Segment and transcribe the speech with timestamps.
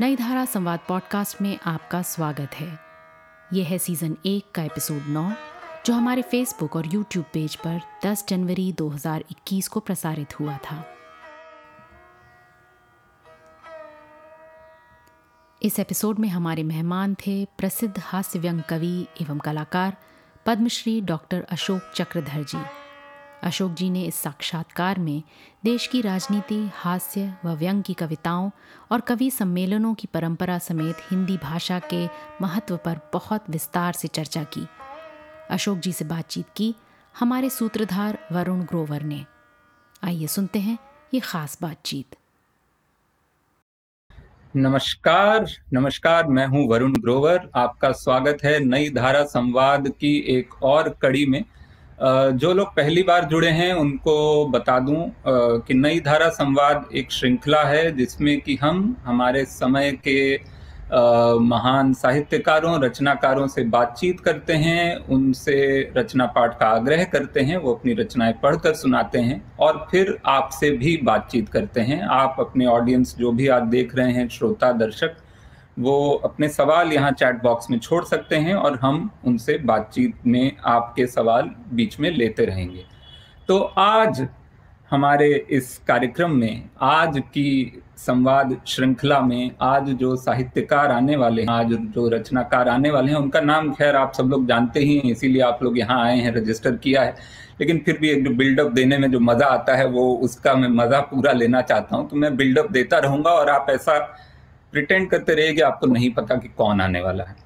[0.00, 2.78] नई धारा संवाद पॉडकास्ट में आपका स्वागत है।
[3.52, 5.32] यह है सीज़न एक का एपिसोड नौ,
[5.86, 10.84] जो हमारे फेसबुक और यूट्यूब पेज पर 10 जनवरी 2021 को प्रसारित हुआ था।
[15.62, 19.96] इस एपिसोड में हमारे मेहमान थे प्रसिद्ध हास्य व्यंग कवि एवं कलाकार,
[20.46, 22.81] पद्मश्री डॉक्टर अशोक चक्रधर जी।
[23.42, 25.22] अशोक जी ने इस साक्षात्कार में
[25.64, 28.50] देश की राजनीति, हास्य व व्यंग की कविताओं
[28.92, 32.06] और कवि सम्मेलनों की परंपरा समेत हिंदी भाषा के
[32.40, 34.66] महत्व पर बहुत विस्तार से चर्चा की।
[35.50, 36.74] अशोक जी से बातचीत की
[37.18, 39.24] हमारे सूत्रधार वरुण ग्रोवर ने।
[40.04, 40.78] आइए सुनते हैं
[41.14, 42.16] ये खास बातचीत।
[44.56, 50.88] नमस्कार नमस्कार, मैं हूँ वरुण ग्रोवर। आपका स्वागत है नई धारा संवाद की एक और
[51.02, 51.44] कड़ी में।
[52.00, 57.62] जो लोग पहली बार जुड़े हैं, उनको बता दूँ कि नई धारा संवाद एक श्रृंखला
[57.64, 60.62] है, जिसमें कि हम हमारे समय के
[61.40, 67.74] महान साहित्यकारों, रचनाकारों से बातचीत करते हैं, उनसे रचना पाठ का आग्रह करते हैं, वो
[67.74, 73.16] अपनी रचनाएँ पढ़कर सुनाते हैं और फिर आपसे भी बातचीत करते हैं। आप अपने ऑडियंस
[73.18, 75.16] जो भी आप देख रहे हैं, श्रोता, दर्शक
[75.76, 80.56] वो अपने सवाल यहाँ चैट बॉक्स में छोड़ सकते हैं और हम उनसे बातचीत में
[80.66, 82.84] आपके सवाल बीच में लेते रहेंगे।
[83.48, 84.26] तो आज
[84.90, 91.48] हमारे इस कार्यक्रम में, आज की संवाद श्रृंखला में, आज जो साहित्यकार आने वाले हैं,
[91.48, 95.10] आज जो रचनाकार आने वाले हैं, उनका नाम खैर आप सब लोग जानते ही हैं,
[95.10, 97.14] इसीलिए आप लोग यहाँ आए हैं रजिस्टर किया है।
[97.60, 100.68] लेकिन फिर भी एक जो बिल्डअप देने में जो मज़ा आता है, वो उसका मैं
[100.68, 103.98] मज़ा पूरा लेना चाहता हूँ तो मैं बिल्डअप देता रहूँगा और आप ऐसा
[104.72, 107.36] प्रिटेंड करते रहे कि आपको नहीं पता कि कौन आने वाला है।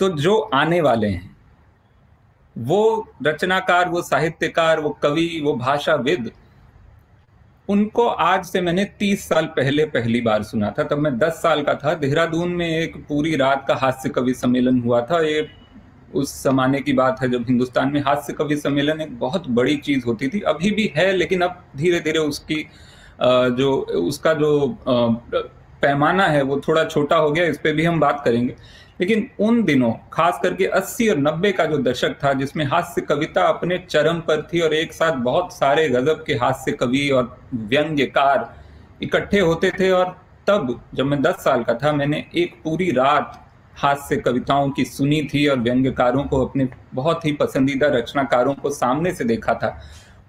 [0.00, 1.36] तो जो आने वाले हैं,
[2.56, 6.30] वो रचनाकार, वो साहित्यकार, वो कवि, वो भाषाविद,
[7.68, 11.62] उनको आज से मैंने तीस साल पहले पहली बार सुना था। तब मैं दस साल
[11.62, 15.46] का था। देहरादून में एक पूरी रात का हास्य कवि सम्मेलन हुआ था। ये
[16.14, 20.04] उस जमाने की बात है जब हिंदुस्तान में हास्य कवि सम्मेलन एक बहुत बड़ी चीज़
[20.06, 22.66] होती थी। अभी भी है, लेकिन अब धीरे धीरे उसकी
[23.22, 23.72] जो,
[24.02, 24.76] उसका जो
[25.84, 28.54] पैमाना है, वो थोड़ा छोटा हो गया, इस पर भी हम बात करेंगे।
[29.00, 33.42] लेकिन उन दिनों, खास करके 80 और 90 का जो दशक था, जिसमें हास्य कविता
[33.42, 38.54] अपने चरम पर थी और एक साथ बहुत सारे गजब के हास्य कवि और व्यंग्यकार
[39.02, 43.40] इकट्ठे होते थे और तब, जब मैं 10 साल का था, मैंने एक पूरी रात
[43.76, 49.14] हास्य कविताओं की सुनी थी और व्यंग्यकारों को अपने बहुत ही पसंदीदा रचनाकारों को सामने
[49.14, 49.80] से देखा था।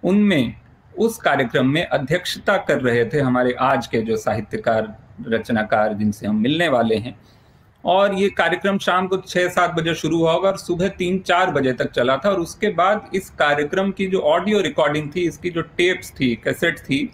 [0.04, 0.54] उनमें,
[0.98, 6.36] उस कार्यक्रम में अध्यक्षता कर रहे थे हमारे आज के जो साहित्यकार रचनाकार जिनसे हम
[6.36, 7.16] मिलने वाले हैं।
[7.84, 11.52] और ये कार्यक्रम शाम को छः सात बजे शुरू हुआ होगा और सुबह तीन चार
[11.52, 15.50] बजे तक चला था। और उसके बाद इस कार्यक्रम की जो ऑडियो रिकॉर्डिंग थी, इसकी
[15.50, 17.10] जो टेप्स थी, कैसेट थी,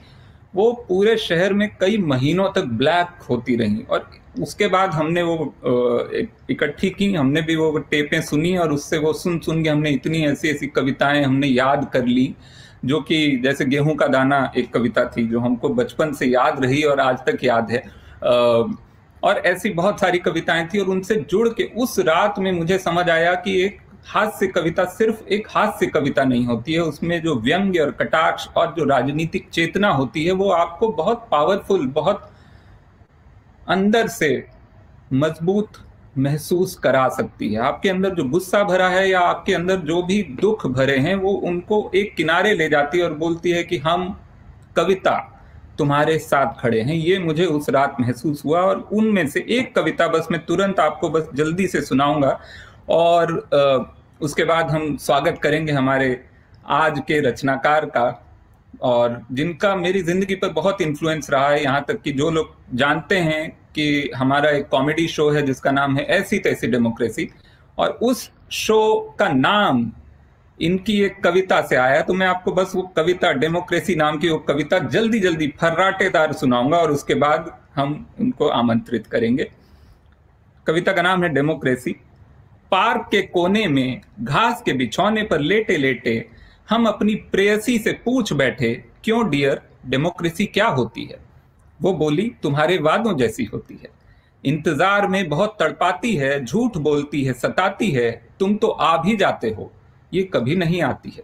[0.55, 4.09] वो पूरे शहर में कई महीनों तक ब्लैक होती रही। और
[4.39, 5.53] उसके बाद हमने वो
[6.49, 10.23] इकट्ठी की, हमने भी वो टेपें सुनी और उससे वो सुन सुन के हमने इतनी
[10.25, 12.33] ऐसी ऐसी कविताएँ हमने याद कर ली।
[12.85, 16.81] जो कि जैसे गेहूँ का दाना एक कविता थी जो हमको बचपन से याद रही
[16.83, 17.83] और आज तक याद है।
[19.23, 23.09] और ऐसी बहुत सारी कविताएँ थी और उनसे जुड़ के उस रात में मुझे समझ
[23.09, 27.79] आया कि एक हास्य कविता सिर्फ़ एक हास्य कविता नहीं होती है। उसमें जो व्यंग्य
[27.79, 32.29] और कटाक्ष और जो राजनीतिक चेतना होती है वो आपको बहुत पावरफुल बहुत
[33.67, 34.47] अंदर से
[35.13, 35.77] मज़बूत
[36.15, 40.21] महसूस करा सकती है। आपके अंदर जो गुस्सा भरा है या आपके अंदर जो भी
[40.41, 44.09] दुख भरे हैं, वो उनको एक किनारे ले जाती है और बोलती है कि हम
[44.75, 45.17] कविता
[45.77, 50.07] तुम्हारे साथ खड़े हैं। ये मुझे उस रात महसूस हुआ और उनमें से एक कविता
[50.07, 52.39] बस मैं तुरंत आपको बस जल्दी से सुनाऊँगा
[52.89, 53.33] और
[54.21, 56.19] उसके बाद हम स्वागत करेंगे हमारे
[56.65, 58.05] आज के रचनाकार का
[58.81, 63.17] और जिनका मेरी ज़िंदगी पर बहुत इन्फ्लुएंस रहा है। यहाँ तक कि जो लोग जानते
[63.19, 67.29] हैं कि हमारा एक कॉमेडी शो है जिसका नाम है ऐसी तैसी डेमोक्रेसी
[67.77, 69.91] और उस शो का नाम,
[70.59, 74.37] इनकी एक कविता से आया तो मैं आपको बस वो कविता डेमोक्रेसी नाम की वो
[74.39, 79.49] कविता जल्दी जल्दी फर्राटेदार सुनाऊँगा और उसके बाद हम उनको आमंत्रित करेंगे।
[80.67, 81.91] कविता का नाम है डेमोक्रेसी
[82.71, 86.29] पार्क के कोने में, घास के बिछौने पर लेटे लेटे
[86.69, 88.73] हम अपनी प्रेयसी से पूछ बैठे,
[89.03, 91.17] क्यों डियर डेमोक्रेसी क्या होती है?
[91.81, 93.89] वो बोली, तुम्हारे वादों जैसी होती है।
[94.43, 99.49] इंतज़ार में बहुत तड़पाती है, झूठ बोलती है, सताती है। तुम तो आ भी जाते
[99.49, 99.71] हो।
[100.11, 101.23] ये कभी नहीं आती है।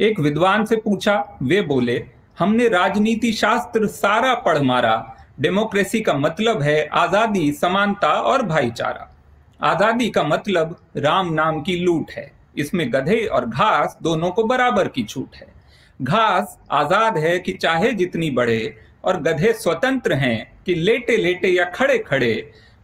[0.00, 2.04] एक विद्वान से पूछा, वे बोले,
[2.38, 9.12] हमने राजनीति शास्त्र सारा पढ़ मारा। डेमोक्रेसी का मतलब है आज़ादी, समानता और भाईचारा।
[9.60, 14.88] आज़ादी का मतलब राम नाम की लूट है। इसमें गधे और घास दोनों को बराबर
[14.88, 15.46] की छूट है।
[16.02, 18.76] घास आज़ाद है कि चाहे जितनी बढ़े
[19.06, 22.34] और गधे स्वतंत्र हैं कि लेटे लेटे या खड़े खड़े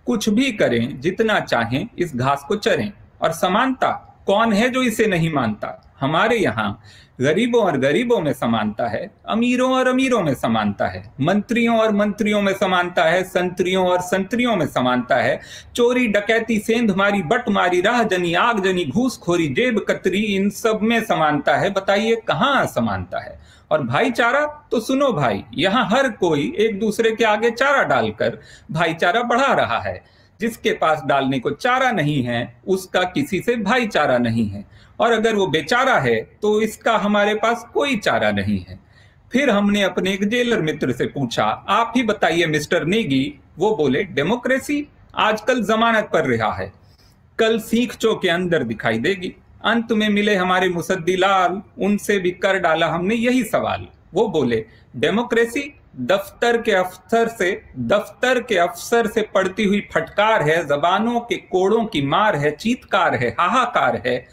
[0.06, 2.92] कुछ भी करें, जितना चाहें, इस घास को चरें।
[3.22, 3.90] और समानता
[4.26, 5.78] कौन है जो इसे नहीं मानता?
[6.00, 6.80] हमारे यहाँ
[7.20, 12.40] गरीबों और गरीबों में समानता है, अमीरों और अमीरों में समानता है, मंत्रियों और मंत्रियों
[12.42, 15.40] में समानता है, संतरियों और संतरियों में समानता है।
[15.76, 20.78] चोरी, डकैती सेंध मारी बट मारी राह जनी आग जनी घूसखोरी, जेब कतरी, इन सब
[20.82, 23.38] में समानता है। बताइए कहाँ समानता है?
[23.72, 28.38] और भाईचारा तो सुनो भाई, यहाँ हर कोई एक दूसरे के आगे चारा डालकर
[28.70, 30.02] भाईचारा बढ़ा रहा है।
[30.40, 34.64] जिसके पास डालने को चारा नहीं है, उसका किसी से भाईचारा नहीं है।
[35.00, 38.78] और अगर वो बेचारा है तो इसका हमारे पास कोई चारा नहीं है।
[39.32, 44.02] फिर हमने अपने एक जेलर मित्र से पूछा, आप ही बताइए मिस्टर नेगी। वो बोले,
[44.04, 44.86] डेमोक्रेसी
[45.16, 46.72] आजकल जमानत पर रहा है।
[47.38, 52.30] कल सीख चो के अंदर दिखाई देगी। अंत में मिले हमारे मुसद्दी लाल उनसे भी
[52.30, 54.64] कर डाला हमने यही सवाल। वो बोले,
[54.96, 61.36] डेमोक्रेसी दफ्तर के अफसर से, दफ्तर के अफसर से पड़ती हुई फटकार है, जबानों के
[61.36, 64.28] कोड़ों की मार है, चीतकार है, हाहाकार है।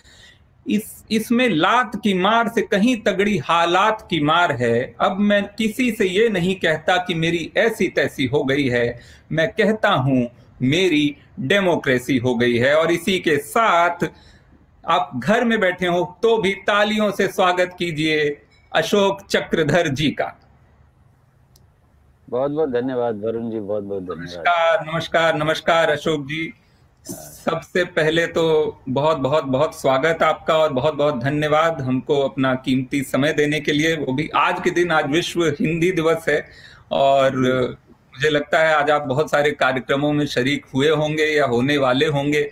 [0.68, 5.92] इस, इसमें लात की मार से कहीं तगड़ी हालात की मार है। अब मैं किसी
[5.92, 9.00] से ये नहीं कहता कि मेरी ऐसी तैसी हो गई है।
[9.32, 10.28] मैं कहता हूँ,
[10.62, 14.10] मेरी डेमोक्रेसी हो गई है और इसी के साथ
[14.90, 18.22] आप घर में बैठे हो तो भी तालियों से स्वागत कीजिए
[18.72, 20.26] अशोक चक्रधर जी का।
[22.28, 26.54] बहुत बहुत धन्यवाद वरुण जी बहुत बहुत धन्यवाद। नमस्कार नमस्कार नमस्कार अशोक जी।
[27.06, 28.46] सबसे पहले तो
[28.90, 33.72] बहुत बहुत बहुत स्वागत आपका और बहुत बहुत धन्यवाद हमको अपना कीमती समय देने के
[33.72, 36.44] लिए। वो भी आज के दिन आज विश्व हिंदी दिवस है
[36.92, 41.78] और मुझे लगता है आज आप बहुत सारे कार्यक्रमों में शरीक हुए होंगे या होने
[41.78, 42.44] वाले होंगे।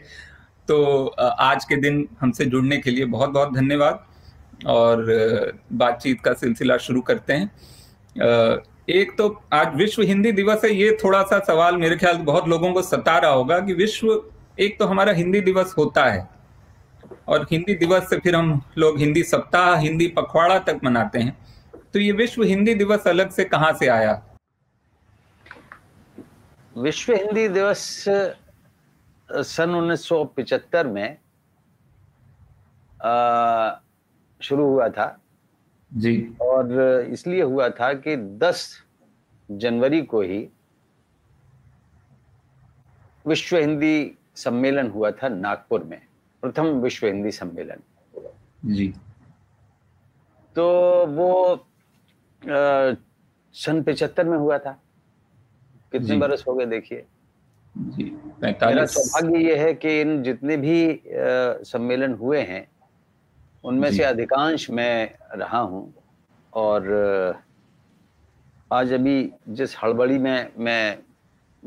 [0.67, 4.05] तो आज के दिन हमसे जुड़ने के लिए बहुत बहुत धन्यवाद
[4.67, 5.05] और
[5.73, 7.51] बातचीत का सिलसिला शुरू करते हैं।
[8.89, 12.71] एक तो आज विश्व हिंदी दिवस है, ये थोड़ा सा सवाल मेरे ख्याल बहुत लोगों
[12.73, 14.09] को सता रहा होगा कि विश्व
[14.59, 16.27] एक तो हमारा हिंदी दिवस होता है
[17.27, 21.37] और हिंदी दिवस से फिर हम लोग हिंदी सप्ताह, हिंदी पखवाड़ा तक मनाते हैं।
[21.93, 24.21] तो ये विश्व हिंदी दिवस अलग से कहाँ से आया?
[26.75, 28.05] विश्व हिंदी दिवस
[29.29, 31.17] सन 1975 में
[34.41, 35.07] शुरू हुआ था।
[35.91, 36.71] जी। और
[37.11, 38.67] इसलिए हुआ था कि 10
[39.49, 40.47] जनवरी को ही
[43.25, 46.01] विश्व हिंदी सम्मेलन हुआ था नागपुर में
[46.43, 47.81] प्रथम विश्व हिंदी सम्मेलन।
[48.65, 48.87] जी।
[50.55, 50.65] तो
[51.07, 51.65] वो
[53.55, 54.71] सन पिछहत्तर में हुआ था।
[55.91, 57.05] कितने बरस हो गए देखिए?
[57.77, 62.67] मेरा सौभाग्य ये है कि इन जितने भी सम्मेलन हुए हैं
[63.63, 65.93] उनमें से अधिकांश मैं रहा हूँ
[66.53, 67.39] और
[68.73, 70.97] आज अभी जिस हड़बड़ी में मैं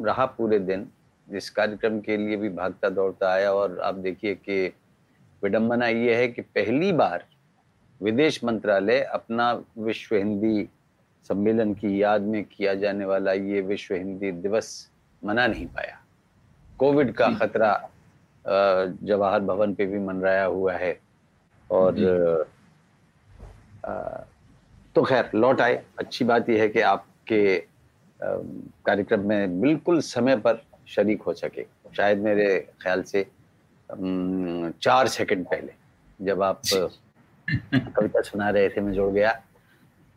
[0.05, 0.89] रहा पूरे दिन
[1.29, 4.67] इस कार्यक्रम के लिए भी भागता दौड़ता आया और आप देखिए कि
[5.43, 7.25] विडंबना ये है कि पहली बार
[8.03, 10.69] विदेश मंत्रालय अपना विश्व हिंदी
[11.31, 14.91] सम्मेलन की याद में किया जाने वाला ये विश्व हिंदी दिवस
[15.25, 16.00] मना नहीं पाया।
[16.81, 17.73] कोविड का खतरा
[18.45, 20.99] जवाहर भवन पे भी मनराया हुआ है।
[21.71, 22.47] और
[24.95, 27.43] तो खैर लौट आए। अच्छी बात यह है कि आपके
[28.21, 31.65] कार्यक्रम में बिल्कुल समय पर शरीक हो सके।
[31.97, 33.27] शायद मेरे ख्याल से
[34.83, 35.73] चार सेकंड पहले
[36.21, 36.61] जब आप
[37.49, 39.31] कविता सुना रहे थे मैं जुड़ गया।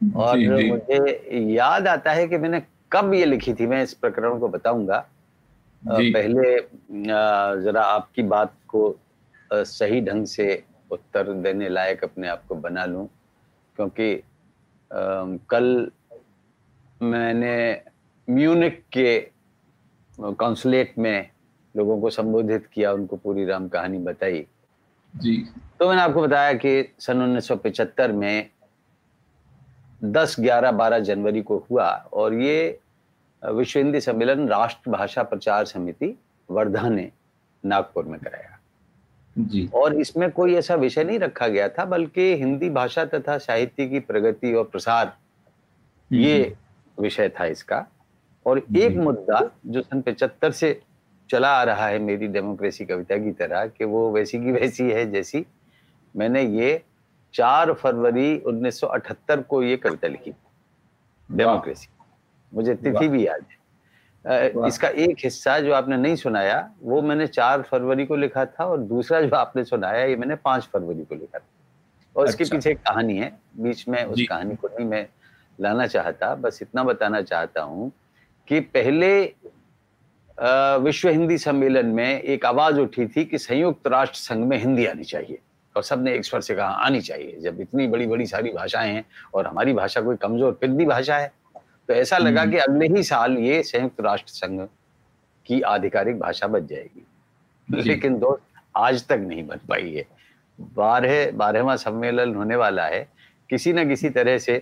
[0.01, 0.97] और मुझे
[1.53, 5.05] याद आता है कि मैंने कब ये लिखी थी मैं इस प्रकरण को बताऊँगा।
[5.87, 6.55] पहले
[7.63, 8.95] जरा आपकी बात को
[9.51, 13.07] सही ढंग से उत्तर देने लायक अपने आप को बना लूँ
[13.77, 14.15] क्योंकि
[15.49, 15.91] कल
[17.01, 17.81] मैंने
[18.27, 19.19] म्यूनिक के
[20.19, 21.29] कॉन्सुलेट में
[21.75, 24.45] लोगों को संबोधित किया उनको पूरी राम कहानी बताई।
[25.13, 25.37] जी।
[25.79, 28.49] तो मैंने आपको बताया कि सन 1975 में
[30.03, 32.79] 10, 11, 12 जनवरी को हुआ और ये
[33.43, 36.13] विश्व हिंदी सम्मेलन राष्ट्र भाषा प्रचार समिति
[36.49, 37.11] वर्धा ने
[37.63, 38.59] नागपुर में कराया।
[39.35, 43.87] जी। और इसमें कोई ऐसा विषय नहीं रखा गया था बल्कि हिंदी भाषा तथा साहित्य
[43.87, 45.13] की प्रगति और प्रसार
[46.11, 46.55] ये
[46.97, 47.85] विषय था इसका।
[48.45, 50.79] और एक मुद्दा जो सन पचहत्तर से
[51.29, 55.11] चला आ रहा है मेरी डेमोक्रेसी कविता की तरह कि वो वैसी की वैसी है
[55.11, 55.45] जैसी
[56.15, 56.81] मैंने ये
[57.33, 60.33] चार फरवरी 1978 को ये कविता लिखी
[61.29, 61.87] डेमोक्रेसी
[62.53, 67.61] मुझे तिथि भी याद है। इसका एक हिस्सा जो आपने नहीं सुनाया वो मैंने चार
[67.61, 71.39] फरवरी को लिखा था और दूसरा जो आपने सुनाया ये मैंने पाँच फरवरी को लिखा
[71.39, 71.45] था।
[72.15, 75.05] और इसके अच्छा। पीछे एक कहानी है बीच में उस कहानी को नहीं मैं
[75.59, 77.91] लाना चाहता बस इतना बताना चाहता हूँ
[78.47, 79.13] कि पहले
[80.83, 85.03] विश्व हिंदी सम्मेलन में एक आवाज़ उठी थी कि संयुक्त राष्ट्र संघ में हिंदी आनी
[85.03, 85.39] चाहिए।
[85.75, 89.05] और सबने एक स्वर से कहा आनी चाहिए। जब इतनी बड़ी बड़ी सारी भाषाएँ हैं
[89.33, 91.31] और हमारी भाषा कोई कमज़ोर फिर भाषा है
[91.89, 94.59] तो ऐसा लगा हम्म। कि अगले ही साल ये संयुक्त राष्ट्र संघ
[95.45, 97.05] की आधिकारिक भाषा बन जाएगी।
[97.69, 98.43] लेकिन दोस्त
[98.77, 100.05] आज तक नहीं बन पाई है।
[100.59, 103.07] बारह बारहवा सम्मेलन होने वाला है।
[103.49, 104.61] किसी न किसी तरह से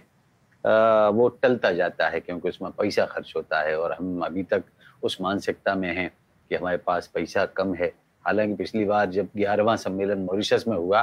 [0.64, 4.64] आ, वो टलता जाता है क्योंकि उसमें पैसा खर्च होता है और हम अभी तक
[5.04, 6.10] उस मानसिकता में हैं
[6.52, 7.88] कि हमारे पास पैसा कम है।
[8.26, 11.02] हालाँकि पिछली बार जब ग्यारहवा सम्मेलन मॉरिशस में हुआ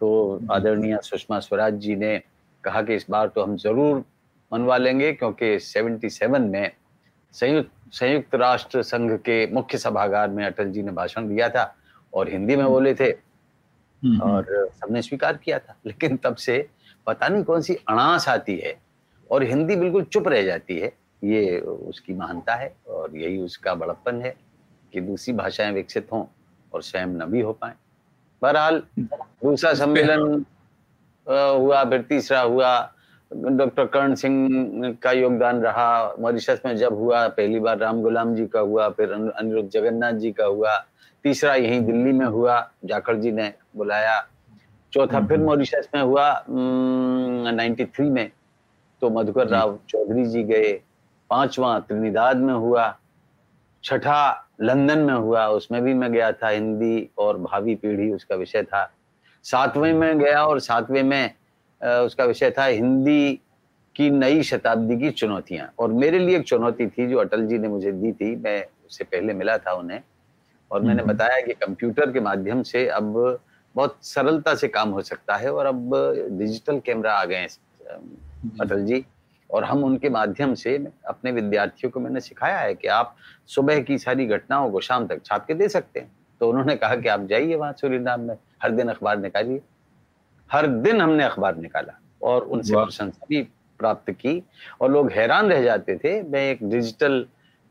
[0.00, 2.20] तो आदरणीय सुषमा स्वराज जी ने
[2.64, 4.04] कहा कि इस बार तो हम ज़रूर
[4.52, 6.72] मनवा लेंगे क्योंकि 77 में
[7.32, 11.76] संयुक्त संयुक्त राष्ट्र संघ के मुख्य सभागार में अटल जी ने भाषण दिया था
[12.14, 16.68] और हिंदी में बोले थे हम्म, हम्म। और सबने स्वीकार किया था। लेकिन तब से
[17.06, 18.80] पता नहीं कौन सी अणास आती है
[19.30, 20.92] और हिंदी बिल्कुल चुप रह जाती है।
[21.24, 24.36] ये उसकी महानता है और यही उसका बड़प्पन है
[24.92, 26.24] कि दूसरी भाषाएँ विकसित हों
[26.74, 27.72] और स्वयं न भी हो पाए।
[28.42, 30.44] बहरहाल दूसरा सम्मेलन
[31.28, 32.94] हुआ फिर तीसरा हुआ
[33.32, 38.46] डॉक्टर कर्ण सिंह का योगदान रहा मॉरिशस में जब हुआ पहली बार राम गुलाम जी
[38.46, 40.76] का हुआ फिर अनिरुद्ध जगन्नाथ जी का हुआ
[41.24, 44.20] तीसरा यहीं दिल्ली में हुआ जाखड़ जी ने बुलाया।
[44.92, 48.30] चौथा फिर हम्म। मॉरिशस में हुआ नाइन्टी थ्री में
[49.02, 50.72] तो मधुकर राव चौधरी जी गए।
[51.30, 52.94] पांचवा त्रिनिदाद में हुआ
[53.84, 58.62] छठा लंदन में हुआ उसमें भी मैं गया था हिंदी और भावी पीढ़ी उसका विषय
[58.62, 58.90] था।
[59.44, 61.34] सातवें में गया और सातवें में
[61.82, 63.40] उसका विषय था हिंदी
[63.96, 67.68] की नई शताब्दी की चुनौतियाँ। और मेरे लिए एक चुनौती थी जो अटल जी ने
[67.68, 70.00] मुझे दी थी मैं उससे पहले मिला था उन्हें।
[70.70, 73.38] और मैंने हम्म। बताया कि कंप्यूटर के माध्यम से अब
[73.74, 75.90] बहुत सरलता से काम हो सकता है और अब
[76.30, 77.48] डिजिटल कैमरा आ गए हैं
[78.60, 79.04] अटल जी।
[79.50, 83.98] और हम उनके माध्यम से अपने विद्यार्थियों को मैंने सिखाया है कि आप सुबह की
[83.98, 87.26] सारी घटनाओं को शाम तक छाप के दे सकते हैं। तो उन्होंने कहा कि आप
[87.26, 89.60] जाइए वहाँ सूर्यनाम में हर दिन अखबार निकालिए।
[90.52, 93.42] हर दिन हमने अखबार निकाला और उनसे प्रशंसा भी
[93.78, 94.42] प्राप्त की।
[94.80, 97.26] और लोग हैरान रह जाते थे मैं एक डिजिटल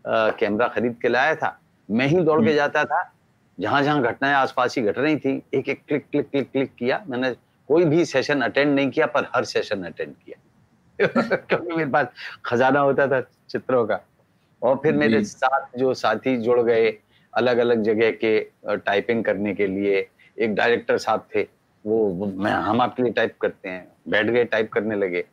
[0.08, 1.58] कैमरा खरीद के लाया था।
[1.92, 3.12] मैं ही दौड़ के हम्म। जाता था।
[3.60, 7.04] जहाँ जहाँ घटनाएँ आसपास ही घट रही थी एक एक क्लिक क्लिक क्लिक क्लिक किया।
[7.08, 7.32] मैंने
[7.68, 10.38] कोई भी सेशन अटेंड नहीं किया पर हर सेशन अटेंड किया।
[11.36, 12.08] क्योंकि मेरे पास
[12.46, 14.00] खजाना होता था चित्रों का।
[14.62, 16.98] और फिर मेरे साथ जो साथी जुड़ गए
[17.34, 20.08] अलग अलग जगह के टाइपिंग करने के लिए
[20.40, 21.48] एक डायरेक्टर साहब थे
[21.86, 25.26] वो मैं हम आपके लिए टाइप करते हैं। बैठ गए टाइप करने लगे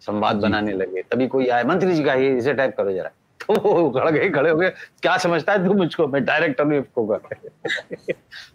[0.00, 3.10] संवाद बनाने लगे। तभी कोई आया मंत्री जी का ये इसे टाइप करो जरा।
[3.46, 4.70] तो वो खड़ गए खड़े हो गए।
[5.02, 6.06] क्या समझता है तू मुझको?
[6.06, 8.12] मैं डायरेक्टर हूँ इसको कर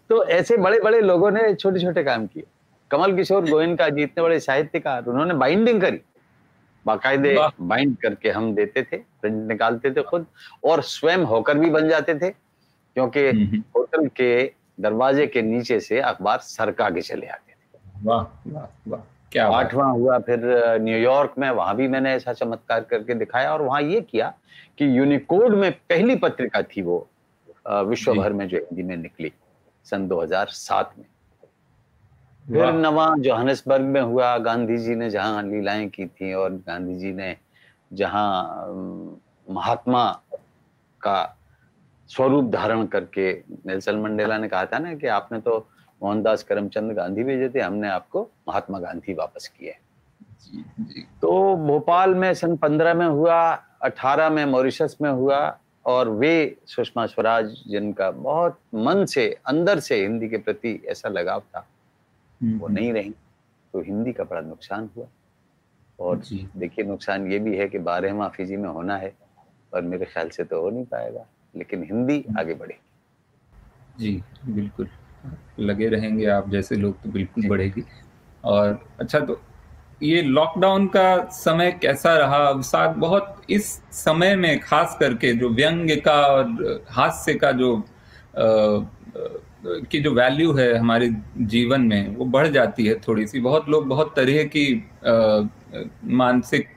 [0.08, 2.44] तो ऐसे बड़े बड़े लोगों ने छोटे छोटे काम किए।
[2.90, 6.00] कमल किशोर गोयनका जी इतने बड़े साहित्यकार उन्होंने बाइंडिंग करी।
[6.86, 10.26] बाकायदे बाइंड करके हम देते थे प्रिंट निकालते थे खुद
[10.64, 15.80] और स्वयं होकर भी बन जाते थे क्योंकि हम्म, हम्म। होटल के दरवाजे के नीचे
[15.80, 19.00] से अखबार सरका के चले आते थे। वाह वाह वाह
[19.32, 20.40] क्या आठवां हुआ फिर
[20.80, 24.32] न्यूयॉर्क में वहाँ भी मैंने ऐसा चमत्कार करके दिखाया और वहाँ ये किया
[24.78, 27.06] कि यूनिकोड में पहली पत्रिका थी वो
[27.68, 29.32] विश्व भर में जो हिंदी में निकली
[29.86, 31.04] सन 2007 में।
[32.46, 37.12] फिर नवा जोहानसबर्ग में हुआ गांधी जी ने जहाँ लीलाएँ की थी और गांधी जी
[37.12, 37.36] ने
[37.92, 38.26] जहाँ
[39.50, 40.04] महात्मा
[41.00, 41.18] का
[42.10, 43.32] स्वरूप धारण करके
[43.66, 45.58] नेल्सन मंडेला ने कहा था ना कि आपने तो
[46.02, 49.76] मोहनदास करमचंद गांधी भेजे थे हमने आपको महात्मा गांधी वापस किए।
[51.22, 53.40] तो भोपाल में सन पंद्रह में हुआ
[53.82, 60.00] अठारह में मॉरिशस में हुआ और वे सुषमा स्वराज जिनका बहुत मन से अंदर से
[60.02, 61.66] हिंदी के प्रति ऐसा लगाव था
[62.40, 63.10] वो हम्म। नहीं रही।
[63.74, 65.06] तो हिंदी का बड़ा नुकसान हुआ।
[65.98, 66.22] और
[66.56, 69.12] देखिए नुकसान ये भी है कि बारहवा फिजी में होना है
[69.72, 72.88] और मेरे ख्याल से तो हो नहीं पाएगा। लेकिन हिंदी आगे बढ़ेगी
[73.98, 74.88] जी बिल्कुल।
[75.60, 77.82] लगे रहेंगे आप जैसे लोग तो बिल्कुल बढ़ेगी।
[78.44, 79.40] और अच्छा तो
[80.02, 82.60] ये लॉकडाउन का समय कैसा रहा?
[82.60, 87.82] साथ बहुत इस समय में खास करके जो व्यंग्य का और हास्य का जो आ,
[89.90, 93.86] की जो वैल्यू है हमारे जीवन में वो बढ़ जाती है थोड़ी सी बहुत लोग
[93.88, 94.64] बहुत तरह की
[96.04, 96.68] मानसिक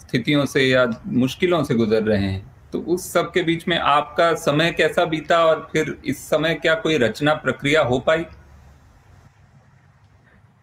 [0.00, 4.34] स्थितियों से या मुश्किलों से गुजर रहे हैं। तो उस सब के बीच में आपका
[4.34, 8.24] समय कैसा बीता और फिर इस समय क्या कोई रचना प्रक्रिया हो पाई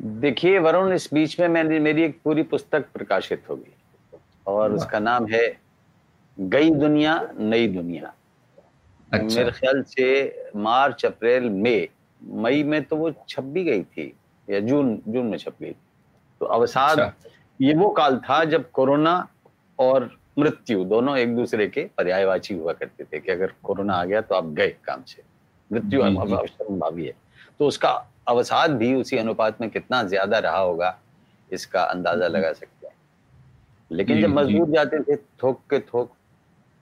[0.02, 3.74] देखिए वरुण इस बीच में मैंने मेरी एक पूरी पुस्तक प्रकाशित होगी
[4.48, 5.48] और उसका नाम है
[6.38, 8.14] गई दुनिया नई दुनिया
[9.12, 10.08] अच्छा। मेरे ख्याल से
[10.58, 11.88] मार्च अप्रैल मई
[12.22, 14.14] मई में तो वो छप भी गई थी
[14.48, 15.76] या जून जून में छप गई
[16.42, 19.16] तो अवसाद अच्छा। ये वो काल था जब कोरोना
[19.80, 24.22] और मृत्यु दोनों एक दूसरे के पर्यायवाची हुआ करते थे कि अगर कोरोना आ गया
[24.22, 25.22] तो आप गए काम से।
[25.72, 26.02] मृत्यु
[26.72, 27.14] भावी है।
[27.60, 27.90] तो उसका
[28.28, 30.98] अवसाद भी उसी अनुपात में कितना ज़्यादा रहा होगा
[31.52, 32.94] इसका अंदाज़ा लगा सकते हैं।
[33.92, 36.12] लेकिन जब मजदूर जाते थे थोक के थोक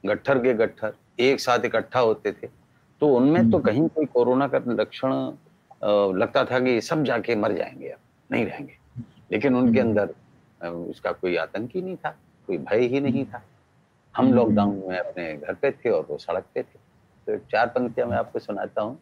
[0.03, 2.47] गट्ठर के गट्ठर एक साथ इकट्ठा होते थे
[3.01, 5.13] तो उनमें तो कहीं कोई कोरोना का लक्षण
[6.15, 7.99] लगता था कि सब जाके मर जाएँगे अब
[8.29, 8.73] नहीं रहेंगे।
[9.31, 10.13] लेकिन उनके अंदर
[10.61, 12.15] उसका कोई आतंक ही नहीं था।
[12.47, 13.41] कोई भय ही नहीं था।
[14.15, 16.79] हम लॉकडाउन में अपने घर पे थे और वो सड़क पे थे।
[17.27, 18.95] तो चार पंक्तियाँ मैं आपको सुनाता हूँ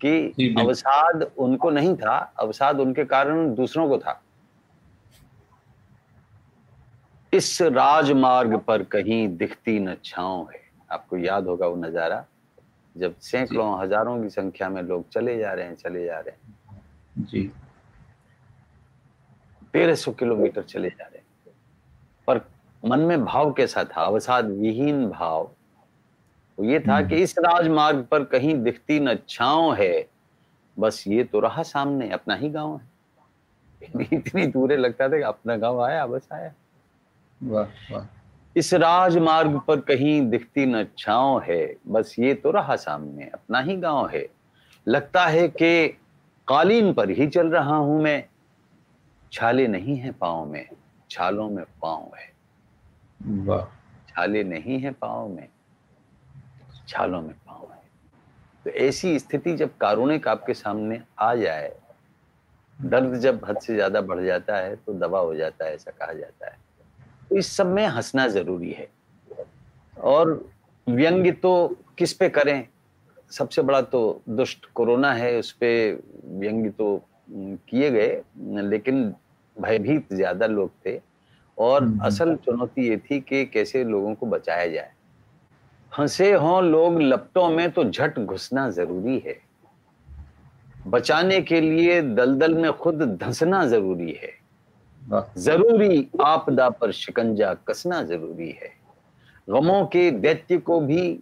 [0.00, 4.20] कि अवसाद उनको नहीं था अवसाद उनके कारण दूसरों को था।
[7.32, 10.60] इस राजमार्ग पर कहीं दिखती न छाओ है।
[10.90, 12.24] आपको याद होगा वो नज़ारा
[12.96, 17.24] जब सैकड़ों हज़ारों की संख्या में लोग चले जा रहे हैं चले जा रहे हैं।
[17.26, 17.50] जी।
[19.74, 21.19] तेरह सौ किलोमीटर चले जा रहे हैं।
[22.82, 25.50] मन में भाव कैसा था अवसाद विहीन भाव।
[26.58, 30.08] वो ये था कि इस राजमार्ग पर कहीं दिखती न छाओ है
[30.78, 32.88] बस ये तो रहा सामने अपना ही गाँव है।
[34.12, 36.52] इतनी दूरे लगता था कि अपना गाँव आया बस आया।
[37.42, 38.06] वाह वाह।
[38.56, 43.76] इस राजमार्ग पर कहीं दिखती न छाओ है बस ये तो रहा सामने अपना ही
[43.76, 44.26] गाँव है।
[44.88, 45.88] लगता है कि
[46.48, 48.24] कालीन पर ही चल रहा हूँ मैं
[49.32, 50.66] छाले नहीं है पाओ में
[51.10, 52.28] छालों में पाओ है।
[53.20, 55.48] छाले नहीं है पाओ में,
[56.88, 57.82] छालों में पाओ है।
[58.66, 61.72] तो ऐसी स्थिति जब कारुणिक आपके सामने आ जाए,
[62.78, 66.12] दर्द जब हद से ज़्यादा बढ़ जाता है तो दवा हो जाता है, ऐसा कहा
[66.12, 66.58] जाता है।
[67.30, 68.88] तो इस सब में हंसना ज़रूरी है।
[69.96, 70.50] और
[70.86, 72.66] व्यंग्य तो किस पे करें?
[73.30, 78.22] सबसे बड़ा तो दुष्ट कोरोना है, उस पर व्यंग्य तो किए गए,
[78.62, 79.14] लेकिन
[79.56, 80.96] भयभीत ज़्यादा लोग थे।
[81.60, 84.92] और हम्म, हम्म। असल चुनौती ये थी कि कैसे लोगों को बचाया जाए।
[85.98, 89.38] हंसे हों लोग लपटों में तो झट घुसना ज़रूरी है।
[90.86, 94.40] बचाने के लिए दलदल में खुद धंसना ज़रूरी है।
[95.36, 98.72] ज़रूरी आपदा पर शिकंजा कसना ज़रूरी है।
[99.50, 101.20] गमों के दैत्य को भी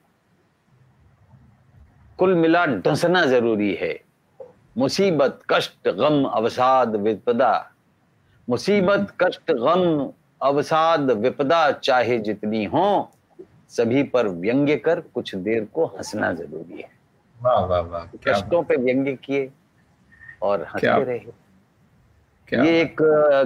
[2.19, 4.01] कुल मिला डसना ज़रूरी है।
[4.79, 7.71] मुसीबत कष्ट गम अवसाद विपदा।
[8.49, 13.11] मुसीबत कष्ट गम अवसाद विपदा चाहे जितनी हो
[13.71, 16.91] सभी पर व्यंग्य कर कुछ देर को हंसना ज़रूरी है।
[17.41, 19.51] वाह वाह वाह कष्टों पे व्यंग्य किए
[20.43, 21.19] और हँसते रहे।
[22.49, 22.97] क्या ये एक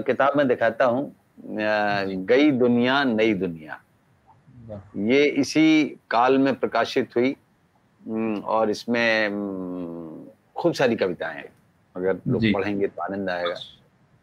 [0.07, 1.14] किताब में दिखाता हूँ
[1.48, 3.81] गई दुनिया नई दुनिया।
[4.98, 7.35] ये इसी काल में प्रकाशित हुई
[8.44, 9.31] और इसमें
[10.57, 11.52] खूब सारी कविताएँ हैं।
[11.94, 13.55] अगर लोग पढ़ेंगे तो आनंद आएगा।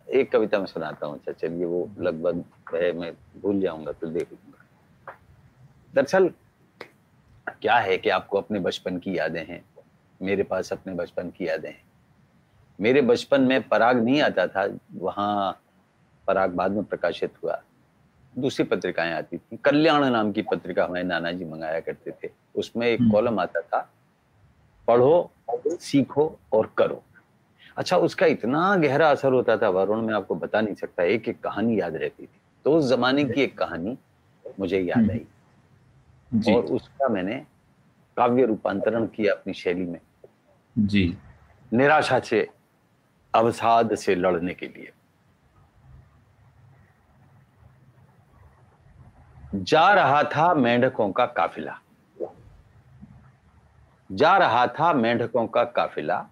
[0.10, 2.44] एक कविता मैं सुनाता हूँ अच्छा चलिए वो लगभग
[2.76, 4.66] है मैं भूल जाऊँगा तो देख लूँगा
[5.96, 6.30] दरअसल
[7.62, 9.66] क्या है कि आपको अपने बचपन की यादें हैं?
[10.22, 11.84] मेरे पास अपने बचपन की यादें हैं।
[12.82, 15.62] मेरे बचपन में पराग नहीं आता था वहाँ
[16.28, 17.62] पराग बाद में प्रकाशित हुआ।
[18.38, 22.88] दूसरी पत्रिकाएँ आती थी। कल्याण नाम की पत्रिका हमारे नाना जी मंगाया करते थे। उसमें
[22.88, 23.90] एक हम्म। कॉलम आता था
[24.88, 25.32] पढ़ो
[25.66, 27.04] सीखो और करो।
[27.80, 31.42] अच्छा उसका इतना गहरा असर होता था वरुण में आपको बता नहीं सकता एक एक
[31.44, 33.98] कहानी याद रहती थी। तो उस जमाने की एक कहानी
[34.60, 37.46] मुझे याद हम्म। आई। और उसका मैंने
[38.18, 40.00] काव्य रूपांतरण किया अपनी शैली में।
[40.78, 41.18] जी।
[41.74, 42.50] निराशा से
[43.34, 44.92] अवसाद से लड़ने के लिए।
[49.56, 51.80] जा रहा था मेंढकों का काफिला।
[54.12, 56.30] जा रहा था मेंढकों का काफिला।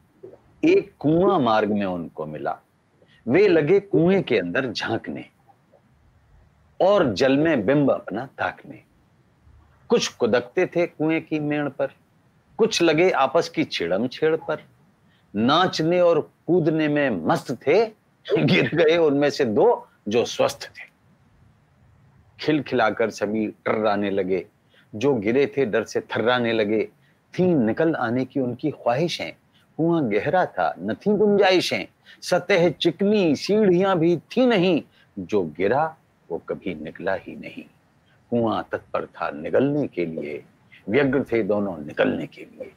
[0.65, 2.57] एक कुआँ मार्ग में उनको मिला।
[3.27, 5.25] वे लगे कुएँ के अंदर झांकने
[6.81, 8.83] और जल में बिंब अपना ताकने।
[9.89, 11.87] कुछ कुदकते थे कुएँ की मेड़ पर,
[12.57, 14.63] कुछ लगे आपस की छिड़म छेड़ पर।
[15.35, 17.85] नाचने और कूदने में मस्त थे,
[18.39, 20.87] गिर गए उनमें से दो जो स्वस्थ थे।
[22.39, 24.45] खिलखिलाकर सभी टर्राने लगे,
[24.95, 26.89] जो गिरे थे डर से थर्राने लगे।
[27.33, 29.33] थी निकल आने की उनकी ख्वाहिशें।
[29.77, 31.87] कुआँ गहरा था, न थी गुंजाइशें।
[32.21, 34.83] सतह चिकनी, सीढ़ियाँ भी थी नहीं।
[35.19, 35.97] जो गिरा,
[36.31, 37.63] वो कभी निकला ही नहीं।
[38.29, 40.43] कुआँ तत्पर था निकलने के लिए।
[40.89, 42.71] व्यग्र थे दोनों निकलने के लिए।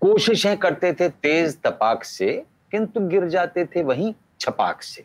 [0.00, 5.04] कोशिशें करते थे तेज तपाक से, किंतु गिर जाते थे वहीं छपाक से।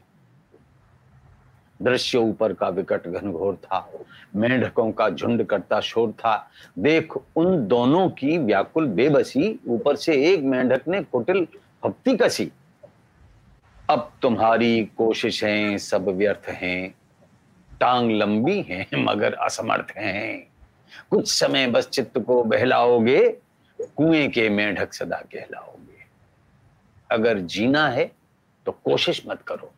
[1.82, 3.92] दृश्य ऊपर का विकट घनघोर था,
[4.36, 10.42] मेंढकों का झुंड करता शोर था। देख, उन दोनों की व्याकुल बेबसी ऊपर से एक
[10.42, 11.48] मेंढक ने कुटिल
[11.86, 12.52] भक्ति कसी।
[13.90, 16.96] अब तुम्हारी कोशिशें सब व्यर्थ हैं,
[17.80, 20.48] टांग लंबी है, मगर असमर्थ हैं।
[21.12, 23.30] कुछ समय बस चित्त को बहलाओगे,
[23.82, 26.04] कुएँ के मेढक सदा कहलाओगे।
[27.12, 28.12] अगर जीना है
[28.66, 29.72] तो कोशिश मत करो।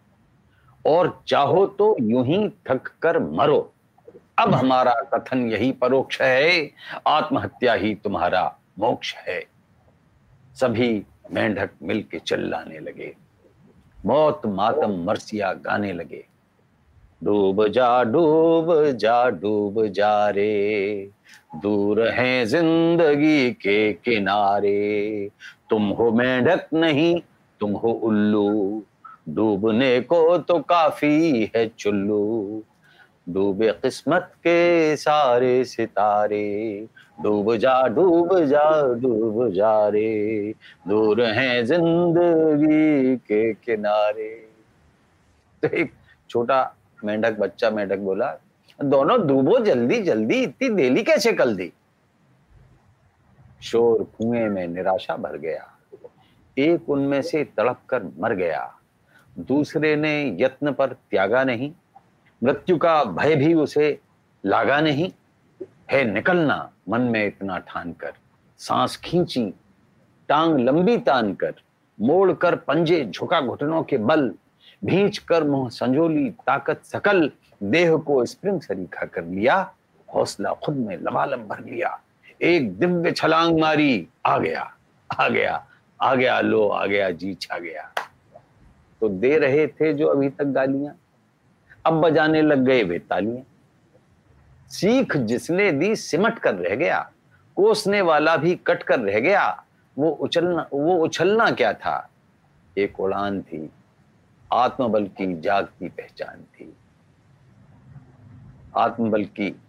[0.86, 3.60] और चाहो तो यूँ ही थक कर मरो।
[4.40, 6.70] अब हमारा कथन यही परोक्ष है,
[7.08, 8.46] आत्महत्या ही तुम्हारा
[8.80, 9.42] मोक्ष है।
[10.56, 13.14] सभी मेंढक मिलके चिल्लाने लगे,
[14.00, 16.24] मौत मातम मरसिया गाने लगे।
[17.22, 21.10] डूब जा डूब जा डूब जा रे,
[21.56, 25.30] दूर है ज़िंदगी के किनारे।
[25.70, 27.22] तुम हो मेंढक नहीं,
[27.62, 28.84] तुम हो उल्लू
[29.30, 32.64] डूबने को तो काफ़ी है चुल्लू।
[33.30, 36.88] डूबे किस्मत के सारे सितारे,
[37.22, 40.54] डूब जा डूब जा डूब जा रे।
[40.88, 44.30] दूर हैं ज़िंदगी के किनारे।
[45.64, 45.94] तो एक
[46.30, 48.38] छोटा मेंढक, बच्चा मेंढक बोला,
[48.80, 51.72] दोनों डूबो जल्दी जल्दी, इतनी देली कैसे कल दी?
[53.62, 55.70] शोर कुएँ में निराशा भर गया।
[56.58, 58.80] एक उनमें से तड़प कर मर गया।
[59.40, 61.72] दूसरे ने यत्न पर त्यागा नहीं,
[62.44, 64.00] मृत्यु का भय भी उसे
[64.46, 65.12] लागा नहीं।
[65.92, 68.14] है निकलना, मन में इतना ठान कर
[68.60, 69.54] सांस खींची,
[70.30, 71.54] टांग लंबी तान कर,
[72.00, 74.34] मोड़ कर पंजे झुका घुटनों के बल,
[74.86, 77.30] भींच कर मुँह संजोली, ताकत सकल,
[77.64, 79.74] देह को स्प्रिंग सरीखा कर लिया,
[80.10, 82.00] हौसला खुद में लबालब भर लिया।
[82.42, 84.72] एक दिव्य छलांग मारी, आ गया
[85.10, 85.66] आ गया
[86.02, 87.92] आ गया, लो, आ गया, जी छा गया।
[89.04, 90.96] तो दे रहे थे जो अभी तक गालियाँ।
[91.86, 93.44] अब बजाने लग गए वे तालियाँ।
[94.70, 97.12] सीख जिसने दी, सिमट कर रह गया।
[97.56, 99.64] कोसने वाला भी कट कर रह गया।
[99.98, 102.10] वो उछलना वो उछलना क्या था?
[102.78, 103.70] एक उड़ान थी।
[104.54, 106.78] आत्मबल की जागती पहचान थी।
[108.78, 109.62] आत्मबल की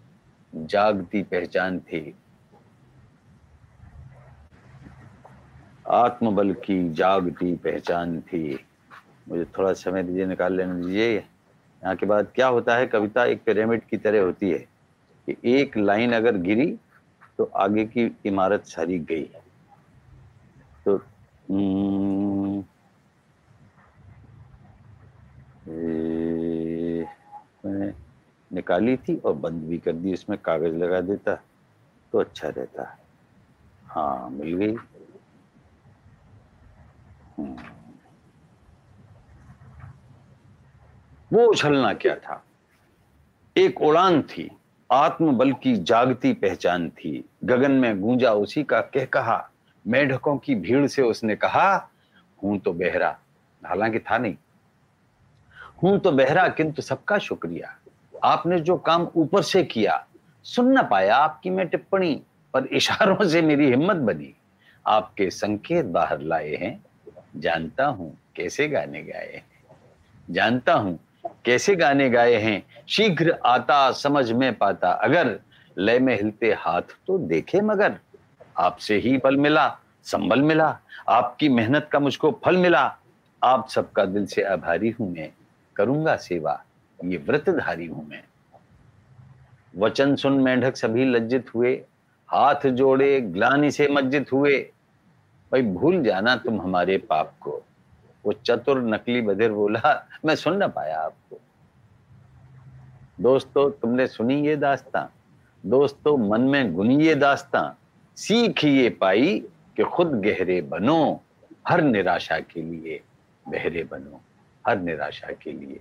[0.57, 2.15] जागती पहचान थी।
[5.91, 8.67] आत्मबल की जागती पहचान थी।
[9.29, 13.43] मुझे थोड़ा समय दीजिए, निकाल लेने दीजिए। यहाँ के बाद क्या होता है, कविता एक
[13.43, 14.59] पिरामिड की तरह होती है
[15.29, 16.79] कि एक लाइन अगर गिरी
[17.39, 19.31] तो आगे की इमारत सारी गई।
[20.87, 21.01] तो
[27.67, 27.93] मैंने
[28.51, 31.35] निकाली थी और बंद भी कर दी उसमें कागज़ लगा देता
[32.13, 32.99] तो अच्छा रहता।
[33.87, 34.77] हाँ मिल गई।
[37.39, 37.84] हम्म।
[41.33, 42.45] वो उछलना क्या था?
[43.57, 44.51] एक उड़ान थी,
[44.93, 49.51] आत्मबल की जागती पहचान थी। गगन में गूंजा उसी का कह कहा,
[49.87, 51.91] मेढकों की भीड़ से उसने कहा,
[52.43, 53.19] हूँ तो बहरा।
[53.67, 54.37] हालाँकि था नहीं।
[55.83, 57.77] हूँ तो बहरा, किंतु सबका शुक्रिया।
[58.25, 60.07] आपने जो काम ऊपर से किया,
[60.43, 62.23] सुन न पाया आपकी मैं टिप्पणी,
[62.55, 64.35] पर इशारों से मेरी हिम्मत बनी।
[64.87, 66.85] आपके संकेत बाहर लाए हैं,
[67.37, 69.45] जानता हूँ कैसे गाने गाए हैं।
[70.31, 70.99] जानता हूँ
[71.45, 72.67] कैसे गाने गाए हैं?
[72.89, 75.39] शीघ्र आता, समझ में पाता। अगर
[75.79, 77.99] लय में हिलते हाथ तो देखे मगर।
[78.59, 82.97] आपसे ही बल मिला, संबल मिला। आपकी मेहनत का मुझको फल मिला।
[83.43, 85.31] आप सबका दिल से आभारी हूँ मैं।
[85.77, 86.65] करूँगा सेवा।
[87.05, 88.25] ये व्रतधारी हूँ मैं।
[89.77, 91.85] वचन सुन मेंढक सभी लज्जित हुए।
[92.29, 94.59] हाथ जोड़े, ग्लानी से मज्जित हुए।
[95.53, 97.63] भाई भूल जाना तुम हमारे पाप को।
[98.27, 101.41] वो चतुर नकली बधिर बोला, मैं सुन ना पाया आपको।
[103.21, 105.07] दोस्तों, तुमने सुनी ये दास्तां?
[105.67, 107.71] दोस्तों, मन में गुनी ये दास्तां?
[108.17, 109.45] सीख ये पाई
[109.77, 111.21] कि खुद गहरे बनो,
[111.69, 113.01] हर निराशा के लिए
[113.49, 114.21] बहरे बनो,
[114.69, 115.81] हर निराशा के लिए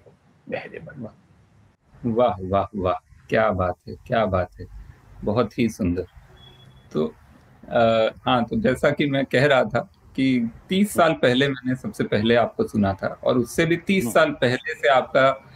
[0.49, 1.11] बहरे बनो।
[2.05, 4.65] वाह वाह वाह, क्या बात है, क्या बात है,
[5.23, 6.05] बहुत ही सुंदर।
[6.91, 7.13] तो
[8.25, 12.35] हाँ तो जैसा कि मैं कह रहा था कि तीस साल पहले मैंने सबसे पहले
[12.35, 15.49] आपको सुना था और उससे भी तीस साल पहले से आपका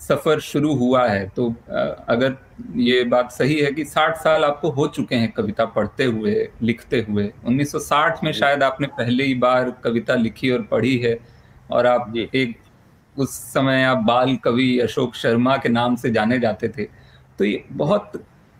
[0.00, 1.48] सफ़र शुरू हुआ है। तो
[2.08, 2.36] अगर
[2.76, 7.00] ये बात सही है कि 60 साल आपको हो चुके हैं कविता पढ़ते हुए लिखते
[7.08, 11.18] हुए 1960 में शायद आपने पहली बार कविता लिखी और पढ़ी है
[11.70, 12.56] और आप एक
[13.16, 16.84] उस समय आप बाल कवि अशोक शर्मा के नाम से जाने जाते थे।
[17.38, 18.12] तो ये बहुत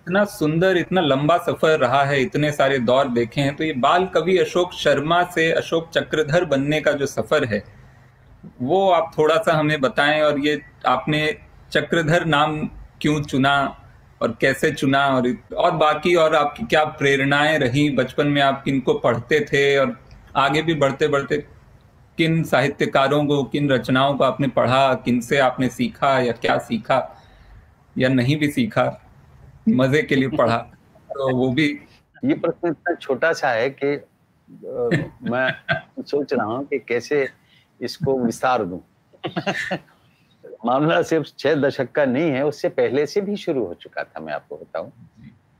[0.08, 4.06] इतना सुंदर, इतना लंबा सफ़र रहा है, इतने सारे दौर देखे हैं तो ये बाल
[4.06, 7.62] कवि अशोक शर्मा से अशोक चक्रधर बनने का जो सफ़र है,
[8.62, 11.20] वो आप थोड़ा सा हमें बताएँ और ये आपने
[11.72, 12.56] चक्रधर नाम
[13.00, 13.54] क्यों चुना
[14.20, 17.88] और कैसे चुना और और बाकी और आपकी क्या प्रेरणाएँ रही?
[17.90, 19.96] बचपन में आप किनको पढ़ते थे और
[20.36, 21.36] आगे भी बढ़ते बढ़ते
[22.18, 26.98] किन साहित्यकारों को, किन रचनाओं को आपने पढ़ा किन से आपने सीखा या क्या सीखा
[27.96, 28.86] या नहीं भी सीखा?
[29.74, 30.56] मज़े के लिए पढ़ा
[31.10, 31.66] तो वो भी
[32.24, 33.96] ये प्रश्न इतना छोटा सा है कि
[35.24, 37.28] मैं सोच रहा हूँ कि कैसे
[37.80, 38.80] इसको विस्तार दूँ।
[40.66, 44.20] मामला सिर्फ़ छह दशक का नहीं है उससे पहले से भी शुरू हो चुका था
[44.20, 44.90] मैं आपको बताऊँ।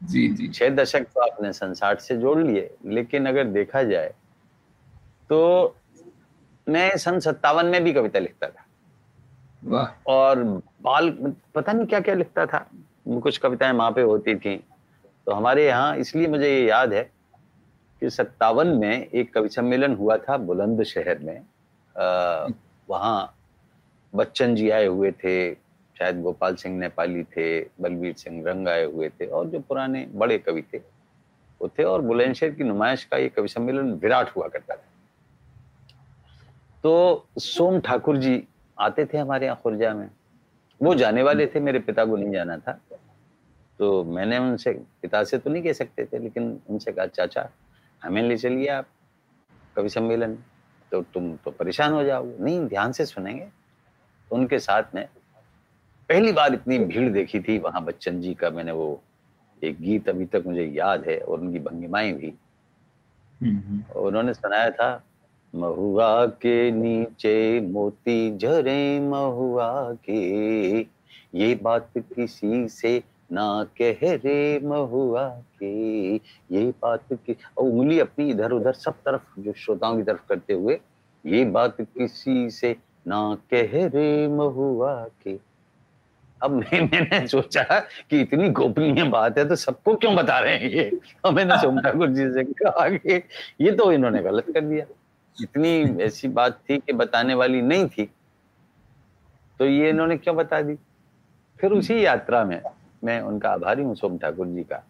[0.03, 4.13] जी जी। छह दशक तो आपने सन साठ से जोड़ लिए लेकिन अगर देखा जाए
[5.31, 5.77] तो
[6.67, 8.65] मैं सन सत्तावन में भी कविता लिखता था।
[9.65, 10.43] वाह। और
[10.83, 11.11] बाल
[11.55, 12.59] पता नहीं क्या क्या लिखता था।
[13.11, 14.57] कुछ कविताएँ वहाँ पे होती थी।
[15.27, 17.03] तो हमारे यहाँ इसलिए मुझे ये याद है
[18.03, 21.41] कि सत्तावन में एक कवि सम्मेलन हुआ था बुलंद शहर में।
[22.89, 23.35] वहाँ
[24.13, 25.55] बच्चन जी आए हुए थे,
[25.97, 30.39] शायद गोपाल सिंह नेपाली थे बलबीर सिंह रंग आए हुए थे और जो पुराने बड़े
[30.39, 30.79] कवि थे,
[31.61, 34.85] वो थे और बुलंदशहर की नुमाइश का ये कवि सम्मेलन विराट हुआ करता था।
[36.85, 38.43] तो सोम ठाकुर जी
[38.79, 40.09] आते थे हमारे यहाँ खुर्जा में।
[40.81, 42.81] वो जाने वाले थे मेरे पिता को नहीं जाना था।
[43.79, 47.49] तो मैंने उनसे पिता से तो नहीं कह सकते थे लेकिन उनसे कहा चाचा
[48.03, 48.87] हमें ले चलिए आप
[49.77, 50.39] कवि सम्मेलन।
[50.93, 53.45] तो तुम तो परेशान हो जाओगे। नहीं ध्यान से सुनेंगे।
[54.31, 55.07] तो उनके साथ में
[56.09, 59.01] पहली बार इतनी भीड़ देखी थी वहाँ बच्चन जी का मैंने वो
[59.63, 62.35] एक गीत अभी तक मुझे याद है और उनकी भंगिमाएँ भी।
[63.97, 65.05] उन्होंने सुनाया था
[65.55, 70.81] महुआ के नीचे मोती झरे महुआ के।
[71.35, 76.15] ये बात किसी से ना कह रे महुआ के।
[76.55, 80.81] ये बात की उंगली अपनी इधर उधर सब तरफ़, जो श्रोताओं की तरफ़ करते हुए,
[81.27, 85.39] ये बात किसी से ना कह रे महुआ के।
[86.43, 87.63] अब मैं, मैंने सोचा
[88.11, 90.99] कि इतनी गोपनीय बात है तो सबको क्यों बता रहे हैं ये?
[91.25, 93.23] और मैंने सोम ठाकुर जी से कहा कि
[93.61, 94.85] ये तो इन्होंने गलत कर दिया।
[95.39, 98.05] इतनी ऐसी बात थी कि बताने वाली नहीं थी
[99.61, 100.75] तो ये इन्होंने क्यों बता दी?
[101.61, 102.61] फिर उसी यात्रा में
[103.03, 104.83] मैं उनका आभारी हूँ सोम ठाकुर जी का।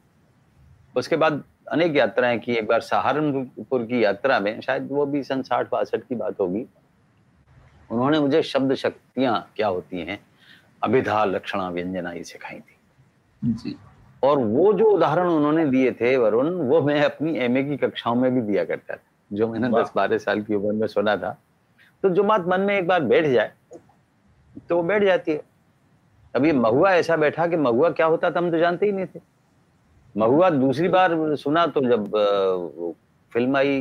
[0.97, 5.43] उसके बाद अनेक यात्राएँ की। एक बार सहारनपुर की यात्रा में शायद वो भी सन
[5.43, 6.65] साठ बासठ की बात होगी
[7.91, 10.19] उन्होंने मुझे शब्द शक्तियाँ क्या होती हैं
[10.83, 12.77] अभिधा लक्षणा व्यंजना ये सिखाई थी।
[13.43, 13.77] जी।
[14.23, 18.35] और वो जो उदाहरण उन्होंने दिए थे वरुण वो मैं अपनी एमए की कक्षाओं में
[18.35, 21.37] भी दिया करता था। जो मैंने दस बारह साल की उम्र में सुना था
[22.05, 23.53] तो जो बात मन में एक बार बैठ जाए
[24.69, 25.43] तो वो बैठ जाती है।
[26.35, 29.21] अभी महुआ ऐसा बैठा कि महुआ क्या होता था हम तो जानते ही नहीं थे।
[30.15, 32.09] महुआ दूसरी बार सुना तो जब
[33.33, 33.81] फ़िल्म आई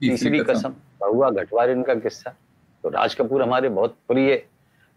[0.00, 2.34] तीसरी कसम। महुआ घटवारिन का किस्सा।
[2.84, 4.32] तो राज कपूर हमारे बहुत प्रिय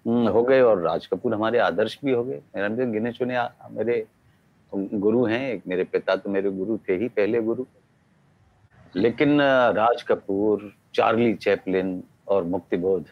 [0.06, 3.38] हो गए और राज कपूर हमारे आदर्श भी हो गए। मेरा गिने चुने
[3.72, 4.06] मेरे
[4.74, 7.66] गुरु हैं एक मेरे पिता तो मेरे गुरु थे ही पहले गुरु।
[8.96, 13.06] लेकिन राज कपूर चार्ली चैपलिन और मुक्तिबोध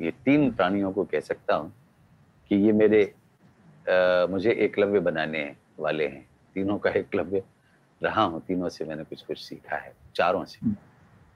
[0.00, 1.72] ये तीन प्राणियों को कह सकता हूँ
[2.50, 3.02] कि ये मेरे
[3.86, 5.44] आ, मुझे एकलव्य बनाने
[5.80, 7.42] वाले हैं। तीनों का एकलव्य
[8.00, 10.70] रहा हूँ तीनों से मैंने कुछ कुछ सीखा है चारों से।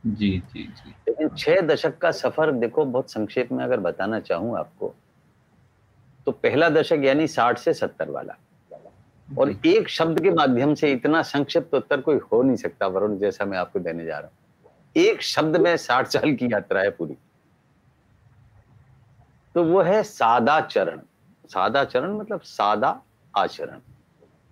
[0.06, 4.56] जी जी जी। लेकिन छह दशक का सफ़र देखो बहुत संक्षेप में अगर बताना चाहूँ
[4.58, 4.94] आपको
[6.26, 8.36] तो पहला दशक यानी साठ से सत्तर वाला।
[9.28, 13.44] और एक शब्द के माध्यम से इतना संक्षिप्त उत्तर कोई हो नहीं सकता वरुण जैसा
[13.44, 17.16] मैं आपको देने जा रहा हूँ। एक शब्द में साठ साल की यात्रा है पूरी।
[19.54, 21.00] तो वो है सादा चरण
[21.50, 23.00] सादा चरण मतलब सादा
[23.34, 23.80] आचरण।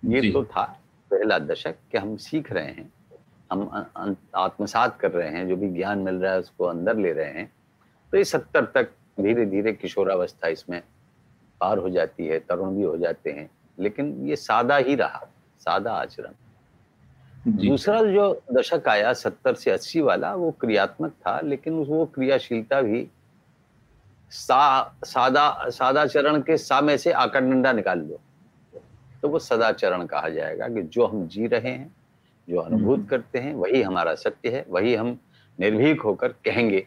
[0.03, 0.63] ये तो था
[1.11, 2.91] पहला दशक कि हम सीख रहे हैं
[3.51, 7.31] हम आत्मसात कर रहे हैं जो भी ज्ञान मिल रहा है उसको अंदर ले रहे
[7.31, 7.51] हैं।
[8.13, 10.81] तो ये सत्तर तक धीरे धीरे किशोरावस्था इसमें
[11.61, 15.27] पार हो जाती है तरुण भी हो जाते हैं। लेकिन ये सादा ही रहा
[15.61, 16.33] सादा आचरण
[17.47, 23.07] दूसरा जो दशक आया सत्तर से अस्सी वाला वो क्रियात्मक था लेकिन वो क्रियाशीलता भी
[24.31, 28.19] सा सादा सादा चरण के सा में से आकर डंडा निकाल दो
[29.21, 31.91] तो वो सदाचरण कहा जाएगा कि जो हम जी रहे हैं
[32.47, 35.17] जो अनुभूत हम्म। करते हैं वही हमारा सत्य है वही हम
[35.59, 36.85] निर्भीक होकर कहेंगे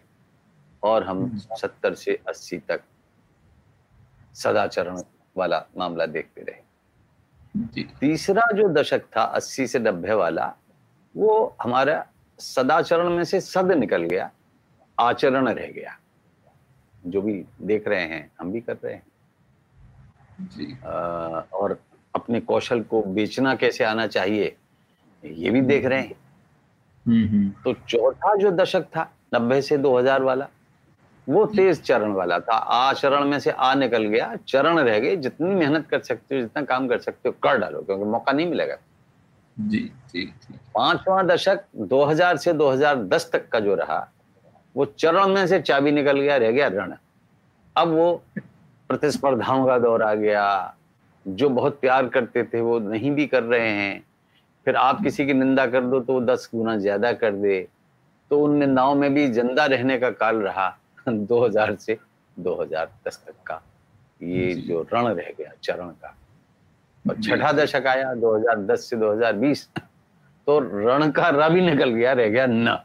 [0.82, 2.82] और हम हम्म। सत्तर से अस्सी तक
[4.34, 5.00] सदाचरण
[5.36, 6.65] वाला मामला देखते रहे
[8.00, 10.52] तीसरा जो दशक था अस्सी से नब्बे वाला
[11.14, 12.04] वो हमारा
[12.38, 14.30] सदाचरण में से सद निकल गया
[14.98, 15.96] आचरण रह गया
[17.06, 19.02] जो भी देख रहे हैं हम भी कर रहे हैं
[20.40, 20.90] जी। आ,
[21.52, 21.78] और
[22.14, 24.54] अपने कौशल को बेचना कैसे आना चाहिए
[25.22, 26.14] ये भी देख रहे हैं
[27.06, 30.48] हम्म, हम्म। तो चौथा जो दशक था नब्बे से 2000 वाला
[31.26, 35.54] वो तेज चरण वाला था। आचरण में से आ निकल गया चरण रह गए जितनी
[35.54, 38.76] मेहनत कर सकते हो जितना काम कर सकते हो कर डालो क्योंकि मौका नहीं मिलेगा।
[39.56, 44.06] जी जी जी। पांचवा दशक 2000 से 2010 तक का जो रहा
[44.74, 46.94] वो चरण में से चाबी निकल गया रह गया रण।
[47.76, 48.12] अब वो
[48.90, 50.74] प्रतिस्पर्धाओं का दौर आ गया
[51.26, 54.04] जो बहुत प्यार करते थे वो नहीं भी कर रहे हैं।
[54.66, 57.60] फिर आप किसी की निंदा कर दो तो वो दस गुना ज़्यादा कर दे।
[58.30, 60.68] तो उन निंदाओं में भी ज़िंदा रहने का काल रहा।
[61.30, 61.98] 2000 से
[62.36, 63.62] 2010 तक का
[64.20, 66.14] ये जो। रण रह गया चरण का।
[67.04, 69.68] और छठा दशक आया 2010 से 2020
[70.46, 72.78] तो रण का र भी निकल गया रह गया न।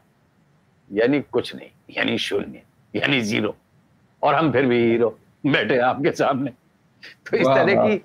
[0.90, 2.62] यानी कुछ नहीं यानी शून्य
[2.94, 3.54] यानी ज़ीरो।
[4.22, 5.08] और हम फिर भी हीरो
[5.46, 7.96] बैठे आपके सामने। तो इस तरह की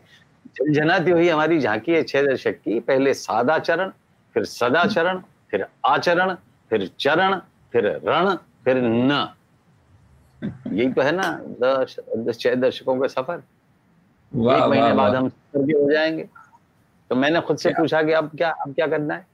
[0.57, 3.91] झंझनाती हुई हमारी झांकी है छह दशक की। पहले सादा चरण
[4.35, 6.33] फिर सदा चरण फिर आचरण
[6.69, 7.39] फिर चरण
[7.73, 9.27] फिर रण फिर न।
[10.43, 15.91] यही तो है ना दस दस छह दशकों का सफ़र। एक महीने बाद हम हो
[15.91, 16.29] जाएँगे।
[17.09, 19.27] तो मैंने खुद से पूछा कि अब क्या अब क्या करना है?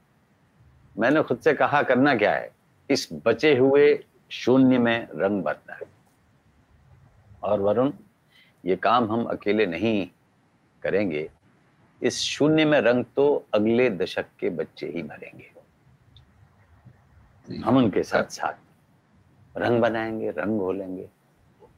[0.98, 2.50] मैंने खुद से कहा करना क्या है?
[2.90, 5.86] इस बचे हुए शून्य में रंग भरना है।
[7.42, 7.92] और वरुण
[8.64, 10.08] ये काम हम अकेले नहीं
[10.82, 11.30] करेंगे।
[12.02, 15.50] इस शून्य में रंग तो अगले दशक के बच्चे ही भरेंगे।
[17.64, 18.63] हम उनके साथ साथ
[19.56, 21.08] रंग बनाएँगे, रंग घोलेंगे।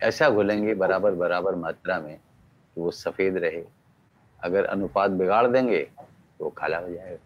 [0.02, 3.64] ऐसा घोलेंगे बराबर बराबर मात्रा में कि वो सफ़ेद रहे।
[4.42, 7.18] अगर अनुपात बिगाड़ देंगे तो वो काला हो जाएगा।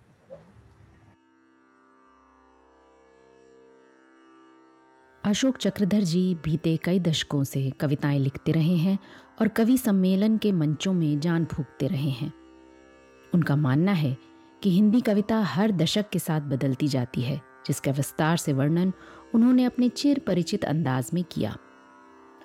[5.25, 8.99] अशोक चक्रधर जी बीते कई दशकों से कविताएँ लिखते रहे हैं
[9.41, 12.33] और कवि सम्मेलन के मंचों में जान फूकते रहे हैं।
[13.35, 14.17] उनका मानना है
[14.63, 18.93] कि हिंदी कविता हर दशक के साथ बदलती जाती है, जिसका विस्तार से वर्णन
[19.35, 21.57] उन्होंने अपने चिर परिचित अंदाज में किया।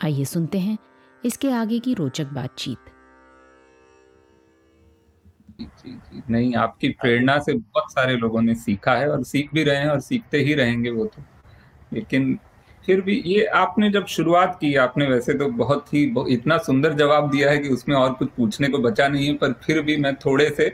[0.03, 0.77] आइए सुनते हैं
[1.25, 2.77] इसके आगे की रोचक बातचीत।
[6.29, 9.87] नहीं, आपकी प्रेरणा से बहुत सारे लोगों ने सीखा है और सीख भी रहे हैं
[9.87, 11.23] और सीखते ही रहेंगे वो तो।
[11.93, 12.39] लेकिन
[12.85, 17.31] फिर भी ये आपने जब शुरुआत की आपने वैसे तो बहुत ही इतना सुंदर जवाब
[17.31, 20.15] दिया है कि उसमें और कुछ पूछने को बचा नहीं है पर फिर भी मैं
[20.15, 20.69] थोड़े से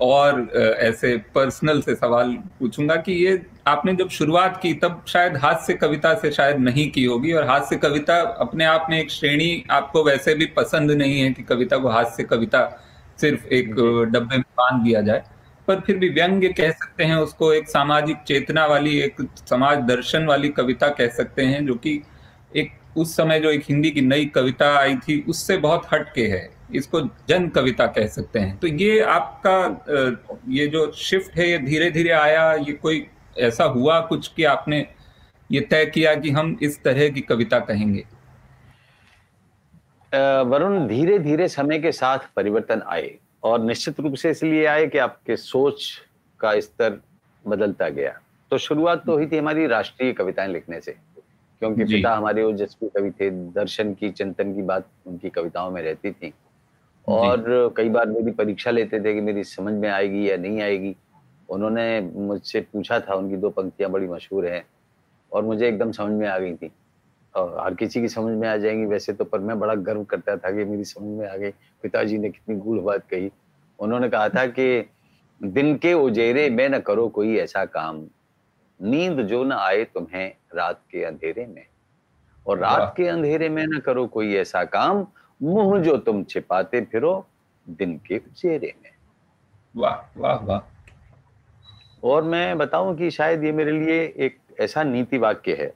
[0.00, 5.54] और ऐसे पर्सनल से सवाल पूछूँगा कि ये आपने जब शुरुआत की तब शायद हाथ
[5.54, 9.10] से कविता से शायद नहीं की होगी और हाथ से कविता अपने आप में एक
[9.10, 12.82] श्रेणी आपको वैसे भी पसंद नहीं है कि कविता को हाथ से कविता
[13.20, 13.70] सिर्फ़ एक
[14.12, 15.22] डब्बे में बाँध दिया जाए।
[15.68, 19.16] पर फिर भी व्यंग्य कह सकते हैं, उसको एक सामाजिक चेतना वाली, एक
[19.48, 22.00] समाज दर्शन वाली कविता कह सकते हैं, जो कि
[22.56, 26.48] एक उस समय जो एक हिंदी की नई कविता आई थी, उससे बहुत हटके है।
[26.74, 31.90] इसको जन कविता कह सकते हैं। तो ये आपका ये जो शिफ्ट है, ये धीरे
[31.90, 33.06] धीरे आया, ये कोई
[33.38, 34.86] ऐसा हुआ कुछ कि आपने
[35.50, 38.04] ये तय किया कि हम इस तरह की कविता कहेंगे?
[40.44, 43.10] वरुण धीरे धीरे समय के साथ परिवर्तन आए।
[43.42, 45.90] और निश्चित रूप से इसलिए आए कि आपके सोच
[46.40, 47.00] का स्तर
[47.44, 48.18] बदलता गया।
[48.50, 50.92] तो शुरुआत तो हुई थी हमारी राष्ट्रीय कविताएँ लिखने से
[51.62, 56.10] क्योंकि पिता हमारे ओजस्वी कवि थे दर्शन की चिंतन की बात उनकी कविताओं में रहती
[56.10, 56.32] थी।
[57.08, 60.94] और कई बार मेरी परीक्षा लेते थे कि मेरी समझ में आएगी या नहीं आएगी।
[61.48, 64.64] उन्होंने मुझसे पूछा था उनकी दो पंक्तियाँ बड़ी मशहूर हैं
[65.32, 66.70] और मुझे एकदम समझ में आ गई थी।
[67.34, 70.36] और हर किसी की समझ में आ जाएँगी। वैसे तो पर मैं बड़ा गर्व करता
[70.36, 71.50] था कि मेरी समझ में आ गई।
[71.82, 73.30] पिताजी ने कितनी गूढ़ बात कही।
[73.78, 74.90] उन्होंने कहा था कि
[75.42, 78.06] दिन के उजेरे में न करो कोई ऐसा काम।
[78.82, 81.66] नींद जो न आए तुम्हें रात के अंधेरे में।
[82.46, 85.06] और रात के अंधेरे में न करो कोई ऐसा काम।
[85.42, 87.26] मुँह जो तुम छिपाते फिरो
[87.68, 88.90] दिन के उजेरे में।
[89.76, 90.60] वाह वाह वाह।
[92.04, 95.72] और मैं बताऊँ कि शायद ये मेरे लिए एक ऐसा नीति वाक्य है।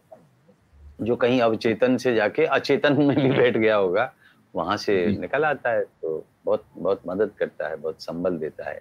[0.98, 4.12] जो कहीं अवचेतन से जाके अचेतन में भी बैठ गया होगा
[4.54, 8.80] वहाँ से निकल आता है तो बहुत बहुत मदद करता है बहुत संबल देता है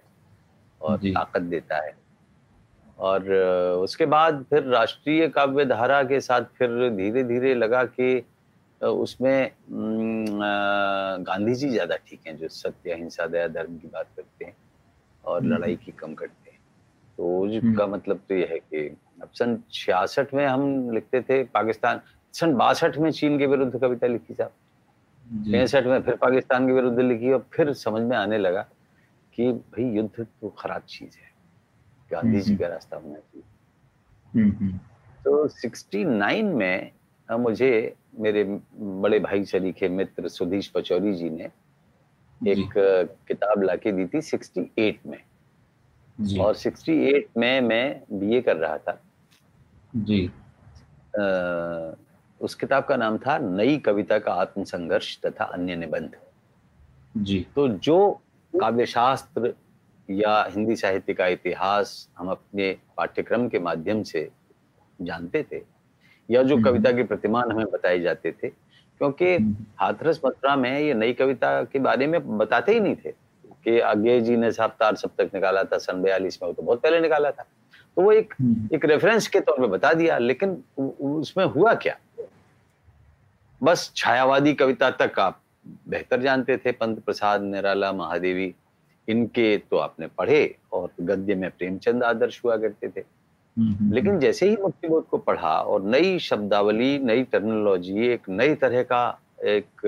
[0.80, 1.92] और ताकत देता है।
[2.98, 3.32] और
[3.78, 8.22] उसके बाद फिर राष्ट्रीय काव्य धारा के साथ फिर धीरे धीरे लगा कि
[8.80, 9.50] उसमें
[11.20, 14.56] गांधी जी ज़्यादा ठीक हैं जो सत्य अहिंसा दया धर्म की बात करते हैं
[15.24, 16.43] और लड़ाई की कम करते हैं।
[17.18, 18.86] तो उसका मतलब तो यह है कि
[19.22, 22.00] अब सन छियासठ में हम लिखते थे पाकिस्तान
[22.34, 24.52] सन बासठ में चीन के विरुद्ध कविता लिखी साहब।
[25.26, 28.62] पैंसठ में फिर पाकिस्तान के विरुद्ध लिखी और फिर समझ में आने लगा
[29.34, 31.32] कि भाई युद्ध तो खराब चीज़ है।
[32.10, 34.72] गांधी जी का रास्ता होना चाहिए
[35.24, 36.90] तो सिक्सटी नाइन में
[37.28, 41.44] मुझे मेरे बड़े भाई शरीके मित्र सुधीश पचौरी जी ने
[42.40, 42.72] एक
[43.28, 45.18] किताब लाके दी थी सिक्सटी एट में।
[46.40, 49.02] और 68 में मैं बीए कर रहा था।
[49.96, 50.30] जी।
[51.18, 51.92] आ,
[52.40, 56.10] उस किताब का नाम था नई कविता का आत्मसंघर्ष तथा अन्य निबंध।
[57.16, 58.20] जी। तो जो
[58.60, 59.54] काव्य शास्त्र
[60.10, 64.30] या हिंदी साहित्य का इतिहास हम अपने पाठ्यक्रम के माध्यम से
[65.02, 65.62] जानते थे
[66.30, 68.48] या जो हम्म। कविता के प्रतिमान हमें बताए जाते थे
[68.98, 73.23] क्योंकि हम्म। हाथरस मथुरा में ये नई कविता के बारे में बताते ही नहीं थे।
[73.64, 76.62] कि आगे जी ने साहब तार सब तक निकाला था सन बयालीस में वो तो
[76.62, 77.42] बहुत पहले निकाला था।
[77.96, 81.96] तो वो एक हम्म। एक रेफरेंस के तौर पे बता दिया लेकिन उसमें हुआ क्या?
[83.60, 85.40] बस छायावादी कविता तक आप
[85.88, 88.54] बेहतर जानते थे पंत प्रसाद निराला महादेवी
[89.08, 93.00] इनके तो आपने पढ़े और गद्य में प्रेमचंद आदर्श हुआ करते थे।
[93.56, 98.82] हम्म, लेकिन जैसे ही मुक्तिबोध को पढ़ा और नई शब्दावली नई टर्मिनोलॉजी एक नई तरह
[98.82, 99.06] का
[99.44, 99.86] एक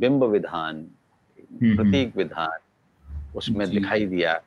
[0.00, 0.86] बिंब विधान
[1.52, 2.58] प्रतीक विधान
[3.36, 4.40] उसमें दिखाई दिया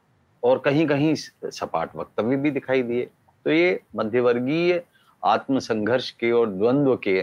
[0.43, 3.09] और कहीं कहीं सपाट वक्तव्य भी दिखाई दिए।
[3.45, 4.81] तो ये मध्यवर्गीय
[5.23, 7.21] आत्मसंघर्ष के और द्वंद्व के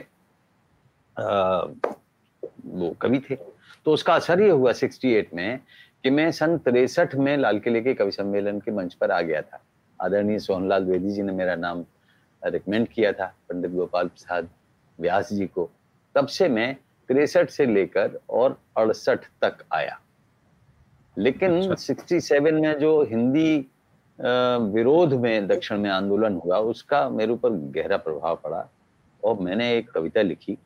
[1.16, 1.64] आ,
[2.66, 5.58] वो कवि थे। तो उसका असर ये हुआ 68 में
[6.04, 9.42] कि मैं सन तिरसठ में लाल किले के कवि सम्मेलन के मंच पर आ गया
[9.42, 9.62] था।
[10.00, 11.84] आदरणीय सोहनलाल द्विवेदी जी ने मेरा नाम
[12.42, 14.48] रिकमेंड किया था पंडित गोपाल प्रसाद
[14.98, 15.70] व्यास जी को।
[16.14, 16.76] तब से मैं
[17.08, 19.98] तिरसठ से लेकर और अड़सठ तक आया
[21.16, 23.56] लेकिन अच्छा। 67 में जो हिंदी
[24.18, 28.68] विरोध में दक्षिण में आंदोलन हुआ उसका मेरे ऊपर गहरा प्रभाव पड़ा
[29.22, 30.56] और मैंने एक कविता लिखी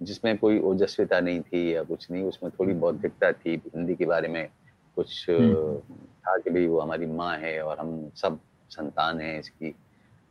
[0.00, 4.28] जिसमें कोई ओजस्विता नहीं थी या कुछ नहीं उसमें थोड़ी बौद्धिकता थी हिंदी के बारे
[4.28, 4.46] में
[4.96, 5.76] कुछ हम्म।
[6.18, 8.38] था कि भाई वो हमारी माँ है और हम सब
[8.70, 9.74] संतान हैं इसकी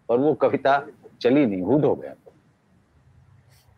[0.09, 0.79] और वो कविता
[1.21, 2.13] चली नहीं हूट हो गया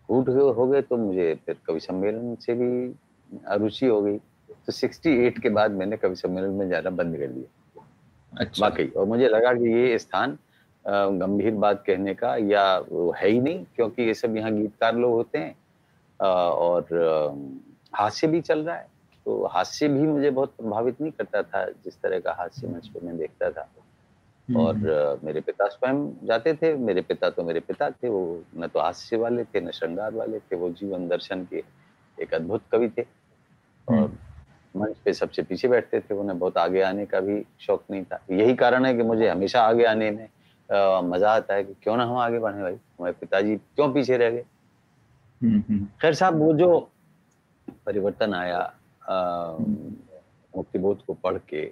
[0.10, 2.70] हूट हो गए तो मुझे फिर कवि सम्मेलन से भी
[3.48, 7.84] अरुचि हो गई। तो 68 के बाद मैंने कवि सम्मेलन में जाना बंद कर दिया।
[8.34, 10.38] अच्छा। वाकई। और मुझे लगा कि ये स्थान
[10.86, 12.64] गंभीर बात कहने का या
[13.18, 15.56] है ही नहीं क्योंकि ये सब यहाँ गीतकार लोग होते हैं।
[16.20, 16.86] और
[17.94, 18.88] हास्य भी चल रहा है।
[19.26, 23.06] तो हास्य भी मुझे बहुत प्रभावित नहीं करता था जिस तरह का हास्य मंच पर
[23.06, 23.68] मैं देखता था।
[24.58, 28.68] और हम्म। मेरे पिता स्वयं जाते थे मेरे पिता तो मेरे पिता थे वो न
[28.68, 31.64] तो हास्य वाले थे न श्रृंगार वाले थे वो जीवन दर्शन के
[32.18, 34.18] एक अद्भुत कवि थे। और हम्म।
[34.76, 38.20] मंच पे सबसे पीछे बैठते थे उन्हें बहुत आगे आने का भी शौक नहीं था।
[38.32, 40.28] यही कारण है कि मुझे हमेशा आगे आने में
[40.70, 44.18] आ, मज़ा आता है कि क्यों ना हम आगे बढ़े भाई हमारे पिताजी क्यों पीछे
[44.18, 44.46] रह गए?
[46.02, 46.80] खैर साहब वो जो
[47.86, 48.60] परिवर्तन आया
[50.54, 51.66] मुक्तिबोध को पढ़ के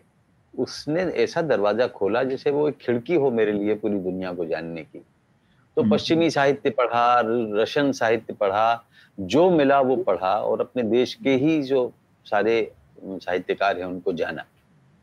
[0.54, 4.84] उसने ऐसा दरवाज़ा खोला जैसे वो एक खिड़की हो मेरे लिए पूरी दुनिया को जानने
[4.84, 7.22] की तो हम्म, पश्चिमी हम्म। साहित्य पढ़ा
[7.62, 8.86] रशियन साहित्य पढ़ा
[9.18, 11.91] जो मिला वो पढ़ा और अपने देश के ही जो
[12.26, 12.72] सारे
[13.04, 14.45] साहित्यकार हैं उनको जाना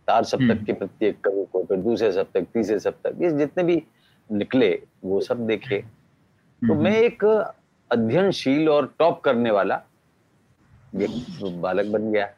[0.09, 3.83] तार सप्तक हम्म। के प्रत्येक कवि को फिर दूसरे सप्तक तीसरे सप्तक ये जितने भी
[4.31, 4.71] निकले
[5.05, 5.79] वो सब देखे
[6.63, 7.25] तो मैं एक
[7.91, 9.83] अध्ययनशील और टॉप करने वाला
[10.95, 12.38] बालक बन गया हम्म, हम्म।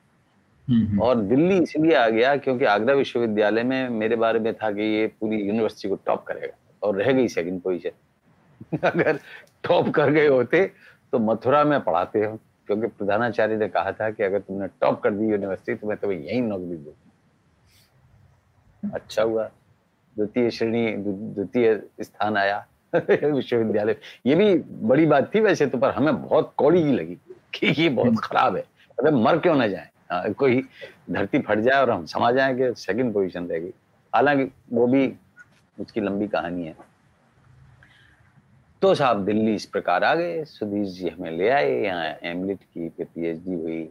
[1.03, 5.07] और दिल्ली इसलिए आ गया क्योंकि आगरा विश्वविद्यालय में मेरे बारे में था कि ये
[5.21, 9.19] पूरी यूनिवर्सिटी को टॉप करेगा और रह गई सेकंड पोजीशन अगर
[9.65, 10.65] टॉप कर गए होते
[11.13, 15.11] तो मथुरा में पढ़ाते हो क्योंकि प्रधानाचार्य ने कहा था कि अगर तुमने टॉप कर
[15.11, 16.95] दी यूनिवर्सिटी तो मैं तुम्हें यही नौकरी दू
[18.95, 19.51] अच्छा हुआ।
[20.17, 23.97] द्वितीय श्रेणी द्वितीय स्थान आया विश्वविद्यालय।
[24.27, 24.55] ये भी
[24.89, 27.19] बड़ी बात थी वैसे तो पर हमें बहुत कौड़ी ही लगी
[27.55, 28.63] कि ये बहुत हम्म। खराब है।
[28.99, 29.91] अरे मर क्यों ना जाए?
[30.13, 30.63] कोई
[31.11, 33.73] धरती फट जाए और हम समा जाए कि सेकंड पोजीशन रहेगी
[34.13, 35.13] हालाँकि वो भी
[35.79, 36.75] उसकी लंबी कहानी है।
[38.83, 42.89] तो साहब दिल्ली इस प्रकार आ गए। सुधीर जी हमें ले आए यहाँ एमलिट की
[42.89, 43.89] फिर पीएचडी हुई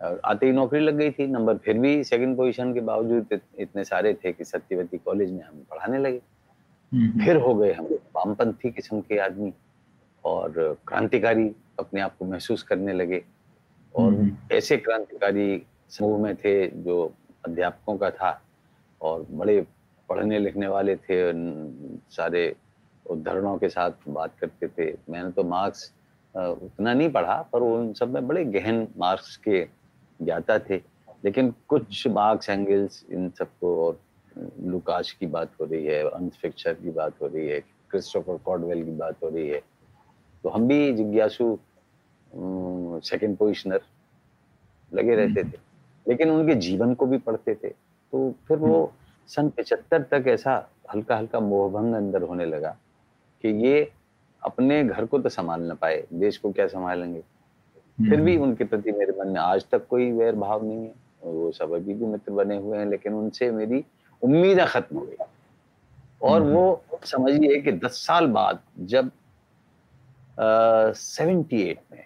[0.00, 3.84] और आते ही नौकरी लग गई थी। नंबर फिर भी सेकंड पोजीशन के बावजूद इतने
[3.84, 6.20] सारे थे कि सत्यवती कॉलेज में हम पढ़ाने लगे।
[6.92, 7.84] हम्म। फिर हो गए हम
[8.16, 9.52] वामपंथी किस्म के आदमी
[10.24, 13.22] और क्रांतिकारी अपने आप को महसूस करने लगे।
[13.94, 17.12] और हम्म। ऐसे क्रांतिकारी समूह में थे जो
[17.46, 18.40] अध्यापकों का था
[19.00, 19.60] और बड़े
[20.08, 21.18] पढ़ने लिखने वाले थे
[22.14, 22.54] सारे
[23.06, 25.92] उद्धरणों के साथ बात करते थे। मैंने तो मार्क्स
[26.34, 29.66] उतना नहीं पढ़ा पर उन सब में बड़े गहन मार्क्स के
[30.20, 30.76] ज्ञाता थे।
[31.24, 34.00] लेकिन कुछ मार्क्स एंगल्स इन सबको और
[34.60, 38.84] लुकाश की बात हो रही है अंश फिक्चर की बात हो रही है क्रिस्टोफर कॉडवेल
[38.84, 39.62] की बात हो रही है।
[40.44, 41.58] तो हम भी जिज्ञासु
[42.34, 43.80] सेकंड पोजिशनर
[44.92, 45.58] लगे रहते हम्म। थे
[46.06, 50.56] लेकिन उनके जीवन को भी पढ़ते थे तो फिर वो हम्म। सन पचहत्तर तक ऐसा
[50.94, 52.76] हल्का हल्का मोहभंग अंदर होने लगा
[53.44, 53.90] कि ये
[54.42, 57.20] अपने घर को तो संभाल ना पाए देश को क्या संभालेंगे
[57.98, 60.94] फिर भी हम्म। उनके प्रति मेरे मन में आज तक कोई वैर भाव नहीं है
[61.24, 63.84] वो सब अभी भी मित्र बने हुए हैं लेकिन उनसे मेरी
[64.22, 65.24] उम्मीदें खत्म हो गई
[66.22, 68.60] और वो समझिए कि दस साल बाद
[68.92, 69.10] जब
[70.96, 72.04] सेवेंटी एट में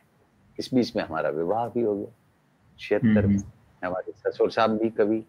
[0.59, 2.13] इस बीच में हमारा विवाह भी हो गया।
[2.79, 3.39] छिहत्तर में
[3.83, 5.25] हमारे ससुर साहब भी कवि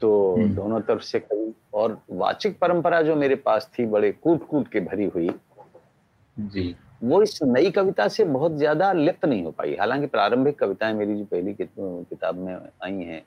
[0.00, 4.68] तो दोनों तरफ़ से कवि और वाचिक परंपरा जो मेरे पास थी बड़े कूट कूट
[4.68, 5.30] के भरी हुई
[6.36, 10.94] जी। वो इस नई कविता से बहुत ज़्यादा लिप्त नहीं हो पाई। हालाँकि प्रारंभिक कविताएँ
[10.94, 13.22] मेरी जो पहली किताब में आई हैं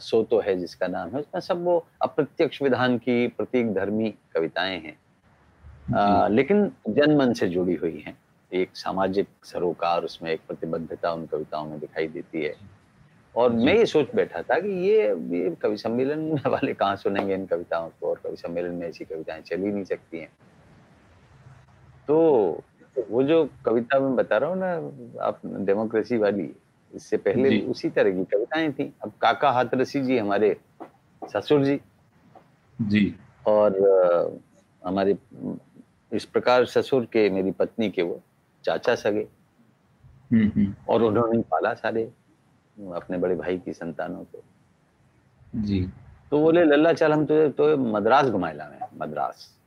[0.00, 4.78] सो तो है जिसका नाम है उसमें सब वो अप्रत्यक्ष विधान की प्रतीक धर्मी कविताएँ
[4.80, 4.96] हैं।
[5.94, 8.16] आ, लेकिन जनमन से जुड़ी हुई हैं।
[8.52, 12.54] एक सामाजिक सरोकार उसमें एक प्रतिबद्धता उन कविताओं में दिखाई देती है।
[13.36, 17.46] और मैं ये सोच बैठा था कि ये ये कवि सम्मेलन वाले कहाँ सुनेंगे इन
[17.46, 18.08] कविताओं को?
[18.08, 20.28] और कवि सम्मेलन में ऐसी कविताएँ चल ही नहीं सकती हैं।
[22.08, 22.18] तो
[23.10, 24.72] वो जो कविता मैं बता रहा हूँ ना
[25.24, 26.50] आप डेमोक्रेसी वाली
[26.94, 30.56] इससे पहले भी उसी तरह की कविताएँ थी। अब काका हाथरसी जी हमारे
[31.22, 31.80] ससुर जी।
[32.80, 33.14] जी।
[33.46, 34.40] और
[34.86, 35.16] हमारे
[36.12, 38.20] इस प्रकार ससुर के मेरी पत्नी के वो
[38.64, 39.28] चाचा सगे।
[40.32, 42.12] हम्म, हम्म। और उन्होंने पाला सारे
[42.94, 44.44] अपने बड़े भाई की संतानों को।
[45.56, 45.88] जी।
[46.30, 49.58] तो बोले लल्ला चल हम तो, तो मद्रास घुमाएला में मद्रास।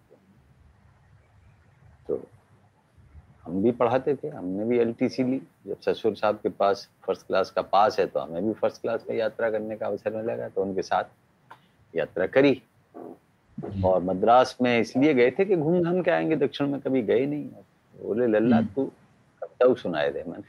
[2.07, 2.23] तो
[3.43, 7.51] हम भी पढ़ाते थे हमने भी एलटीसी ली। जब ससुर साहब के पास फ़र्स्ट क्लास
[7.51, 10.61] का पास है तो हमें भी फ़र्स्ट क्लास में यात्रा करने का अवसर मिलेगा तो
[10.61, 11.03] उनके साथ
[11.95, 12.61] यात्रा करी।
[13.85, 17.25] और मद्रास में इसलिए गए थे कि घूम घाम के आएँगे दक्षिण में कभी गए
[17.25, 17.49] नहीं।
[18.01, 18.85] बोले लल्ला हम्म। तू
[19.41, 20.39] कविता सुनाए दे। मैं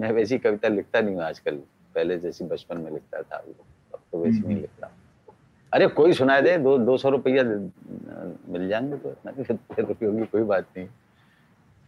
[0.00, 1.56] मैं वैसी कविता लिखता नहीं हूँ आजकल।
[1.94, 4.90] पहले जैसी बचपन में लिखता था अब तो वैसी नहीं हम्म। लिखता।
[5.72, 7.42] अरे कोई सुनाए दे दो दो सौ रुपया
[8.52, 10.88] मिल जाएँगे तो मैंने रुपये होगी कोई बात नहीं।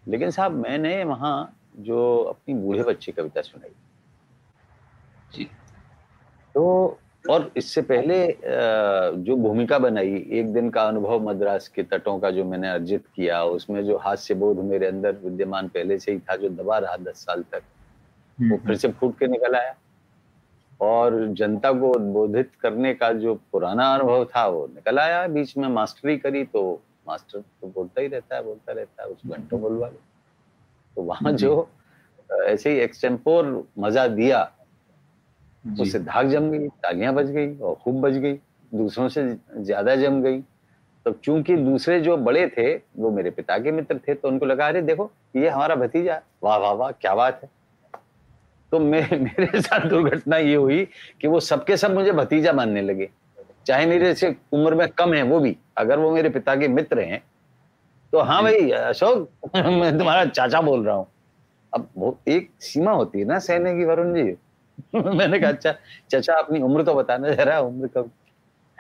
[0.09, 3.71] लेकिन साहब मैंने वहाँ जो अपनी बूढ़े बच्चे कविता सुनाई।
[5.35, 5.45] जी।
[6.55, 6.65] तो
[7.25, 8.17] और इससे पहले
[9.25, 13.43] जो भूमिका बनाई एक दिन का अनुभव मद्रास के तटों का जो मैंने अर्जित किया
[13.45, 17.25] उसमें जो हास्य बोध मेरे अंदर विद्यमान पहले से ही था जो दबा रहा दस
[17.27, 17.63] साल तक
[18.39, 19.75] वो हम्म। फिर से फूट के निकल आया।
[20.81, 25.69] और जनता को उद्बोधित करने का जो पुराना अनुभव था वो निकल आया। बीच में
[25.69, 26.63] मास्टरी करी तो
[27.09, 30.01] मास्टर तो बोलता ही रहता है बोलता रहता है उस घंटों बोलवा लो।
[30.97, 31.69] तो वहाँ जो
[32.45, 34.43] ऐसे ही एक्सटेम्पोर मज़ा दिया
[35.65, 38.35] उससे धाक जम गई तालियाँ बज गई और खूब बज गई
[38.73, 39.23] दूसरों से
[39.57, 40.41] ज़्यादा जम गई।
[41.07, 44.67] तो चूँकि दूसरे जो बड़े थे वो मेरे पिता के मित्र थे तो उनको लगा
[44.69, 47.49] अरे देखो ये हमारा भतीजा वाह वाह वाह क्या बात है।
[48.73, 50.85] तो मैं मेरे साथ दुर्घटना ये हुई
[51.21, 53.09] कि वो सबके सब मुझे भतीजा मानने लगे।
[53.67, 57.01] चाहे मेरे से उम्र में कम है वो भी अगर वो मेरे पिता के मित्र
[57.01, 57.23] हैं
[58.13, 61.07] तो हाँ भाई अशोक मैं तुम्हारा चाचा बोल रहा हूँ।
[61.73, 64.37] अब वो एक सीमा होती है ना सहने की वरुण जी।
[64.95, 65.75] मैंने कहा अच्छा
[66.11, 68.11] चाचा, अपनी उम्र तो बताना जरा, उम्र कब?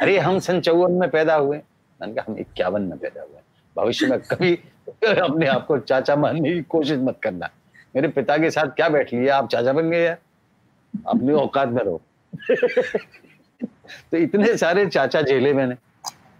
[0.00, 1.56] अरे, हम सन चौवन में पैदा हुए।
[2.00, 3.40] मैंने कहा, हम इक्यावन में पैदा हुए
[3.76, 4.54] भविष्य में कभी
[5.08, 7.50] अपने आप को चाचा मानने की कोशिश मत करना।
[7.96, 10.18] मेरे पिता के साथ क्या बैठ लिया, आप चाचा बन गए यार।
[11.06, 12.02] अपनी औकात में रहो।
[14.10, 15.74] तो इतने सारे चाचा झेले मैंने।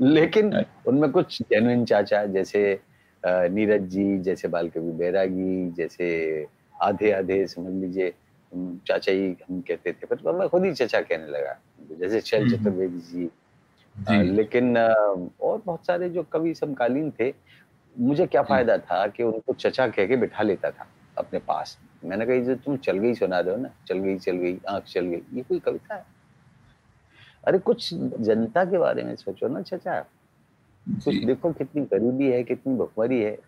[0.00, 2.80] लेकिन उनमें कुछ जेनुइन चाचा, जैसे
[3.26, 6.46] नीरज जी, जैसे बाल कवि बैरागी, जैसे
[6.82, 8.12] आधे आधे समझ लीजिए
[8.86, 11.56] चाचा ही हम कहते थे पर मैं खुद ही चाचा कहने लगा।
[11.98, 13.26] जैसे शैल हम्म, हम्म। चतुर्वेदी जी,
[13.96, 17.32] जी। लेकिन और बहुत सारे जो कवि समकालीन थे
[17.96, 20.86] मुझे क्या फ़ायदा था कि उनको चचा कह के बिठा लेता था
[21.18, 24.58] अपने पास। मैंने कही जो तुम चल गई सुना दो ना चल गई चल गई
[24.68, 26.04] आँख चल गई। ये कोई कविता है?
[27.46, 30.00] अरे कुछ जनता के बारे में सोचो ना चचा।
[30.86, 33.38] कुछ देखो कितनी गरीबी है कितनी भुखमरी है।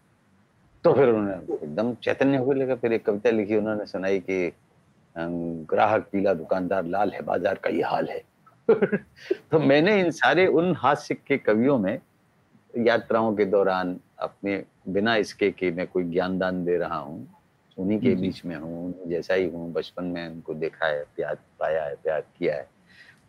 [0.85, 4.53] तो फिर उन्होंने एकदम चैतन्य हो लगा फिर एक कविता लिखी उन्होंने सुनाई कि
[5.17, 8.23] ग्राहक पीला दुकानदार लाल है बाज़ार का ये हाल है।
[9.51, 11.99] तो मैंने इन सारे उन हास्य के कवियों में
[12.75, 17.27] यात्राओं के दौरान अपने बिना इसके कि मैं कोई ज्ञान दान दे रहा हूँ
[17.79, 21.85] उन्हीं के बीच में हूँ जैसा ही हूँ बचपन में उनको देखा है प्यार पाया
[21.85, 22.69] है प्यार किया है।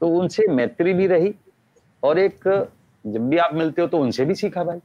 [0.02, 1.34] तो उनसे मैत्री भी रही
[2.04, 2.48] और एक
[3.06, 4.78] जब भी आप मिलते हो तो उनसे भी सीखा भाई।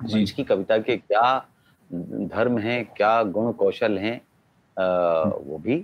[0.00, 1.46] मंच की कविता के क्या
[1.90, 4.20] धर्म है क्या गुण कौशल है हैं
[5.46, 5.76] वो भी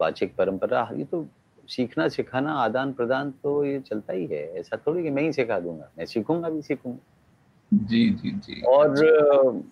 [0.00, 1.26] वाचिक परंपरा ये तो
[1.68, 5.58] सीखना सिखाना आदान प्रदान तो ये चलता ही है। ऐसा थोड़ी कि मैं ही सिखा
[5.60, 9.62] दूँगा मैं सीखूँगा भी सीखूँगा। जी जी जी। और जी।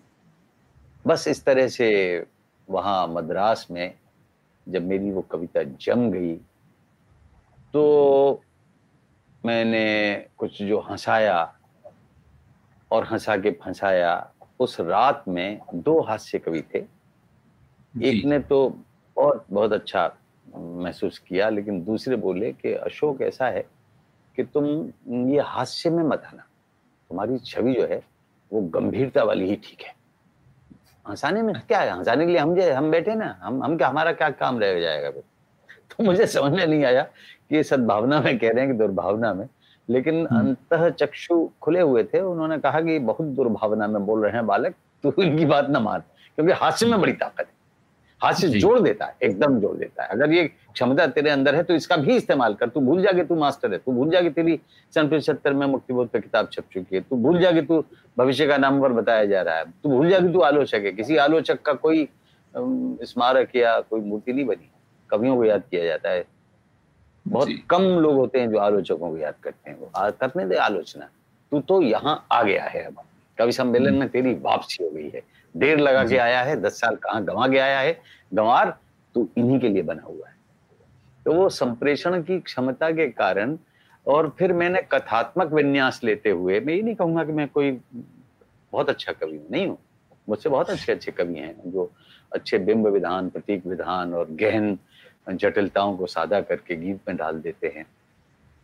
[1.05, 1.89] बस इस तरह से
[2.69, 3.93] वहाँ मद्रास में
[4.67, 6.35] जब मेरी वो कविता जम गई
[7.73, 8.41] तो
[9.43, 9.85] मैंने
[10.37, 11.55] कुछ जो हंसाया
[12.91, 16.79] और हंसा के फंसाया उस रात में दो हास्य कवि थे।
[17.93, 18.67] एक ने तो
[19.17, 20.07] बहुत बहुत अच्छा
[20.57, 23.65] महसूस किया लेकिन दूसरे बोले कि अशोक ऐसा है
[24.35, 24.65] कि तुम
[25.29, 26.43] ये हास्य में मत आना।
[27.09, 28.03] तुम्हारी छवि जो है
[28.53, 29.95] वो गंभीरता वाली ही ठीक है।
[31.09, 31.97] हंसाने में क्या है?
[31.97, 35.11] हंसाने के लिए हम हम बैठे ना हम हम क्या हमारा क्या काम रह जाएगा
[35.11, 35.23] फिर?
[35.97, 37.03] तो मुझे समझ में नहीं आया
[37.49, 39.49] कि ये सद्भावना में कह रहे हैं कि दुर्भावना में।
[39.89, 44.31] लेकिन हम्म। अंत चक्षु खुले हुए थे उन्होंने कहा कि बहुत दुर्भावना में बोल रहे
[44.31, 45.99] हैं बालक तू इनकी बात ना मान
[46.35, 47.58] क्योंकि हास्य में बड़ी ताकत है।
[48.21, 51.73] हास्य जोड़ देता है एकदम जोड़ देता है। अगर ये क्षमता तेरे अंदर है तो
[51.73, 54.59] इसका भी इस्तेमाल कर। तू भूल जाके तू मास्टर है तू भूल जाके तेरी
[54.93, 57.83] सन पचहत्तर में मुक्तिबोध पे किताब छप चुकी है तू भूल जाके तू
[58.17, 61.17] भविष्य का नाम पर बताया जा रहा है तू भूल जाके तू आलोचक है। किसी
[61.17, 62.07] आलोचक का कोई
[62.53, 64.69] स्मारक या कोई मूर्ति नहीं बनी।
[65.09, 66.25] कवियों को याद किया जाता है।
[67.25, 71.09] बहुत कम लोग होते हैं जो आलोचकों को याद करते हैं। वो करने दे आलोचना।
[71.51, 73.01] तू तो यहाँ आ गया है अब।
[73.37, 75.21] कवि सम्मेलन में तेरी वापसी हो गई है।
[75.55, 77.99] देर लगा के आया है दस साल कहाँ गंवा के आया है
[78.33, 78.77] गंवार
[79.15, 80.35] तू इन्हीं के लिए बना हुआ है।
[81.25, 83.57] तो वो संप्रेषण की क्षमता के कारण
[84.05, 87.71] और फिर मैंने कथात्मक विन्यास लेते हुए मैं ये नहीं कहूँगा कि मैं कोई
[88.73, 89.77] बहुत अच्छा कवि हूँ नहीं हूँ।
[90.27, 91.91] मुझसे बहुत अच्छे अच्छे कवि हैं जो
[92.31, 94.77] अच्छे बिंब विधान प्रतीक विधान और गहन
[95.29, 97.85] जटिलताओं को सादा करके गीत में डाल देते हैं।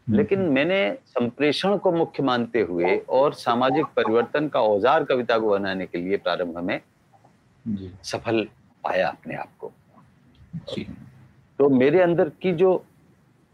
[0.07, 5.85] लेकिन मैंने संप्रेषण को मुख्य मानते हुए और सामाजिक परिवर्तन का औज़ार कविता को बनाने
[5.85, 6.79] के लिए प्रारंभ में
[8.03, 8.43] सफल
[8.83, 9.71] पाया अपने आप को।
[11.59, 12.83] तो मेरे अंदर की जो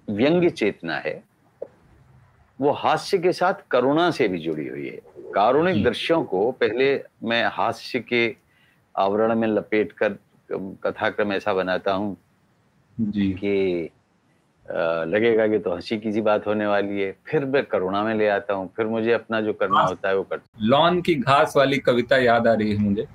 [0.08, 1.22] व्यंग्य चेतना है
[2.60, 5.00] वो हास्य के साथ करुणा से भी जुड़ी हुई है।
[5.36, 6.94] कारुणिक दृश्यों को पहले
[7.24, 8.36] मैं हास्य के
[8.96, 10.18] आवरण में लपेट कर
[10.84, 12.16] कथाक्रम ऐसा बनाता हूँ
[12.98, 13.90] कि
[15.08, 18.28] लगेगा कि तो हँसी की सी बात होने वाली है। फिर मैं करुणा में ले
[18.30, 21.78] आता हूँ। फिर मुझे अपना जो करना होता है वो करता लॉन की घास वाली
[21.80, 23.08] कविता याद आ रही है मुझे।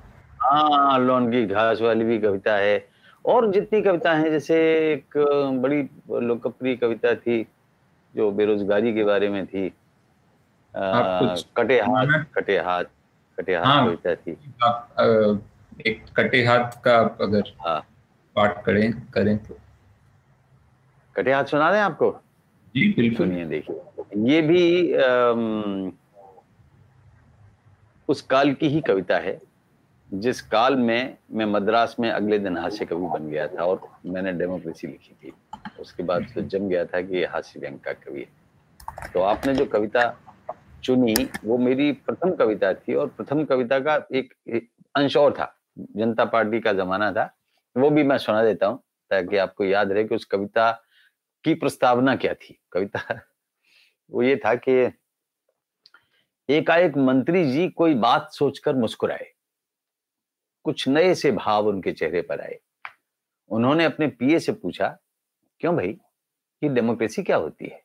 [0.42, 2.84] हाँ लॉन की घास वाली भी कविता है।
[3.24, 4.56] और जितनी कविता है जैसे
[4.92, 5.18] एक
[5.62, 5.82] बड़ी
[6.26, 7.42] लोकप्रिय कविता थी
[8.14, 9.66] जो बेरोजगारी के बारे में थी।
[10.74, 12.84] आ, कटे हाथ कटे हाथ
[13.38, 15.42] कटे हाथ हाँ, कविता थी। आप,
[15.86, 17.80] एक कटे हाथ का अगर हाँ।
[18.36, 19.56] पाठ करें करें तो।
[21.16, 22.10] कटे हाथ सुना दें आपको?
[22.74, 25.92] जी बिल्कुल। सुनिए देखिए। ये भी आम,
[28.08, 29.40] उस काल की ही कविता है
[30.12, 34.32] जिस काल में मैं मद्रास में अगले दिन हास्य कवि बन गया था और मैंने
[34.32, 35.32] डेमोक्रेसी लिखी थी।
[35.80, 39.64] उसके बाद तो जम गया था कि हास्य व्यंग का कवि है। तो आपने जो
[39.66, 40.08] कविता
[40.84, 41.14] चुनी
[41.44, 45.52] वो मेरी प्रथम कविता थी और प्रथम कविता का एक, एक अंश और था।
[45.96, 47.30] जनता पार्टी का जमाना था।
[47.76, 48.78] वो भी मैं सुना देता हूँ
[49.10, 50.70] ताकि आपको याद रहे कि उस कविता
[51.46, 52.60] की प्रस्तावना क्या थी?
[52.72, 53.20] कविता।
[54.10, 54.72] वो ये था कि
[56.48, 59.32] एकाएक मंत्री जी कोई बात सोचकर मुस्कुराए।
[60.64, 62.58] कुछ नए से भाव उनके चेहरे पर आए।
[63.48, 64.98] उन्होंने अपने पीए से पूछा,
[65.60, 65.98] क्यों भाई?
[66.62, 67.84] ये डेमोक्रेसी क्या होती है?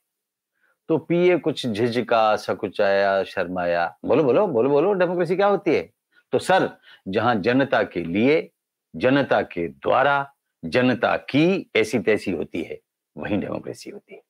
[0.88, 5.94] तो पीए कुछ झिझका, सकुचाया, शर्माया, बोलो बोलो बोलो बोलो, डेमोक्रेसी क्या होती है?
[6.32, 8.52] तो सर, जहाँ जनता के लिए,
[8.96, 10.34] जनता के द्वारा,
[10.66, 12.80] जनता की ऐसी तैसी होती है।
[13.16, 14.22] वही डेमोक्रेसी होती है।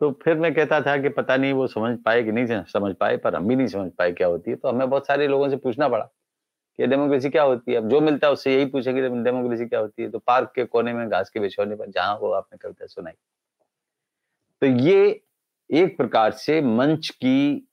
[0.00, 3.16] तो फिर मैं कहता था कि पता नहीं वो समझ पाए कि नहीं समझ पाए,
[3.16, 5.56] पर हम भी नहीं समझ पाए क्या होती है। तो हमें बहुत सारे लोगों से
[5.56, 6.04] पूछना पड़ा
[6.78, 7.78] कि डेमोक्रेसी क्या होती है?
[7.78, 10.10] अब जो मिलता है उससे यही पूछेंगे डेमोक्रेसी क्या होती है?
[10.10, 13.14] तो पार्क के कोने में, घास के बिछौने पर जहाँ वो आपने कविता सुनाई।
[14.62, 15.22] तो ये
[15.70, 17.68] एक प्रकार से मंच की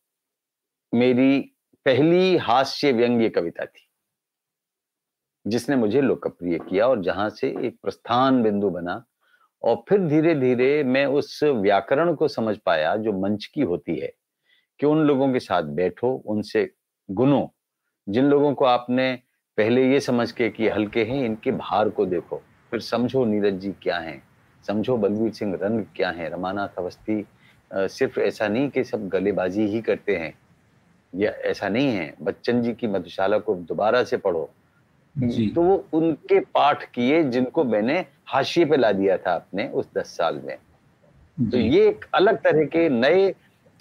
[0.93, 1.39] मेरी
[1.85, 3.87] पहली हास्य व्यंग्य कविता थी,
[5.45, 9.03] जिसने मुझे लोकप्रिय किया और जहाँ से एक प्रस्थान बिंदु बना
[9.63, 14.11] और फिर धीरे धीरे मैं उस व्याकरण को समझ पाया जो मंच की होती है
[14.79, 16.69] कि उन लोगों के साथ बैठो उनसे
[17.09, 17.53] गुनो।
[18.09, 19.19] जिन लोगों को आपने
[19.57, 22.41] पहले ये समझ के कि हल्के हैं इनके भार को देखो।
[22.71, 24.21] फिर समझो नीरज जी क्या हैं?
[24.67, 26.29] समझो बलवीर सिंह रंग क्या है?
[26.29, 27.25] रमानाथ अवस्थी
[27.73, 30.33] सिर्फ़ ऐसा नहीं कि सब गलेबाजी ही करते हैं।
[31.15, 32.13] या ऐसा नहीं है?
[32.21, 34.49] बच्चन जी की मधुशाला को दोबारा से पढ़ो।
[35.53, 40.17] तो वो उनके पाठ किए जिनको मैंने हाशिए पे ला दिया था अपने उस दस
[40.17, 40.57] साल में।
[41.37, 43.33] तो ये एक अलग तरह के नए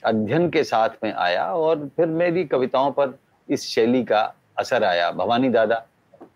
[0.02, 3.18] अध्ययन के साथ में आया और फिर मेरी कविताओं पर
[3.48, 4.22] इस शैली का
[4.58, 5.84] असर आया। भवानी दादा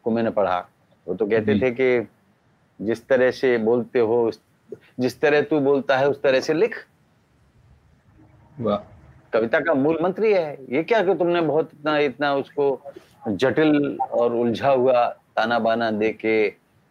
[0.05, 0.59] को मैंने पढ़ा।
[1.07, 2.09] वो तो कहते थे कि
[2.81, 4.31] जिस तरह से बोलते हो
[5.01, 6.77] जिस तरह तू बोलता है उस तरह से लिख।
[8.61, 12.81] कविता का मूल मंत्र है। ये क्या कि तुमने बहुत इतना इतना उसको
[13.29, 16.49] जटिल और उलझा हुआ ताना बाना दे के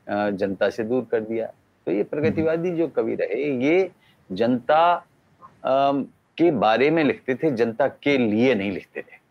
[0.08, 1.46] जनता से दूर कर दिया।
[1.88, 3.90] तो ये प्रगतिवादी जो कवि रहे ये
[4.30, 5.06] जनता
[5.66, 9.24] के बारे में लिखते थे जनता के लिए नहीं लिखते थे।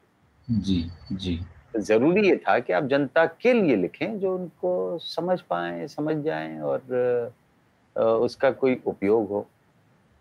[0.49, 1.41] जी जी।
[1.77, 6.59] ज़रूरी ये था कि आप जनता के लिए लिखें जो उनको समझ पाए समझ जाए
[6.61, 7.33] और
[7.97, 9.47] उसका कोई उपयोग हो।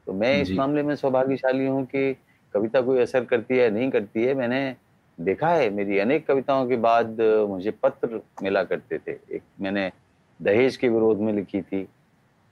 [0.08, 2.14] तो मैं इस मामले में सौभाग्यशाली हूँ कि
[2.54, 4.76] कविता कोई असर करती है नहीं करती है। मैंने
[5.18, 9.92] देखा है मेरी अनेक कविताओं के बाद मुझे पत्र मिला करते थे। एक मैंने
[10.40, 11.88] दहेज के विरोध में लिखी थी।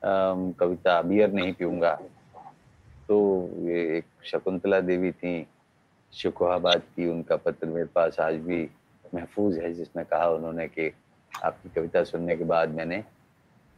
[0.02, 1.94] कविता, बियर नहीं पीऊँगा।
[3.08, 5.48] तो ये एक शकुंतला देवी थी,
[6.14, 8.70] शुकोहाबाद की उनका पत्र मेरे पास आज भी
[9.16, 10.92] महफूज है जिसमें कहा उन्होंने कि
[11.34, 13.04] आपकी कविता सुनने के बाद मैंने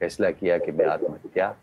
[0.01, 1.56] फैसला किया कि मैं आत्महत्या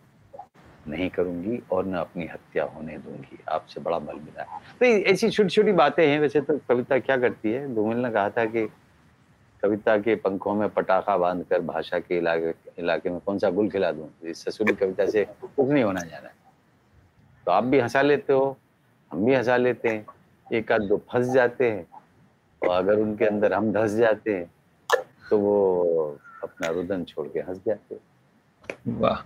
[0.88, 4.43] नहीं करूँगी और न अपनी हत्या होने दूँगी। आपसे बड़ा बल मिला।
[4.80, 7.74] तो ऐसी छोटी छोटी बातें हैं। वैसे तो कविता क्या करती है?
[7.74, 8.68] धूमिल ने कहा था कि
[9.63, 13.69] कविता के पंखों में पटाखा बाँध कर भाषा के इलाके इलाके में कौन सा गुल
[13.71, 14.09] खिला दूँ?
[14.23, 16.31] इस ससुरी कविता से कुछ नहीं होना जाना
[17.47, 18.57] तो आप भी हंसा लेते हो
[19.11, 20.07] हम भी हंसा लेते हैं।
[20.47, 21.87] एक आध दो फंस जाते हैं
[22.63, 24.51] और अगर उनके अंदर हम धस जाते हैं
[25.31, 29.23] तो वो अपना रुदन छोड़ के हंस जाते हैं। वाह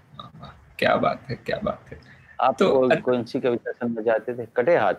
[0.79, 1.99] क्या बात है क्या बात है।
[2.39, 4.47] आप तो कौन सी कविता सुनना चाहते थे?
[4.57, 4.95] कटे हाथ।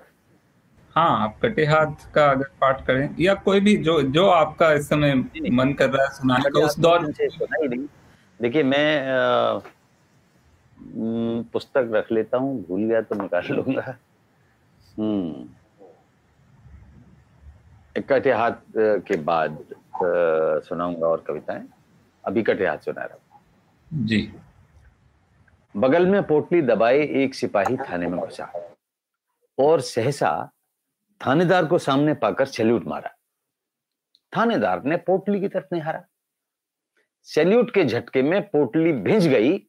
[0.96, 4.88] हाँ आप कटे हाथ का अगर पाठ करें या कोई भी जो जो आपका इस
[4.90, 5.14] समय
[5.52, 7.08] मन कर रहा है सुनाने का उस दौर
[8.40, 8.86] देखिए मैं
[11.52, 13.98] पुस्तक रख लेता हूँ भूल गया तो निकाल लूँगा।
[14.98, 15.48] हम्म।
[18.10, 18.58] कटे हाथ
[19.08, 19.58] के बाद
[20.64, 21.64] सुनाऊँगा और कविताएँ।
[22.24, 23.40] अभी कटे हाथ सुना रहा
[24.04, 24.32] जी।
[25.76, 28.52] बगल में पोटली दबाए एक सिपाही थाने में घुसा
[29.58, 30.32] और सहसा
[31.28, 33.12] थानेदार को सामने पाकर सैल्यूट मारा।
[34.38, 36.06] थानेदार ने पोटली की तरफ़ निहारा।
[37.24, 39.60] सैल्यूट के झटके में पोटली भिज गई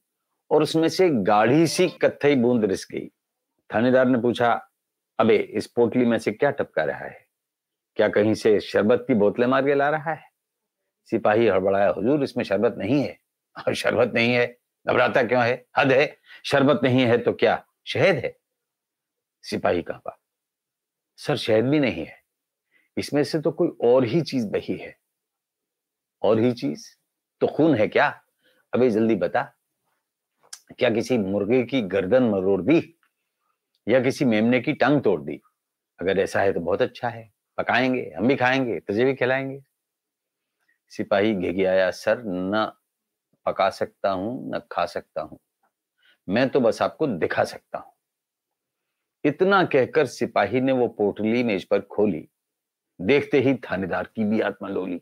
[0.51, 3.09] और उसमें से गाढ़ी सी कत्थई बूंद रिस गई।
[3.75, 4.71] थानेदार ने पूछा,
[5.19, 7.27] अबे, इस पोटली में से क्या टपका रहा है?
[7.97, 10.31] क्या कहीं से शरबत की बोतलें मार के ला रहा है?
[11.05, 13.19] सिपाही हड़बड़ाया, हुजूर, इसमें शरबत नहीं है।
[13.67, 14.59] और शरबत नहीं है?
[14.87, 15.67] घबराता क्यों है?
[15.77, 17.67] हद है। शरबत नहीं है तो क्या?
[17.87, 18.37] शहद है?
[19.43, 20.21] सिपाही कहा
[21.17, 22.23] सर शहद भी नहीं है।
[22.99, 24.97] इसमें से तो कोई और ही चीज़ बही है।
[26.23, 26.87] और ही चीज़?
[27.41, 28.21] तो खून है क्या?
[28.75, 29.53] अबे जल्दी बता।
[30.79, 32.99] क्या किसी मुर्गे की गर्दन मरोड़ दी?
[33.89, 35.41] या किसी मेमने की टंग तोड़ दी?
[36.01, 39.61] अगर ऐसा है तो बहुत अच्छा है। पकाएँगे, हम भी खाएँगे, तुझे भी खिलाएँगे।
[40.91, 42.73] सिपाही घिघियाया, सर, न
[43.47, 45.39] पका सकता हूँ, न खा सकता हूँ।
[46.29, 47.96] मैं तो बस आपको दिखा सकता हूँ।
[49.27, 52.29] इतना कहकर सिपाही ने वो पोटली मेज पर खोली।
[53.01, 55.01] देखते ही थानेदार की भी आत्मा लोली।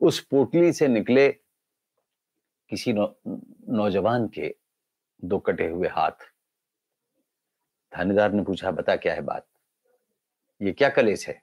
[0.00, 1.28] उस पोटली से निकले
[2.70, 3.06] किसी नौ,
[3.68, 4.54] नौजवान के
[5.24, 6.28] दो कटे हुए हाथ।
[7.92, 9.46] थानेदार ने पूछा बता क्या है बात?
[10.60, 11.42] ये क्या कलेस है?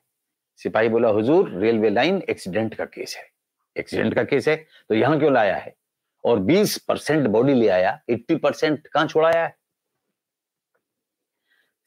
[0.59, 3.29] सिपाही बोला हुजूर रेलवे लाइन एक्सीडेंट का केस है।
[3.75, 4.55] एक्सीडेंट का केस है
[4.89, 5.75] तो यहाँ क्यों लाया है?
[6.23, 9.55] और 20 परसेंट बॉडी ले आया 80 परसेंट कहाँ छोड़ाया है?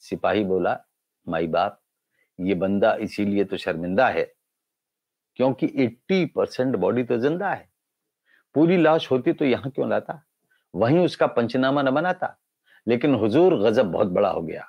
[0.02, 0.78] सिपाही बोला,
[1.26, 1.80] माई बाप,
[2.38, 4.24] ये बंदा इसीलिए तो शर्मिंदा है,
[5.36, 7.68] क्योंकि 80 परसेंट बॉडी तो ज़िंदा है।
[8.54, 10.22] पूरी लाश होती तो यहाँ क्यों लाता?
[10.74, 12.36] वहीं उसका पंचनामा न बनाता।
[12.86, 14.68] लेकिन हुजूर गजब बहुत बड़ा हो गया।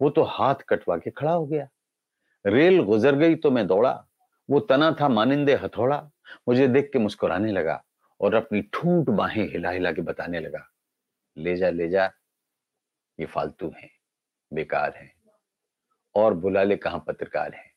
[0.00, 1.68] वो तो हाथ कटवा के खड़ा हो गया।
[2.44, 3.92] रेल गुजर गई तो मैं दौड़ा।
[4.48, 5.98] वो तना था मानिंदे हथौड़ा।
[6.48, 7.82] मुझे देख के मुस्कुराने लगा
[8.20, 10.66] और अपनी ठूंठ बाहें हिला हिला के बताने लगा,
[11.36, 12.10] ले जा ले जा,
[13.18, 13.88] ये फालतू है।
[14.54, 15.14] बेकार हैं।
[16.14, 17.72] और बुला ले कहाँ पत्रकार हैं?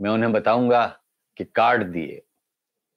[0.00, 1.00] मैं उन्हें बताऊँगा
[1.36, 2.22] कि काट दिए।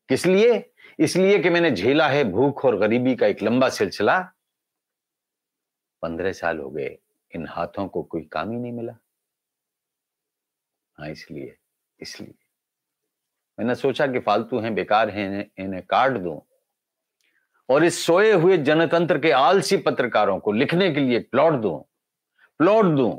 [0.10, 0.74] किस लिए?
[1.00, 4.20] इसलिए कि मैंने झेला है भूख और गरीबी का एक लंबा सिलसिला।
[6.02, 6.98] पंद्रह साल हो गए
[7.36, 8.98] इन हाथों को कोई काम ही नहीं मिला।
[10.98, 11.58] हाँ इसलिए
[12.00, 12.34] इसलिए।
[13.60, 16.42] मैंने सोचा कि फालतू हैं बेकार हैं इन्हें, इन्हें काट दूँ।
[17.70, 21.89] और इस सोए हुए जनतंत्र के आलसी पत्रकारों को लिखने के लिए प्लॉट दूँ।
[22.60, 23.12] प्लॉट दूँ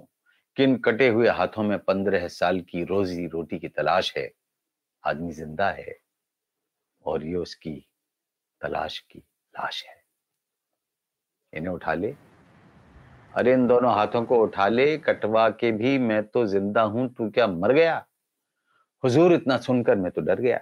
[0.57, 4.31] कि इन कटे हुए हाथों में पंद्रह साल की रोजी रोटी की तलाश है,
[5.05, 5.95] आदमी ज़िंदा है
[7.05, 7.73] और ये उसकी
[8.61, 9.95] तलाश की लाश है।
[11.53, 12.15] इन्हें उठा ले।
[13.35, 17.29] अरे इन दोनों हाथों को उठा ले, कटवा के भी मैं तो ज़िंदा हूँ, तू
[17.31, 18.05] क्या मर गया?
[19.05, 20.59] हुजूर इतना सुनकर मैं तो डर गया।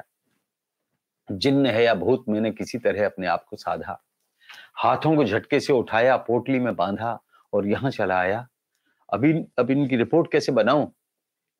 [1.28, 3.98] जिन्न है या भूत, मैंने किसी तरह अपने आप को साधा।
[4.76, 7.18] हाथों को झटके से उठाया, पोटली में बांधा
[7.52, 8.46] और यहाँ चला आया।
[9.12, 10.92] अभी अब इनकी रिपोर्ट कैसे बनाऊँ?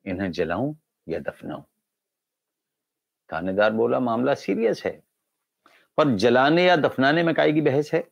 [0.05, 0.75] इन्हें जलाऊं
[1.07, 1.61] या दफनाऊं?
[3.33, 5.03] थानेदार बोला, मामला सीरियस है।
[5.97, 8.07] पर जलाने या दफनाने में काय की बहस है?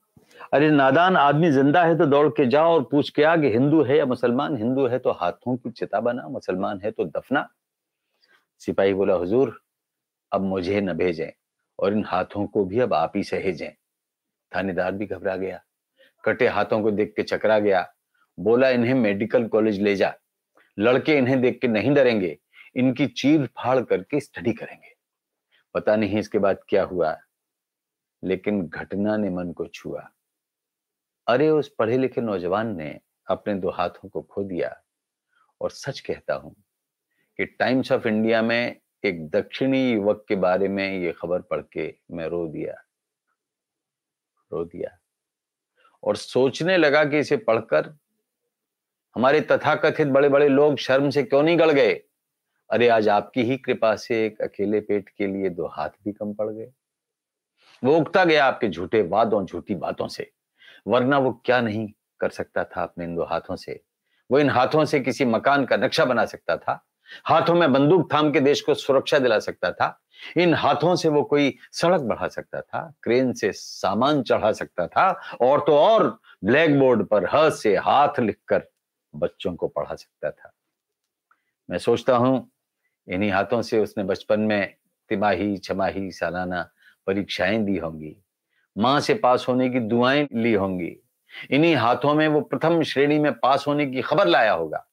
[0.54, 3.84] अरे नादान आदमी ज़िंदा है तो दौड़ के जाओ और पूछ के आ कि हिंदू
[3.84, 4.58] है या मुसलमान?
[4.58, 7.50] हिंदू है तो हाथों की चिता बना, मुसलमान है तो दफना।
[8.60, 9.62] सिपाही बोला, हुजूर,
[10.32, 11.32] अब मुझे न भेजें
[11.80, 13.72] और इन हाथों को भी अब आप ही सहेजें।
[14.56, 15.64] थानेदार भी घबरा गया।
[16.24, 17.94] कटे हाथों को देख के चकरा गया।
[18.40, 20.16] बोला, इन्हें मेडिकल कॉलेज ले जा।
[20.80, 22.40] लड़के इन्हें देख के नहीं डरेंगे।
[22.76, 24.96] इनकी चीर फाड़ करके स्टडी करेंगे।
[25.74, 27.18] पता नहीं इसके बाद क्या हुआ,
[28.24, 30.10] लेकिन घटना ने मन को छुआ।
[31.28, 34.84] अरे, उस पढ़े लिखे नौजवान ने अपने दो हाथों को खो दिया
[35.62, 36.56] और सच कहता हूँ
[37.38, 41.96] कि टाइम्स ऑफ़ इंडिया में एक दक्षिणी युवक के बारे में ये खबर पढ़ के
[42.12, 42.74] मैं रो दिया।
[44.52, 45.00] रो दिया।
[46.04, 47.98] और सोचने लगा कि इसे पढ़कर
[49.18, 51.94] हमारे तथाकथित बड़े बड़े लोग शर्म से क्यों नहीं गड़ गए?
[52.70, 56.34] अरे, आज आपकी ही कृपा से एक अकेले पेट के लिए दो हाथ भी कम
[56.34, 56.72] पड़ गए।
[57.84, 60.32] वो उगता गया आपके झूठे वादों, झूठी बातों से।
[60.88, 61.90] वरना वो क्या नहीं
[62.20, 63.84] कर सकता था अपने इन दो हाथों से?
[64.32, 66.86] वो इन हाथों से किसी मकान का नक्शा बना सकता था?
[67.26, 70.02] हाथों में बंदूक थाम के देश को सुरक्षा दिला सकता था?
[70.38, 72.94] इन हाथों से वो कोई सड़क बढ़ा सकता था?
[73.04, 75.22] क्रेन से सामान चढ़ा सकता था?
[75.42, 78.68] और तो और ब्लैक बोर्ड पर ह से हाथ लिखकर
[79.20, 80.54] बच्चों को पढ़ा सकता था।
[81.70, 82.52] मैं सोचता हूँ,
[83.08, 84.76] इन्हीं हाथों से उसने बचपन में
[85.10, 86.70] तिमाही, छमाही, सालाना
[87.08, 88.18] परीक्षाएँ दी होंगी।
[88.78, 90.98] माँ से पास होने की दुआएँ ली होंगी।
[91.52, 94.88] इन्हीं हाथों में वो प्रथम श्रेणी में पास होने की खबर लाया होगा।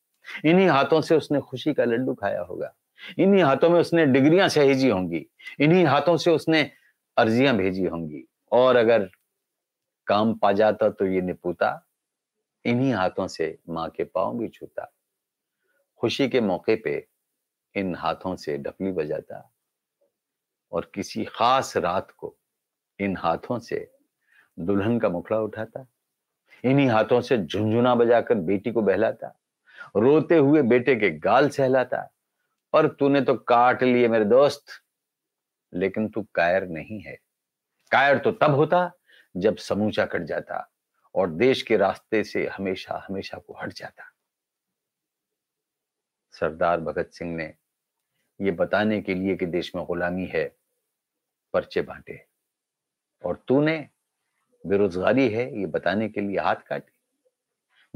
[0.44, 2.74] इन्हीं हाथों से उसने खुशी का लड्डू खाया होगा।
[3.18, 5.26] इन्हीं हाथों में उसने डिग्रियाँ सहेजी होंगी।
[5.60, 6.70] इन्हीं हाथों से उसने
[7.16, 9.10] अर्जियाँ भेजी होंगी। और अगर
[10.06, 11.83] काम पा जाता तो ये निपुता
[12.64, 14.92] इन्हीं हाथों से माँ के पाँव भी छूता।
[16.00, 17.06] खुशी के मौके पे
[17.74, 19.50] इन हाथों से ढपली बजाता
[20.72, 22.34] और किसी खास रात को
[22.98, 23.90] इन हाथों से
[24.58, 25.86] दुल्हन का मुखड़ा उठाता।
[26.64, 29.28] इन्हीं हाथों से झुंझुना बजाकर बेटी को बहलाता,
[29.96, 32.08] रोते हुए बेटे के गाल सहलाता,
[32.74, 34.64] और तूने तो काट लिए मेरे दोस्त,
[35.72, 37.16] लेकिन तू कायर नहीं है।
[37.90, 38.90] कायर तो तब होता
[39.36, 40.73] जब समूचा कट जाता।
[41.14, 44.10] और देश के रास्ते से हमेशा हमेशा को हट जाता।
[46.30, 47.54] सरदार भगत सिंह ने
[48.40, 50.56] ये बताने के लिए कि देश में गुलामी है,
[51.52, 52.26] पर्चे बांटे।
[53.24, 53.88] और तूने
[54.66, 56.92] बेरोजगारी है, ये बताने के लिए हाथ काटे।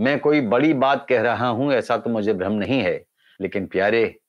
[0.03, 3.07] मैं कोई बड़ी बात कह रहा हूँ, ऐसा तो मुझे भ्रम नहीं है,
[3.41, 4.21] लेकिन प्यारे,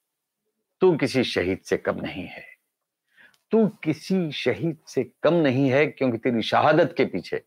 [0.81, 2.43] तू किसी शहीद से कम नहीं है।
[3.51, 7.43] तू किसी शहीद से कम नहीं है, क्योंकि तेरी शहादत के पीछे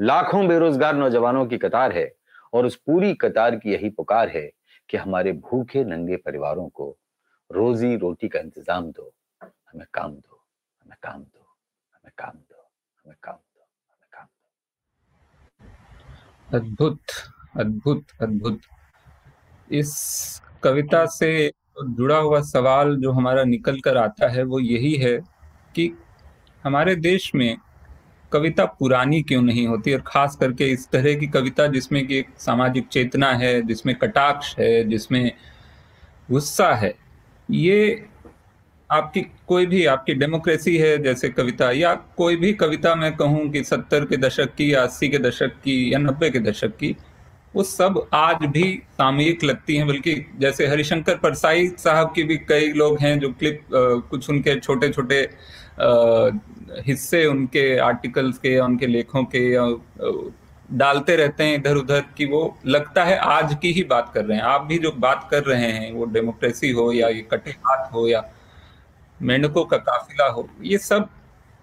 [0.00, 2.12] लाखों बेरोजगार नौजवानों की कतार है
[2.52, 4.50] और उस पूरी कतार की यही पुकार है
[4.88, 6.96] कि हमारे भूखे नंगे परिवारों को
[7.50, 10.44] रोजी रोटी का इंतज़ाम दो, हमें काम दो,
[10.82, 11.46] हमें काम दो,
[11.94, 12.70] हमें काम दो,
[13.04, 14.26] हमें काम दो, हमें काम
[16.50, 17.00] दो। अद्भुत
[17.56, 18.60] अद्भुत अद्भुत।
[19.70, 25.16] इस कविता से जुड़ा हुआ सवाल जो हमारा निकल कर आता है वो यही है
[25.74, 25.90] कि
[26.64, 27.56] हमारे देश में
[28.32, 29.92] कविता पुरानी क्यों नहीं होती?
[29.94, 34.54] और खास करके इस तरह की कविता जिसमें कि एक सामाजिक चेतना है जिसमें कटाक्ष
[34.58, 35.32] है जिसमें
[36.30, 36.94] गुस्सा है
[37.50, 38.06] ये
[38.90, 43.62] आपकी कोई भी आपकी डेमोक्रेसी है जैसे कविता या कोई भी कविता मैं कहूँ कि
[43.64, 46.96] सत्तर के दशक की या अस्सी के दशक की या नब्बे के दशक की
[47.54, 52.72] वो सब आज भी सामयिक लगती हैं। बल्कि जैसे हरिशंकर परसाई साहब की भी कई
[52.72, 55.22] लोग हैं जो क्लिप आ, कुछ उनके छोटे छोटे
[56.86, 59.66] हिस्से उनके आर्टिकल्स के या उनके लेखों के या
[60.72, 64.36] डालते रहते हैं इधर उधर कि वो लगता है आज की ही बात कर रहे
[64.36, 67.92] हैं। आप भी जो बात कर रहे हैं, वो डेमोक्रेसी हो या ये कटे हाथ
[67.92, 68.22] हो या
[69.20, 71.08] मेंढकों का काफिला हो, ये सब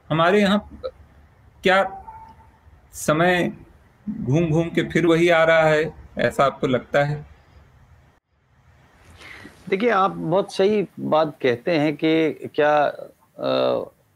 [0.09, 0.79] हमारे यहाँ
[1.63, 1.83] क्या
[2.95, 3.51] समय
[4.07, 7.25] घूम घूम के फिर वही आ रहा है, ऐसा आपको लगता है?
[9.69, 12.73] देखिए, आप बहुत सही बात कहते हैं कि क्या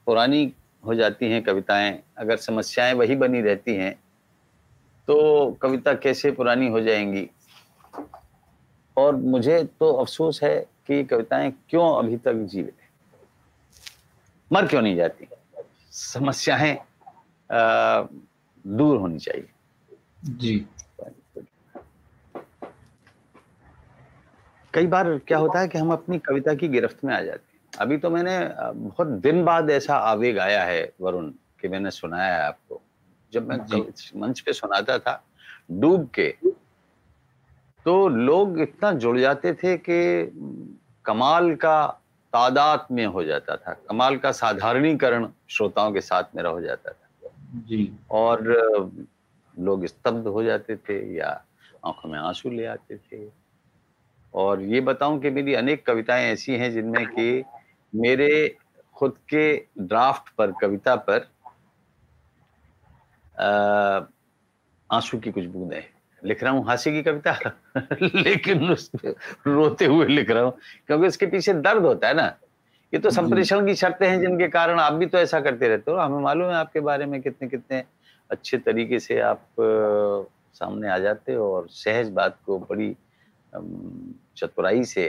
[0.08, 0.46] पुरानी
[0.84, 3.94] हो जाती हैं कविताएँ अगर समस्याएँ वही बनी रहती हैं
[5.08, 7.30] तो कविता कैसे पुरानी हो जाएँगी?
[8.98, 12.88] और मुझे तो अफसोस है कि कविताएँ क्यों अभी तक जीवित है?
[14.52, 15.28] मर क्यों नहीं जाती?
[15.92, 16.78] समस्याएँ
[18.68, 19.48] दूर होनी चाहिए।
[20.26, 20.66] जी।
[24.74, 27.49] कई बार क्या होता है कि हम अपनी कविता की गिरफ्त में आ जाते हैं।
[27.74, 28.38] अभी तो मैंने
[28.74, 31.30] बहुत दिन बाद ऐसा आवेग आया है वरुण
[31.62, 32.82] कि मैंने सुनाया है आपको।
[33.34, 33.58] जब मैं
[34.16, 35.22] मंच पे सुनाता था
[35.72, 36.30] डूब के
[37.86, 40.00] तो लोग इतना जुड़ जाते थे कि
[41.06, 41.88] कमाल का
[42.34, 47.30] तादाद में हो जाता था कमाल का साधारणीकरण श्रोताओं के साथ मेरा हो जाता था।
[47.68, 48.44] जी। और
[49.60, 51.30] लोग स्तब्ध हो जाते थे या
[51.86, 53.28] आँखों में आँसू ले आते थे।
[54.34, 57.44] और ये बताऊँ कि मेरी अनेक कविताएँ ऐसी हैं जिनमें कि
[57.94, 58.56] मेरे
[58.96, 59.44] खुद के
[59.80, 61.28] ड्राफ्ट पर कविता पर
[64.90, 65.82] आँसू की कुछ बूंदें।
[66.22, 67.38] लिख रहा हूँ हास्य की कविता?
[68.02, 68.92] लेकिन उस
[69.48, 70.54] रोते हुए लिख रहा हूँ
[70.88, 72.26] क्योंकि उसके पीछे दर्द होता है ना।
[72.94, 75.98] ये तो संप्रेषण की शर्तें हैं जिनके कारण आप भी तो ऐसा करते रहते हो।
[75.98, 77.84] हमें मालूम है आपके बारे में कितने कितने
[78.30, 79.46] अच्छे तरीके से आप
[80.54, 82.96] सामने आ जाते हो और सहज बात को बड़ी
[84.38, 85.08] चतुराई से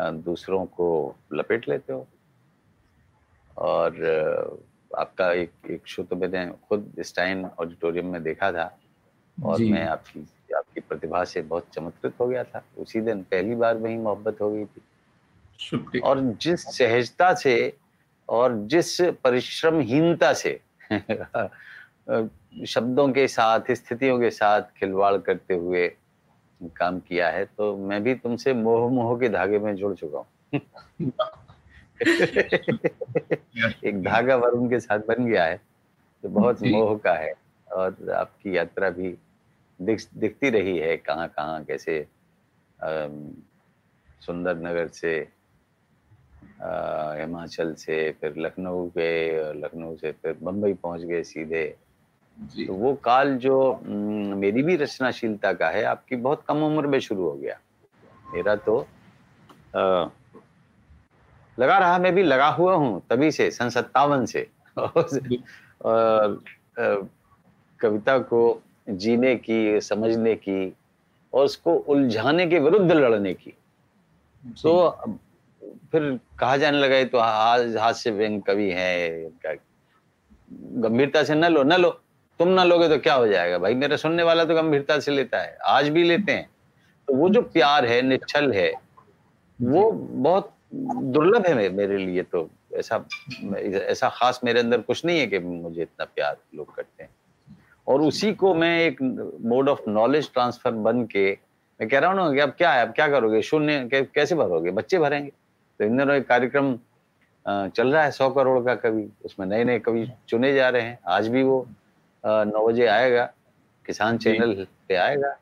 [0.00, 2.06] दूसरों को लपेट लेते हो?
[3.58, 3.90] और
[4.98, 8.78] आपका एक एक शो तो मैंने खुद स्टाइन ऑडिटोरियम में देखा था
[9.44, 10.26] और मैं आपकी
[10.56, 14.50] आपकी प्रतिभा से बहुत चमत्कृत हो गया था। उसी दिन पहली बार वही मोहब्बत हो
[14.52, 17.76] गई थी। और जिस सहजता से
[18.28, 20.60] और जिस परिश्रमहीनता से
[22.66, 25.96] शब्दों के साथ स्थितियों के साथ खिलवाड़ करते हुए
[26.62, 30.60] काम किया है तो मैं भी तुमसे मोह मोह के धागे में जुड़ चुका हूँ।
[33.84, 35.60] एक धागा वरुण के साथ बन गया है
[36.22, 37.32] तो बहुत मोह का है
[37.72, 39.18] और आपकी यात्रा भी
[39.82, 42.06] दिख दिखती रही है कहाँ कहाँ कैसे
[44.20, 45.28] सुंदर नगर से
[47.22, 51.76] हिमाचल से फिर लखनऊ गए और लखनऊ से फिर बम्बई पहुँच गए सीधे।
[52.38, 57.22] तो वो काल जो मेरी भी रचनाशीलता का है आपकी बहुत कम उम्र में शुरू
[57.22, 57.58] हो गया।
[58.34, 58.78] मेरा तो
[59.76, 60.08] आ,
[61.58, 66.42] लगा रहा मैं भी लगा हुआ हूँ तभी से सन सत्तावन से। और
[67.80, 70.72] कविता को जीने की समझने की
[71.32, 73.52] और उसको उलझाने के विरुद्ध लड़ने की।
[74.62, 74.90] तो
[75.92, 79.30] फिर कहा जाने लगा तो से व्यंग कवि है
[80.52, 82.00] गंभीरता से न लो न लो।
[82.40, 83.74] तुम ना लोगे तो क्या हो जाएगा भाई?
[83.74, 86.48] मेरा सुनने वाला तो गंभीरता से लेता है। आज भी लेते हैं।
[87.08, 88.72] तो वो जो प्यार है निच्छल है,
[89.58, 93.04] वो बहुत दुर्लभ है मेरे लिए तो ऐसा
[93.62, 97.10] ऐसा खास मेरे अंदर कुछ नहीं है कि मुझे इतना प्यार लोग करते हैं।
[97.86, 99.02] और उसी को मैं एक
[99.44, 101.30] मोड ऑफ़ नॉलेज ट्रांसफ़र बन के,
[101.80, 102.86] मैं कह रहा हूँ ना कि अब क्या है?
[102.86, 103.42] अब क्या करोगे?
[103.42, 104.70] शून्य कैसे भरोगे?
[104.72, 106.76] बच्चे भरेंगे। तो इन दिनों एक कार्यक्रम
[107.46, 110.98] चल रहा है सौ करोड़ का कवि। उसमें नए नए कवि चुने जा रहे हैं।
[111.08, 111.66] आज भी वो
[112.26, 113.24] नौ बजे आएगा
[113.86, 115.36] किसान चैनल पे आएगा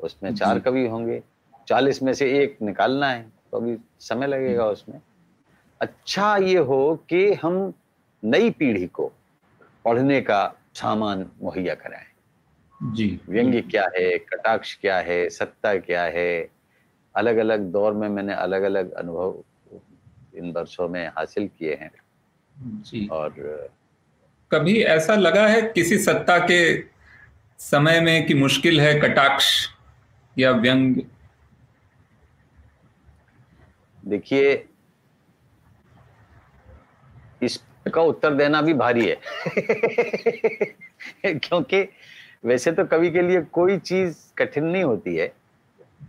[0.00, 1.22] उसमें चार कवि होंगे
[1.68, 5.00] चालीस में से एक निकालना है तो अभी समय लगेगा उसमें।
[5.80, 7.72] अच्छा ये हो कि हम
[8.22, 9.12] नई पीढ़ी को
[9.84, 10.42] पढ़ने का
[10.74, 16.48] सामान मुहैया कराएँ। जी। व्यंग्य क्या है कटाक्ष क्या है सत्ता क्या है
[17.14, 19.42] अलग अलग दौर में मैंने अलग अलग अनुभव
[20.36, 21.90] इन वर्षों में हासिल किए हैं।
[22.58, 23.30] जी। और
[24.50, 26.82] कभी ऐसा लगा है किसी सत्ता के
[27.60, 29.46] समय में कि मुश्किल है कटाक्ष
[30.38, 30.96] या व्यंग?
[34.06, 34.52] देखिए
[37.42, 39.16] इसका उत्तर देना भी भारी है।
[41.38, 41.82] क्योंकि
[42.44, 45.32] वैसे तो कवि के लिए कोई चीज़ कठिन नहीं होती है।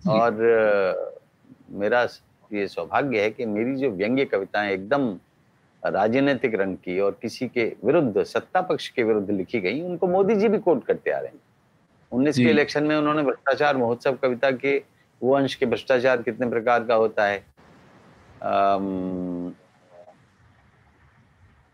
[0.09, 0.33] और
[1.71, 2.07] मेरा
[2.53, 5.19] ये सौभाग्य है कि मेरी जो व्यंग्य कविताएँ एकदम
[5.89, 10.35] राजनीतिक रंग की और किसी के विरुद्ध सत्ता पक्ष के विरुद्ध लिखी गई उनको मोदी
[10.35, 11.39] जी भी कोट करते आ रहे हैं।
[12.11, 14.83] उन्नीस के इलेक्शन में उन्होंने भ्रष्टाचार महोत्सव कविता के
[15.21, 17.45] वो अंश के भ्रष्टाचार कितने प्रकार का होता है?
[18.43, 19.53] आम,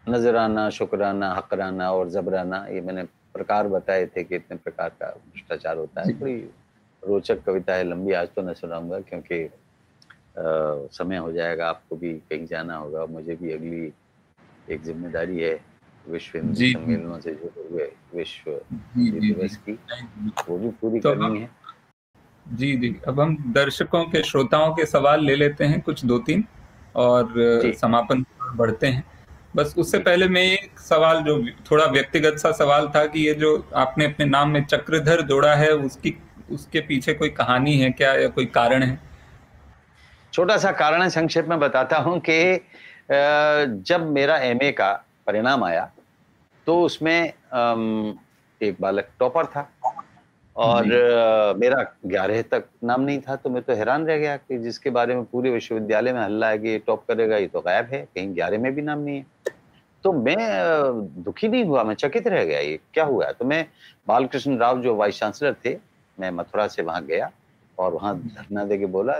[0.10, 5.78] नजराना शुक्राना हकराना और जबराना ये मैंने प्रकार बताए थे कि इतने प्रकार का भ्रष्टाचार
[5.78, 6.36] होता है। बड़ी
[7.04, 12.14] रोचक कविता है लंबी आज तो न सुनाऊँगा क्योंकि आ, समय हो जाएगा आपको भी
[12.14, 13.94] कहीं जाना होगा मुझे भी अगली
[14.70, 15.60] एक ज़िम्मेदारी है
[16.06, 18.52] विश्व हिंदी सम्मेलनों से जुड़े हुए विश्व
[18.98, 19.74] दिवस की
[20.50, 21.50] वो भी पूरी तो करनी है।
[22.46, 26.44] जी जी। अब हम दर्शकों के श्रोताओं के सवाल ले लेते हैं कुछ दो तीन
[26.96, 27.34] और
[27.78, 29.04] समापन बढ़ते हैं।
[29.56, 31.38] बस उससे पहले मैं एक सवाल जो
[31.72, 35.72] थोड़ा व्यक्तिगत सा सवाल था कि ये जो आपने अपने नाम में चक्रधर जोड़ा है
[35.72, 36.16] उसकी
[36.52, 39.00] उसके पीछे कोई कहानी है क्या या कोई कारण है?
[40.34, 42.60] छोटा सा कारण संक्षेप में बताता हूँ कि
[43.10, 44.94] जब मेरा एमए का
[45.28, 45.92] परिणाम आया
[46.68, 47.34] तो उसमें
[48.62, 49.70] एक बालक टॉपर था
[50.56, 50.86] और
[51.58, 55.16] मेरा ग्यारह तक नाम नहीं था तो मैं तो हैरान रह गया कि जिसके बारे
[55.16, 58.36] में पूरे विश्वविद्यालय में हल्ला है कि ये टॉप करेगा ये तो गायब है कहीं
[58.36, 59.26] ग्यारह में भी नाम नहीं है।
[60.04, 60.38] तो मैं
[61.24, 63.32] दुखी नहीं हुआ मैं चकित रह गया ये क्या हुआ?
[63.32, 63.66] तो मैं
[64.08, 65.78] बालकृष्ण राव जो वाइस चांसलर थे
[66.20, 67.32] मैं मथुरा से वहाँ गया
[67.78, 69.20] और वहाँ धरना दे के बोला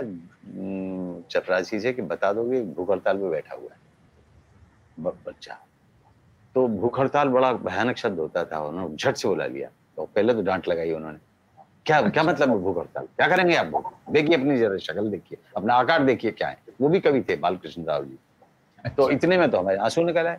[1.30, 5.58] चपरासी से कि बता दो कि भूख हड़ताल पे बैठा हुआ है। बच्चा।
[6.54, 10.34] तो भूख हड़ताल बड़ा भयानक शब्द होता था उन्होंने झट से बोला लिया। तो पहले
[10.34, 11.18] तो डांट लगाई उन्होंने।
[11.86, 13.06] क्या क्या मतलब है भूख हड़ताल?
[13.06, 13.92] क्या करेंगे आप भूख?
[14.10, 17.84] देखिए अपनी जरा शक्ल देखिए अपना आकार देखिए क्या है। वो भी कवि थे बालकृष्ण
[17.84, 18.18] राव जी।
[18.84, 20.38] तो अच्छा। इतने में तो हमारे आँसू निकल आए।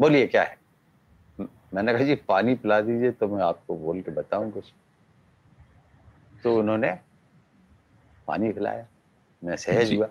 [0.00, 0.56] बोलिए क्या है?
[1.74, 4.72] मैंने कहा जी पानी पिला दीजिए तो मैं आपको बोल के बताऊँ कुछ।
[6.44, 6.90] तो उन्होंने
[8.28, 8.86] पानी पिलाया।
[9.42, 10.06] मैं सहज हुआ।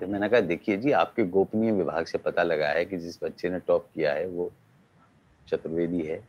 [0.00, 3.50] तो मैंने कहा देखिए जी आपके गोपनीय विभाग से पता लगा है कि जिस बच्चे
[3.50, 4.50] ने टॉप किया है वो
[5.48, 6.22] चतुर्वेदी है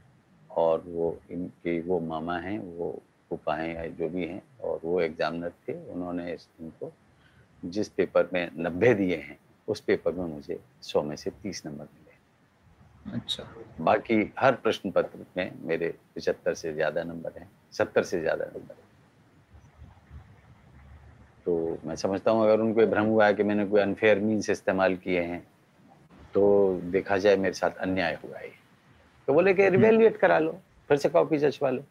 [0.50, 2.91] और वो इनके वो मामा हैं वो
[3.30, 6.91] फूफा हैं जो भी हैं और वो एग्जामिनर थे। उन्होंने इनको
[7.66, 9.38] जिस पेपर में नब्बे दिए हैं
[9.68, 12.03] उस पेपर में मुझे सौ में से तीस नंबर मिले।
[13.06, 13.43] अच्छा।
[13.82, 18.74] बाकी हर प्रश्न पत्र में मेरे पिछहत्तर से ज़्यादा नंबर हैं सत्तर से ज़्यादा नंबर
[18.74, 18.82] हैं।
[21.45, 24.95] तो मैं समझता हूँ अगर उनको भ्रम हुआ है कि मैंने कोई अनफेयर मीन्स इस्तेमाल
[24.95, 25.41] किए हैं
[26.34, 28.49] तो देखा जाए मेरे साथ अन्याय हुआ है।
[29.28, 30.51] तो बोले कि रिवेल्युएट करा लो
[30.89, 31.84] फिर से कॉपी जचवा लो।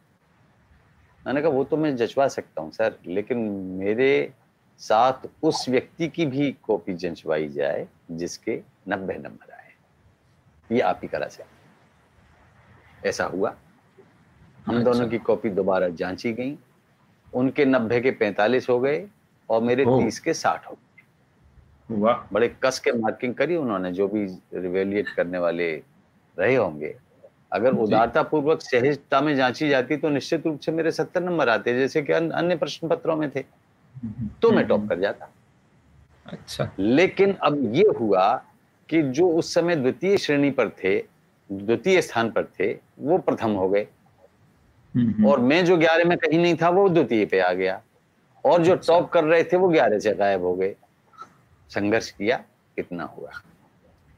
[1.27, 3.39] मैंने कहा वो तो मैं जचवा सकता हूँ सर लेकिन
[3.79, 4.33] मेरे
[4.81, 9.52] साथ उस व्यक्ति की भी कॉपी जंचवाई जाए जिसके नब्बे नंबर
[10.73, 13.55] ये आप ही करा सकते ऐसा हुआ।
[14.67, 16.57] हम अच्छा। दोनों की कॉपी दोबारा जांची गई।
[17.33, 19.07] उनके नब्बे के पैंतालीस हो गए
[19.49, 24.25] और मेरे तीस के साठ हो गए। बड़े कस के मार्किंग करी उन्होंने जो भी
[24.55, 25.75] रिवेलिएट करने वाले
[26.37, 26.95] रहे होंगे।
[27.53, 31.75] अगर उदारता पूर्वक सहजता में जांची जाती तो निश्चित रूप से मेरे सत्तर नंबर आते
[31.75, 33.45] जैसे कि अन्य प्रश्न पत्रों में थे।
[34.43, 35.29] तो मैं टॉप कर जाता।
[36.27, 38.25] अच्छा। लेकिन अब ये हुआ
[38.89, 40.99] कि जो उस समय द्वितीय श्रेणी पर थे
[41.53, 43.87] द्वितीय स्थान पर थे वो प्रथम हो गए।
[45.27, 47.83] और मैं जो ग्यारह में कहीं नहीं था वो द्वितीय पे आ गया।
[48.45, 50.75] और जो टॉप अच्छा। कर रहे थे वो ग्यारह से गायब हो गए।
[51.71, 52.37] संघर्ष किया
[52.77, 53.31] कितना हुआ।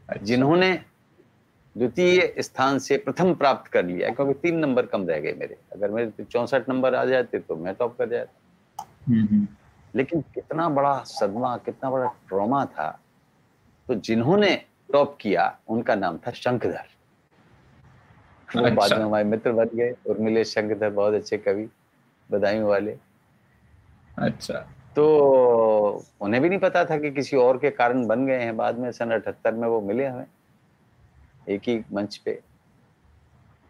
[0.09, 0.73] अच्छा। जिन्होंने
[1.77, 5.91] द्वितीय स्थान से प्रथम प्राप्त कर लिया क्योंकि तीन नंबर कम रह गए मेरे। अगर
[5.91, 8.41] मेरे चौसठ नंबर आ जाते तो मैं टॉप कर जाता।
[9.95, 13.01] लेकिन कितना बड़ा सदमा कितना बड़ा ट्रॉमा था।
[13.89, 14.55] तो जिन्होंने
[14.93, 16.87] टॉप किया उनका नाम था शंखधर
[18.49, 21.69] वो अच्छा। बाद में हमारे मित्र बन गए उर्मिले शंखधर बहुत अच्छे कवि
[22.31, 22.97] बदायूं वाले।
[24.19, 24.59] अच्छा।
[24.97, 25.05] तो
[26.21, 28.91] उन्हें भी नहीं पता था कि किसी और के कारण बन गए हैं बाद में
[28.93, 30.27] सन अठहत्तर में वो मिले हमें
[31.49, 32.41] एक ही मंच पे।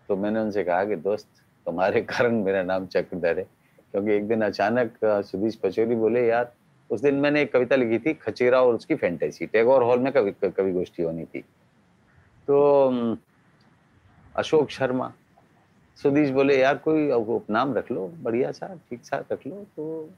[0.09, 1.29] तो मैंने उनसे कहा कि दोस्त
[1.67, 6.53] तुम्हारे कारण मेरा नाम चक्रधर है क्योंकि एक दिन अचानक सुधीश पचौरी बोले यार
[6.91, 10.33] उस दिन मैंने एक कविता लिखी थी, खचेरा और उसकी फैंटेसी टैगोर हॉल में कवि
[10.43, 11.41] कवि गोष्ठी होनी थी।
[12.49, 13.17] तो
[14.35, 15.13] अशोक शर्मा,
[15.99, 20.09] सुधीश बोले, यार कोई उपनाम रख लो, बढ़िया सा, ठीक सा रख लो। तो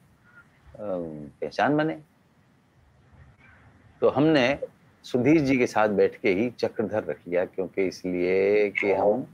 [0.78, 1.98] पहचान बने।
[4.02, 4.58] तो हमने
[5.04, 9.26] सुधीर जी के साथ बैठ के ही चक्रधर रख लिया, क्योंकि इसलिए कि हम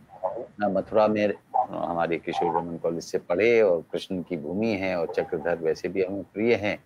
[0.62, 5.58] मथुरा में हमारे किशोर रमन कॉलेज से पढ़े और कृष्ण की भूमि है और चक्रधर
[5.58, 6.78] वैसे भी हमें प्रिय हैं।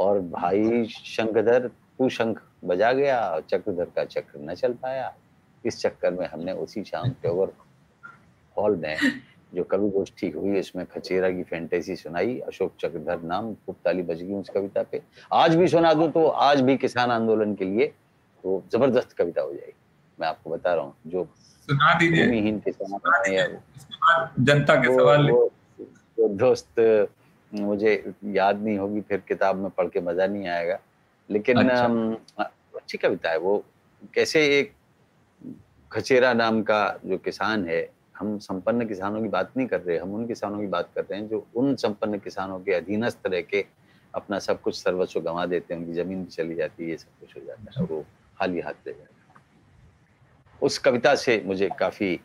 [0.00, 1.66] और भाई शंखधर
[1.98, 5.12] कुशंख बजा गया और चक्रधर का चक्र न चल पाया।
[5.64, 7.52] इस चक्कर में हमने उसी शाम टोवर
[8.56, 8.96] हॉल में
[9.54, 14.22] जो कवि गोष्ठी हुई उसमें खचेरा की फैंटेसी सुनाई अशोक चक्रधर नाम खूब ताली बज
[14.22, 15.00] गई उस कविता पे।
[15.32, 19.52] आज भी सुना दूँ तो आज भी किसान आंदोलन के लिए तो ज़बरदस्त कविता हो
[19.52, 19.72] जाएगी।
[20.18, 21.24] मैं आपको बता रहा हूँ जो
[21.68, 25.50] सुना दीजिए। किसान जनता के सवाल वो,
[26.18, 26.80] वो दोस्त
[27.52, 30.78] मुझे याद नहीं होगी फिर किताब में पढ़ के मज़ा नहीं आएगा।
[31.30, 33.64] लेकिन अच्छा। अच्छी कविता है वो।
[34.14, 34.72] कैसे एक
[35.90, 40.14] खचेरा नाम का जो किसान है हम संपन्न किसानों की बात नहीं कर रहे हम
[40.14, 43.64] उन किसानों की बात कर रहे हैं जो उन संपन्न किसानों के अधीनस्थ रह के
[44.14, 47.20] अपना सब कुछ सर्वस्व गंवा देते हैं उनकी ज़मीन भी चली जाती है ये सब
[47.20, 48.04] कुछ हो जाता है और वो
[48.38, 49.40] खाली हाथ ले जाएगा
[50.62, 52.20] उस कविता से मुझे काफ़ी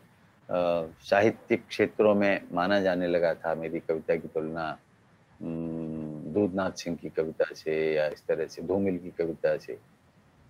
[0.48, 4.76] साहित्यिक क्षेत्रों में माना जाने लगा था मेरी कविता की तुलना
[5.42, 9.78] दूधनाथ सिंह की कविता से या इस तरह से धूमिल की कविता से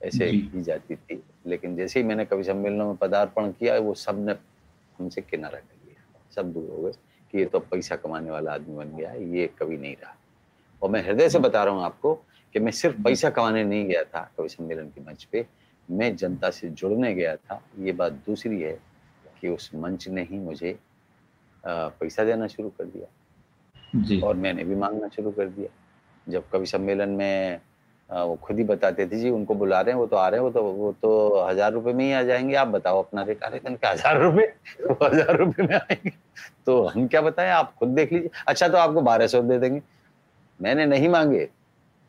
[0.00, 4.32] ऐसे की जाती थी। लेकिन जैसे ही मैंने कवि सम्मेलनों में पदार्पण किया वो सबने
[4.98, 6.92] हमसे किनारा कर लिया। सब दूर हो गए
[7.32, 10.14] कि ये तो पैसा कमाने वाला आदमी बन गया है ये कवि नहीं रहा।
[10.82, 12.14] और मैं हृदय से बता रहा हूँ आपको
[12.54, 15.46] कि मैं सिर्फ़ पैसा कमाने नहीं गया था कवि सम्मेलन के मंच पे
[15.88, 18.78] मैं जनता से जुड़ने गया था। ये बात दूसरी है
[19.40, 20.78] कि उस मंच ने ही मुझे
[21.64, 23.06] पैसा देना शुरू कर दिया।
[23.98, 25.68] जी। और मैंने भी मांगना शुरू कर दिया।
[26.26, 27.60] जब कवि सम्मेलन में
[28.10, 30.44] वो खुद ही बताते थे, जी, उनको बुला रहे हैं, वो तो आ रहे हैं,
[30.44, 33.58] वो तो वो तो हज़ार रुपए में ही आ जाएँगे, आप बताओ अपना रेट अरे
[33.60, 34.46] क्या हज़ार रुपए,
[34.82, 36.12] वो हज़ार रुपए में आएँगे।
[36.66, 39.80] तो हम क्या बताएँ, आप खुद देख लीजिए। अच्छा तो आपको बारह सौ दे देंगे।
[40.60, 41.48] मैंने नहीं मांगे।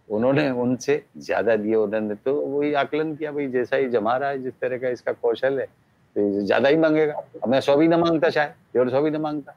[0.10, 4.42] उन्होंने उनसे ज़्यादा दिए, उन्होंने तो वही आकलन किया, भाई, जैसा ही जमा रहा है,
[4.44, 8.30] जिस तरह का इसका कौशल है तो ज़्यादा ही मांगेगा। मैं सौ भी ना माँगता,
[8.30, 9.56] शायद, डेढ़ सौ भी ना माँगता।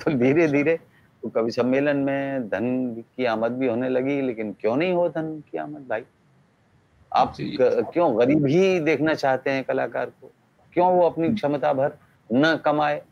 [0.00, 0.78] तो धीरे धीरे
[1.22, 5.32] तो कवि सम्मेलन में धन की आमद भी होने लगी लेकिन क्यों नहीं हो धन
[5.50, 6.04] की आमद भाई?
[7.12, 7.34] आप
[7.92, 10.30] क्यों गरीब ही देखना चाहते हैं कलाकार को?
[10.72, 11.96] क्यों वो अपनी क्षमता भर
[12.32, 13.02] न कमाए?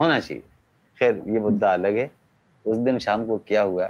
[0.00, 0.42] होना चाहिए।
[0.98, 2.10] खैर ये मुद्दा अलग है।
[2.64, 3.86] उस दिन शाम को क्या हुआ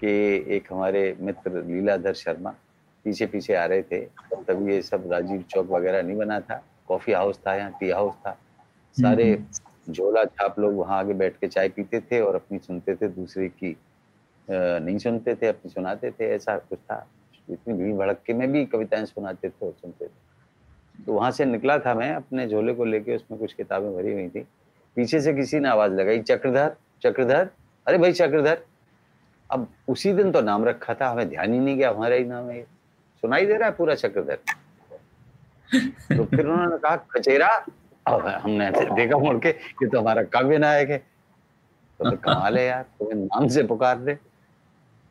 [0.00, 0.10] कि
[0.56, 2.54] एक हमारे मित्र लीलाधर शर्मा
[3.04, 4.00] पीछे पीछे आ रहे थे।
[4.34, 8.14] तभी ये सब राजीव चौक वगैरह नहीं बना था। कॉफ़ी हाउस था यहाँ टी हाउस
[8.26, 8.36] था।
[8.96, 9.34] सारे
[9.90, 13.48] झोला छाप लोग वहाँ आगे बैठ के चाय पीते थे और अपनी सुनते थे दूसरे
[13.48, 13.76] की
[14.50, 17.06] नहीं सुनते थे अपनी सुनाते थे ऐसा कुछ था।
[17.50, 21.78] इतनी भीड़ भड़के में भी कविताएँ सुनाते थे और सुनते थे। तो वहाँ से निकला
[21.78, 24.46] था मैं अपने झोले को लेके उसमें कुछ किताबें भरी हुई थी।
[24.96, 27.48] पीछे से किसी ने आवाज़ लगाई चक्रधर चक्रधर
[27.86, 28.58] अरे भाई चक्रधर।
[29.50, 32.48] अब उसी दिन तो नाम रखा था हमें ध्यान ही नहीं गया हमारा ही नाम
[32.50, 32.62] है।
[33.22, 34.38] सुनाई दे रहा है पूरा चक्रधर।
[36.16, 37.48] तो फिर उन्होंने कहा कचेरा
[38.06, 40.98] अब हमने देखा मुड़ के कि तो हमारा काव्य नायक है।
[42.00, 44.16] तो फिर कमाल है यार तुम्हें तो नाम से पुकार रहे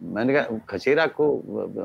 [0.02, 1.26] मैंने कहा, खचेरा को,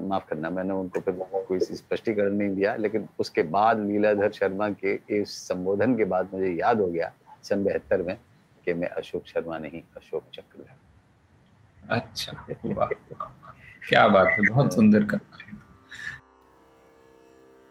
[0.09, 1.15] माफ़ करना, मैंने उनको फिर
[1.49, 6.49] कोई स्पष्टीकरण नहीं दिया, लेकिन उसके बाद लीलाधर शर्मा के इस संबोधन के बाद मुझे
[6.51, 7.13] याद हो गया
[7.43, 8.17] सन बहत्तर में
[8.67, 10.65] कि मैं अशोक शर्मा नहीं, अशोक चक्र।
[11.91, 12.33] अच्छा
[13.89, 15.19] क्या बात है, बहुत सुंदर का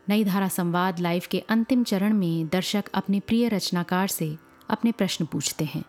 [0.07, 4.35] नई धारा संवाद लाइव के अंतिम चरण में दर्शक अपने प्रिय रचनाकार से
[4.69, 5.83] अपने प्रश्न पूछते हैं।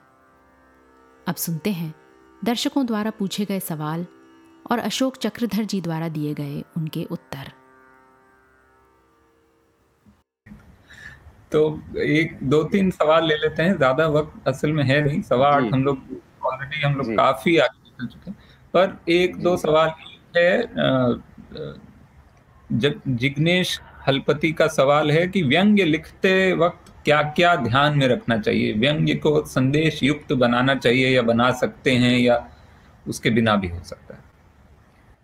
[1.26, 1.94] अब सुनते हैं।
[2.42, 4.06] दर्शकों द्वारा पूछे गए सवाल
[4.70, 7.52] और अशोक चक्रधर जी द्वारा दिए गए उनके उत्तर।
[11.52, 11.60] तो
[11.98, 15.72] एक दो तीन सवाल ले लेते हैं। ज़्यादा वक्त असल में है नहीं। सवा आठ
[15.72, 15.98] हम लोग
[16.46, 18.36] ऑलरेडी हम लोग काफ़ी आगे निकल चुके हैं।
[18.74, 19.92] पर एक दो सवाल
[20.36, 20.50] है
[22.70, 28.72] जिग्नेश हलपति का सवाल है कि व्यंग्य लिखते वक्त क्या क्या ध्यान में रखना चाहिए?
[28.74, 32.46] व्यंग्य को संदेश युक्त बनाना चाहिए या बना सकते हैं या
[33.06, 34.20] उसके बिना भी हो सकता है?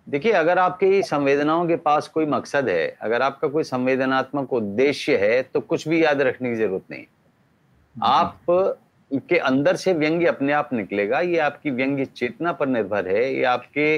[0.06, 5.42] देखिए अगर आपकी संवेदनाओं के पास कोई मकसद है अगर आपका कोई संवेदनात्मक उद्देश्य है
[5.44, 7.04] तो कुछ भी याद रखने की ज़रूरत नहीं।
[7.96, 8.40] आप
[9.28, 13.44] के अंदर से व्यंग्य अपने आप निकलेगा ये आपकी व्यंग्य चेतना पर निर्भर है ये
[13.46, 13.96] आपके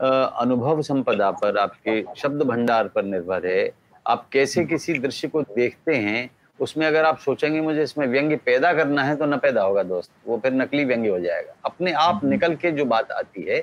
[0.00, 3.64] अनुभव संपदा पर आपके शब्द भंडार पर निर्भर है।
[4.06, 8.72] आप कैसे किसी दृश्य को देखते हैं उसमें अगर आप सोचेंगे मुझे इसमें व्यंग्य पैदा
[8.72, 12.14] करना है तो न पैदा होगा दोस्त वो फिर नकली व्यंग्य हो जाएगा। अपने आप
[12.14, 13.62] हम्म। निकल के जो बात आती है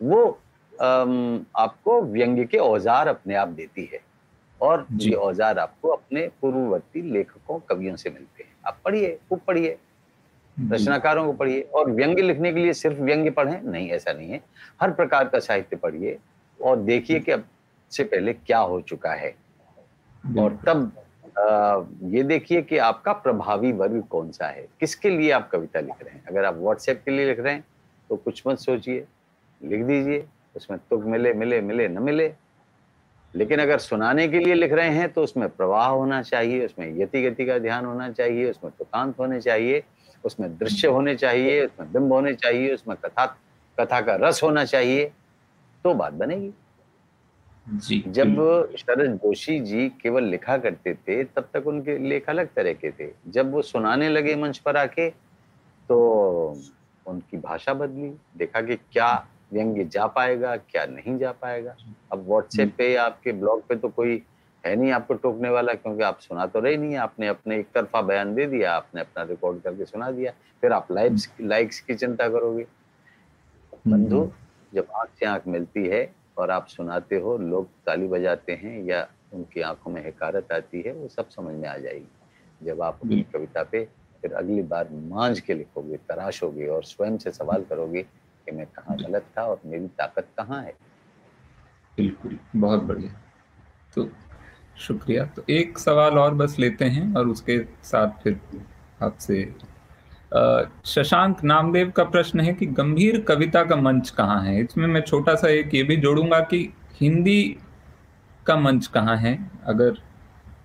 [0.00, 0.24] वो
[0.72, 4.00] आपको व्यंग्य के औज़ार अपने आप देती है।
[4.60, 9.76] और ये औज़ार आपको अपने पूर्ववर्ती लेखकों कवियों से मिलते हैं। आप पढ़िए खूब पढ़िए
[10.56, 13.62] रचनाकारों को पढ़िए और व्यंग्य लिखने के लिए सिर्फ़ व्यंग्य पढ़ें?
[13.62, 14.40] नहीं ऐसा नहीं है।
[14.80, 16.18] हर प्रकार का साहित्य पढ़िए
[16.60, 17.44] और देखिए कि अब
[17.92, 19.34] से पहले क्या हो चुका है।
[20.24, 20.92] और तब
[22.04, 26.14] ये देखिए कि आपका प्रभावी वर्ग कौन सा है। किसके लिए आप कविता लिख रहे
[26.14, 26.22] हैं?
[26.28, 27.64] अगर आप व्हाट्सएप के लिए लिख रहे हैं
[28.10, 29.04] तो कुछ मत सोचिए।
[29.60, 30.24] लिख दीजिए,
[30.56, 32.32] उसमें तुक मिले मिले मिले, न मिले।
[33.34, 37.22] लेकिन अगर सुनाने के लिए लिख रहे हैं तो उसमें प्रवाह होना चाहिए, उसमें यति
[37.22, 39.82] गति का ध्यान होना चाहिए, उसमें तुकांत होने चाहिए,
[40.24, 43.26] उसमें दृश्य होने चाहिए, उसमें बिंब होने चाहिए, उसमें कथा
[43.78, 45.04] कथा का रस होना चाहिए
[45.84, 46.52] तो बात बनेगी।
[47.66, 48.36] जी जब
[48.78, 53.08] शरद जोशी जी केवल लिखा करते थे तब तक उनके लेख अलग तरह के थे।
[53.28, 55.08] जब वो सुनाने लगे मंच पर आके
[55.88, 55.98] तो
[57.06, 58.08] उनकी भाषा बदली
[58.38, 59.12] देखा कि क्या
[59.52, 61.74] व्यंग्य जा पाएगा क्या नहीं जा पाएगा।
[62.12, 64.22] अब व्हाट्सएप पे आपके ब्लॉग पे तो कोई
[64.64, 68.00] है नहीं आपको टोकने वाला क्योंकि आप सुना तो रहे नहीं आपने अपने एक तरफा
[68.02, 70.32] बयान दे दिया आपने अपना रिकॉर्ड करके सुना दिया
[70.62, 72.66] फिर आप लाइक्स लाइक्स की चिंता करोगे।
[73.86, 74.30] बंधु हम्म।
[74.74, 76.04] जब आँख से आँख मिलती है
[76.38, 80.92] और आप सुनाते हो लोग ताली बजाते हैं या उनकी आँखों में हकारत आती है
[80.92, 83.88] वो सब समझ में आ जाएगी। जब आप अपनी कविता पे
[84.22, 88.02] फिर अगली बार मांझ के लिखोगे तराशोगे और स्वयं से सवाल करोगे
[88.46, 90.74] कि मैं कहाँ गलत था और मेरी ताकत कहाँ है?
[91.96, 93.20] बिल्कुल बहुत बढ़िया।
[93.94, 94.08] तो
[94.78, 98.40] शुक्रिया। तो एक सवाल और बस लेते हैं और उसके साथ फिर
[99.02, 99.54] आपसे
[100.86, 104.60] शशांक नामदेव का प्रश्न है कि गंभीर कविता का मंच कहाँ है?
[104.60, 106.58] इसमें मैं छोटा सा एक ये भी जोड़ूँगा कि
[107.00, 107.42] हिंदी
[108.46, 109.38] का मंच कहाँ है?
[109.66, 109.98] अगर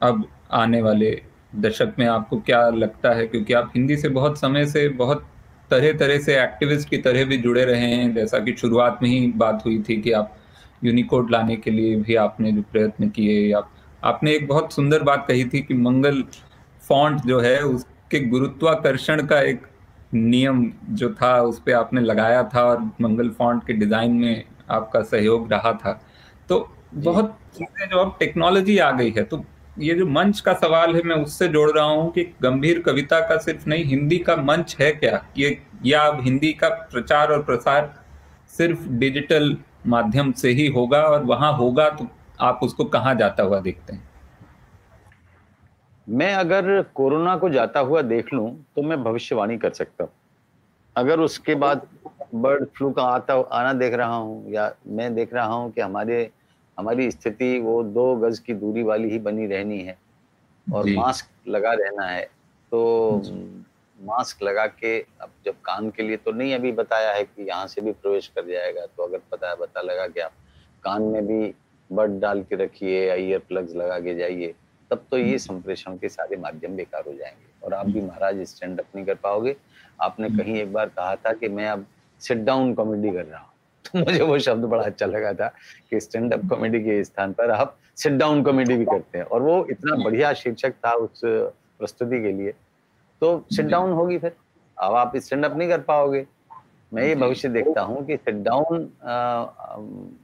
[0.01, 1.21] अब आने वाले
[1.55, 3.27] दशक में आपको क्या लगता है?
[3.27, 5.25] क्योंकि आप हिंदी से बहुत समय से बहुत
[5.71, 9.25] तरह तरह से एक्टिविस्ट की तरह भी जुड़े रहे हैं। जैसा कि शुरुआत में ही
[9.35, 10.37] बात हुई थी कि आप
[10.83, 13.61] यूनिकोड लाने के लिए भी आपने जो प्रयत्न किए, या
[14.03, 16.23] आपने एक बहुत सुंदर बात कही थी कि मंगल
[16.89, 17.63] फॉन्ट जो है
[18.07, 19.61] उसके गुरुत्वाकर्षण का एक
[20.13, 20.63] नियम
[20.95, 25.51] जो था उस पर आपने लगाया था और मंगल फॉन्ट के डिज़ाइन में आपका सहयोग
[25.51, 25.91] रहा था।
[26.49, 26.59] तो
[26.95, 29.43] बहुत चीज़ें जो अब टेक्नोलॉजी आ गई है तो
[29.79, 33.37] ये जो मंच का सवाल है मैं उससे जोड़ रहा हूँ कि गंभीर कविता का
[33.39, 35.21] सिर्फ़ नहीं हिंदी का मंच है क्या?
[35.37, 37.93] ये या अब हिंदी का प्रचार और प्रसार
[38.57, 39.55] सिर्फ़ डिजिटल
[39.87, 42.07] माध्यम से ही होगा और वहाँ होगा तो
[42.41, 44.06] आप उसको कहाँ जाता हुआ देखते हैं?
[46.07, 50.11] मैं अगर कोरोना को जाता हुआ देख लूँ तो मैं भविष्यवाणी कर सकता हूँ।
[50.95, 51.87] अगर उसके बाद
[52.35, 56.29] बर्ड फ्लू का आता आना देख रहा हूँ या मैं देख रहा हूँ कि हमारे
[56.77, 59.97] हमारी स्थिति वो दो गज की दूरी वाली ही बनी रहनी है
[60.67, 62.23] और मास्क लगा रहना है
[62.71, 63.21] तो
[63.99, 67.67] मास्क लगा के अब जब कान के लिए तो नहीं अभी बताया है कि यहाँ
[67.67, 70.31] से भी प्रवेश कर जाएगा तो अगर पता है पता लगा कि आप
[70.83, 71.53] कान में भी
[71.89, 74.53] बड डाल के रखिए या ईयर प्लग्स लगा के जाइए
[74.91, 78.79] तब तो ये संप्रेषण के सारे माध्यम बेकार हो जाएँगे। और आप भी महाराज स्टैंड
[78.79, 79.55] अप नहीं कर पाओगे।
[80.01, 81.85] आपने कहीं एक बार कहा था कि मैं अब
[82.21, 83.49] सिट डाउन कॉमेडी कर रहा हूँ।
[83.93, 85.47] तो मुझे वो शब्द बड़ा अच्छा लगा था
[85.89, 89.41] कि स्टैंड अप कॉमेडी के स्थान पर आप सिट डाउन कॉमेडी भी करते हैं। और
[89.41, 92.53] वो इतना बढ़िया शीर्षक था उस प्रस्तुति के लिए।
[93.21, 94.35] तो सिट डाउन होगी फिर।
[94.77, 96.25] अब आप स्टैंड अप नहीं कर पाओगे।
[96.91, 98.83] मैं ये भविष्य देखता हूँ कि सिट डाउन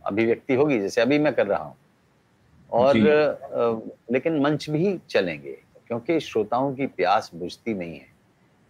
[0.06, 1.76] अभिव्यक्ति होगी। जैसे अभी मैं कर रहा हूँ।
[2.74, 2.98] और
[4.12, 8.12] लेकिन मंच भी चलेंगे क्योंकि श्रोताओं की प्यास बुझती नहीं है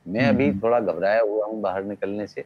[0.06, 2.46] मैं अभी हम्म। थोड़ा घबराया हुआ हूँ बाहर निकलने से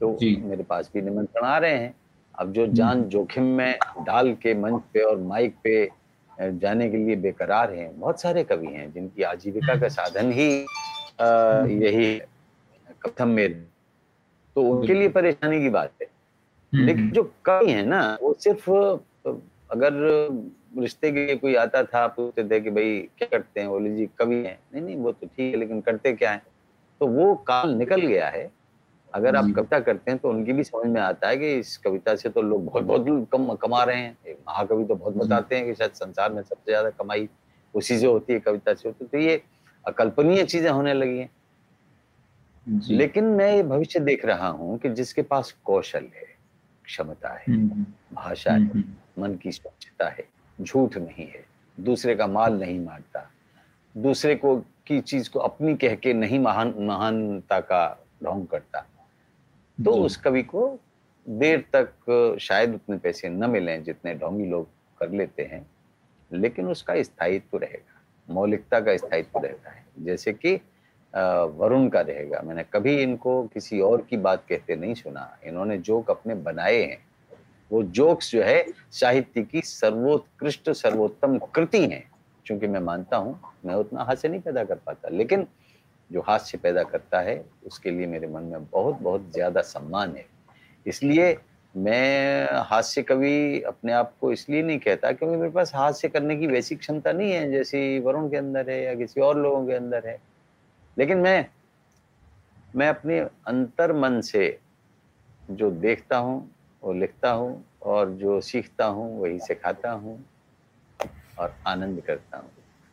[0.00, 1.94] तो मेरे पास भी निमंत्रण आ रहे हैं
[2.34, 5.88] अब जो जान हम्म। जोखिम में डाल के मंच पे और माइक पे
[6.38, 10.50] जाने के लिए बेकरार हैं बहुत सारे कवि हैं जिनकी आजीविका का साधन ही
[11.20, 12.20] आ, हम्म। यही
[13.02, 13.52] कथम में
[14.56, 16.08] तो उनके लिए परेशानी की बात है।
[16.72, 18.70] लेकिन जो कवि है ना वो सिर्फ़
[19.70, 19.92] अगर
[20.78, 23.68] रिश्ते के लिए कोई आता था पूछते थे कि भाई क्या करते हैं?
[23.68, 24.58] बोले जी कवि हैं?
[24.74, 26.42] नहीं नहीं वो तो ठीक है लेकिन करते क्या है?
[27.00, 28.50] तो वो काल निकल गया है।
[29.14, 32.14] अगर आप कविता करते हैं तो उनकी भी समझ में आता है कि इस कविता
[32.14, 35.74] से तो लोग बहुत बहुत कम कमा रहे हैं। महाकवि तो बहुत बताते हैं कि
[35.74, 37.28] शायद संसार में सबसे ज़्यादा कमाई
[37.74, 39.42] उसी से होती है कविता से। होती है तो ये
[39.84, 41.30] अकल्पनीय चीज़ें होने लगी हैं।
[42.66, 46.28] लेकिन मैं ये भविष्य देख रहा हूँ कि जिसके पास कौशल है
[46.86, 47.84] क्षमता है हम्म, हम्म।
[48.14, 48.82] भाषा है हम्म,
[49.18, 50.24] मन की स्वच्छता है
[50.58, 51.44] झूठ नहीं है
[51.78, 53.30] दूसरे का माल नहीं मारता
[53.94, 54.56] दूसरे को
[54.86, 57.82] की चीज़ को अपनी कह के नहीं महान महानता का
[58.24, 58.80] ढोंग करता।
[59.78, 60.78] तो उस कवि को
[61.26, 64.68] देर तक शायद उतने पैसे न मिले जितने ढोंगी लोग
[65.00, 65.66] कर लेते हैं
[66.30, 70.54] लेकिन उसका स्थायित्व रहेगा मौलिकता का स्थायित्व रहता है। जैसे कि
[71.58, 76.10] वरुण का रहेगा मैंने कभी इनको किसी और की बात कहते नहीं सुना इन्होंने जोक
[76.10, 76.98] अपने बनाए हैं
[77.70, 82.04] वो जोक्स जो है साहित्य की सर्वोत्कृष्ट, सर्वोत्तम कृति है।
[82.46, 85.46] क्योंकि मैं मानता हूँ, मैं उतना हास्य नहीं पैदा कर पाता, लेकिन
[86.10, 90.26] जो हास्य पैदा करता है, उसके लिए मेरे मन में बहुत बहुत ज़्यादा सम्मान है।
[90.86, 91.36] इसलिए
[91.74, 96.46] मैं हास्य कवि अपने आप को इसलिए नहीं कहता क्योंकि मेरे पास हास्य करने की
[96.46, 100.06] वैसी क्षमता नहीं है, जैसी वरुण के अंदर है या किसी और लोगों के अंदर
[100.08, 100.18] है।
[100.96, 101.46] लेकिन मैं
[102.76, 104.58] मैं अपने अंतर मन से
[105.50, 106.50] जो देखता हूँ
[106.82, 110.24] वो लिखता हूँ और जो सीखता हूँ वही सिखाता हूँ
[111.38, 112.50] और आनंद करता हूँ।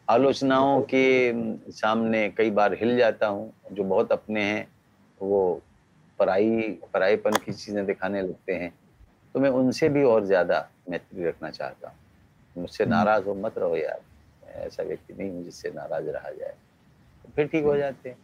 [0.10, 1.32] आलोचनाओं के
[1.72, 4.68] सामने कई बार हिल जाता हूँ जो बहुत अपने हैं
[5.22, 5.62] वो
[6.20, 8.74] पराई पराईपन की चीज़ें दिखाने लगते हैं।
[9.36, 11.98] तो मैं उनसे भी और ज़्यादा मैत्री रखना चाहता हूँ।
[12.56, 14.02] मुझसे हम्म। नाराज़ हो मत रहो यार
[14.44, 16.56] मैं ऐसा व्यक्ति नहीं हूँ जिससे नाराज़ रहा जाए।
[17.26, 18.18] तो फिर ठीक हो जाते हैं।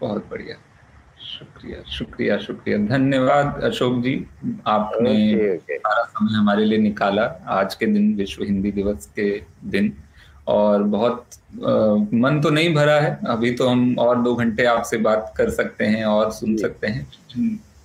[0.00, 0.56] बहुत बढ़िया।
[1.24, 4.14] शुक्रिया शुक्रिया शुक्रिया। धन्यवाद अशोक जी
[4.66, 9.30] आपने सारा समय हमारे लिए निकाला आज के दिन विश्व हिंदी दिवस के
[9.66, 9.92] दिन।
[10.48, 11.24] और बहुत
[11.56, 15.50] आ, मन तो नहीं भरा है अभी तो हम और दो घंटे आपसे बात कर
[15.50, 17.06] सकते हैं और सुन सकते हैं।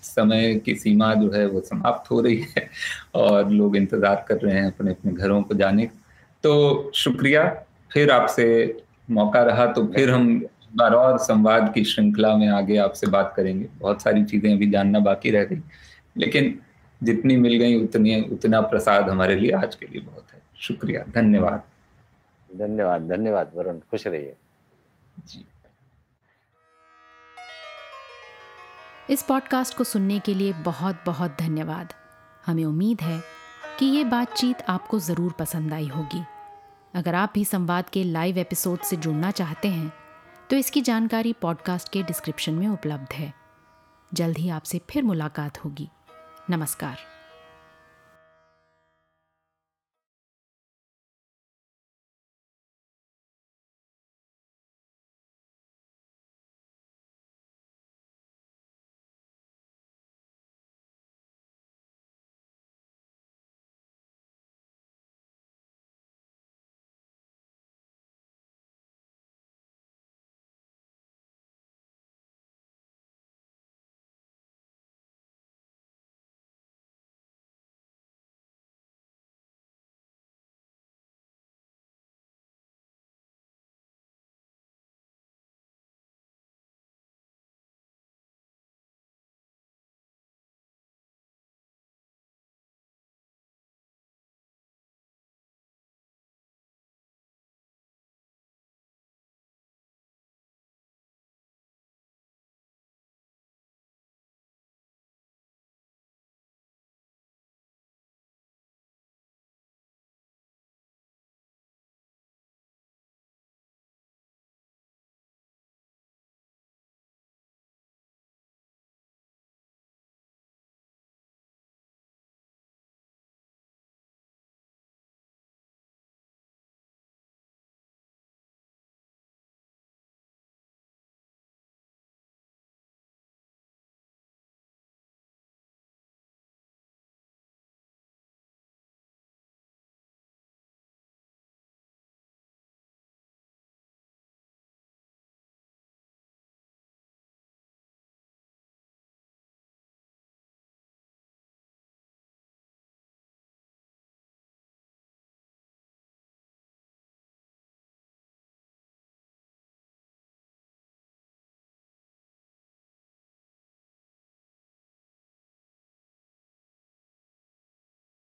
[0.03, 2.68] समय की सीमा जो है वो समाप्त हो रही है
[3.16, 5.90] और लोग इंतज़ार कर रहे हैं अपने अपने घरों को जाने।
[6.44, 7.48] तो शुक्रिया
[7.91, 8.48] फिर आपसे
[9.11, 13.67] मौका रहा तो फिर हम बार और संवाद की श्रृंखला में आगे आपसे बात करेंगे।
[13.79, 15.61] बहुत सारी चीज़ें अभी जानना बाकी रह गई
[16.17, 16.59] लेकिन
[17.01, 21.63] जितनी मिल गई उतनी उतना प्रसाद हमारे लिए आज के लिए बहुत है। शुक्रिया धन्यवाद।
[22.49, 24.35] धन्यवाद धन्यवाद वरुण खुश रहिए।
[25.27, 25.45] जी।
[29.09, 31.93] इस पॉडकास्ट को सुनने के लिए बहुत बहुत धन्यवाद।
[32.45, 33.19] हमें उम्मीद है
[33.79, 36.21] कि ये बातचीत आपको ज़रूर पसंद आई होगी।
[36.93, 39.91] अगर आप भी संवाद के लाइव एपिसोड से जुड़ना चाहते हैं
[40.49, 43.34] तो इसकी जानकारी पॉडकास्ट के डिस्क्रिप्शन में उपलब्ध है।
[44.13, 45.89] जल्द ही आपसे फिर मुलाकात होगी।
[46.49, 46.97] नमस्कार।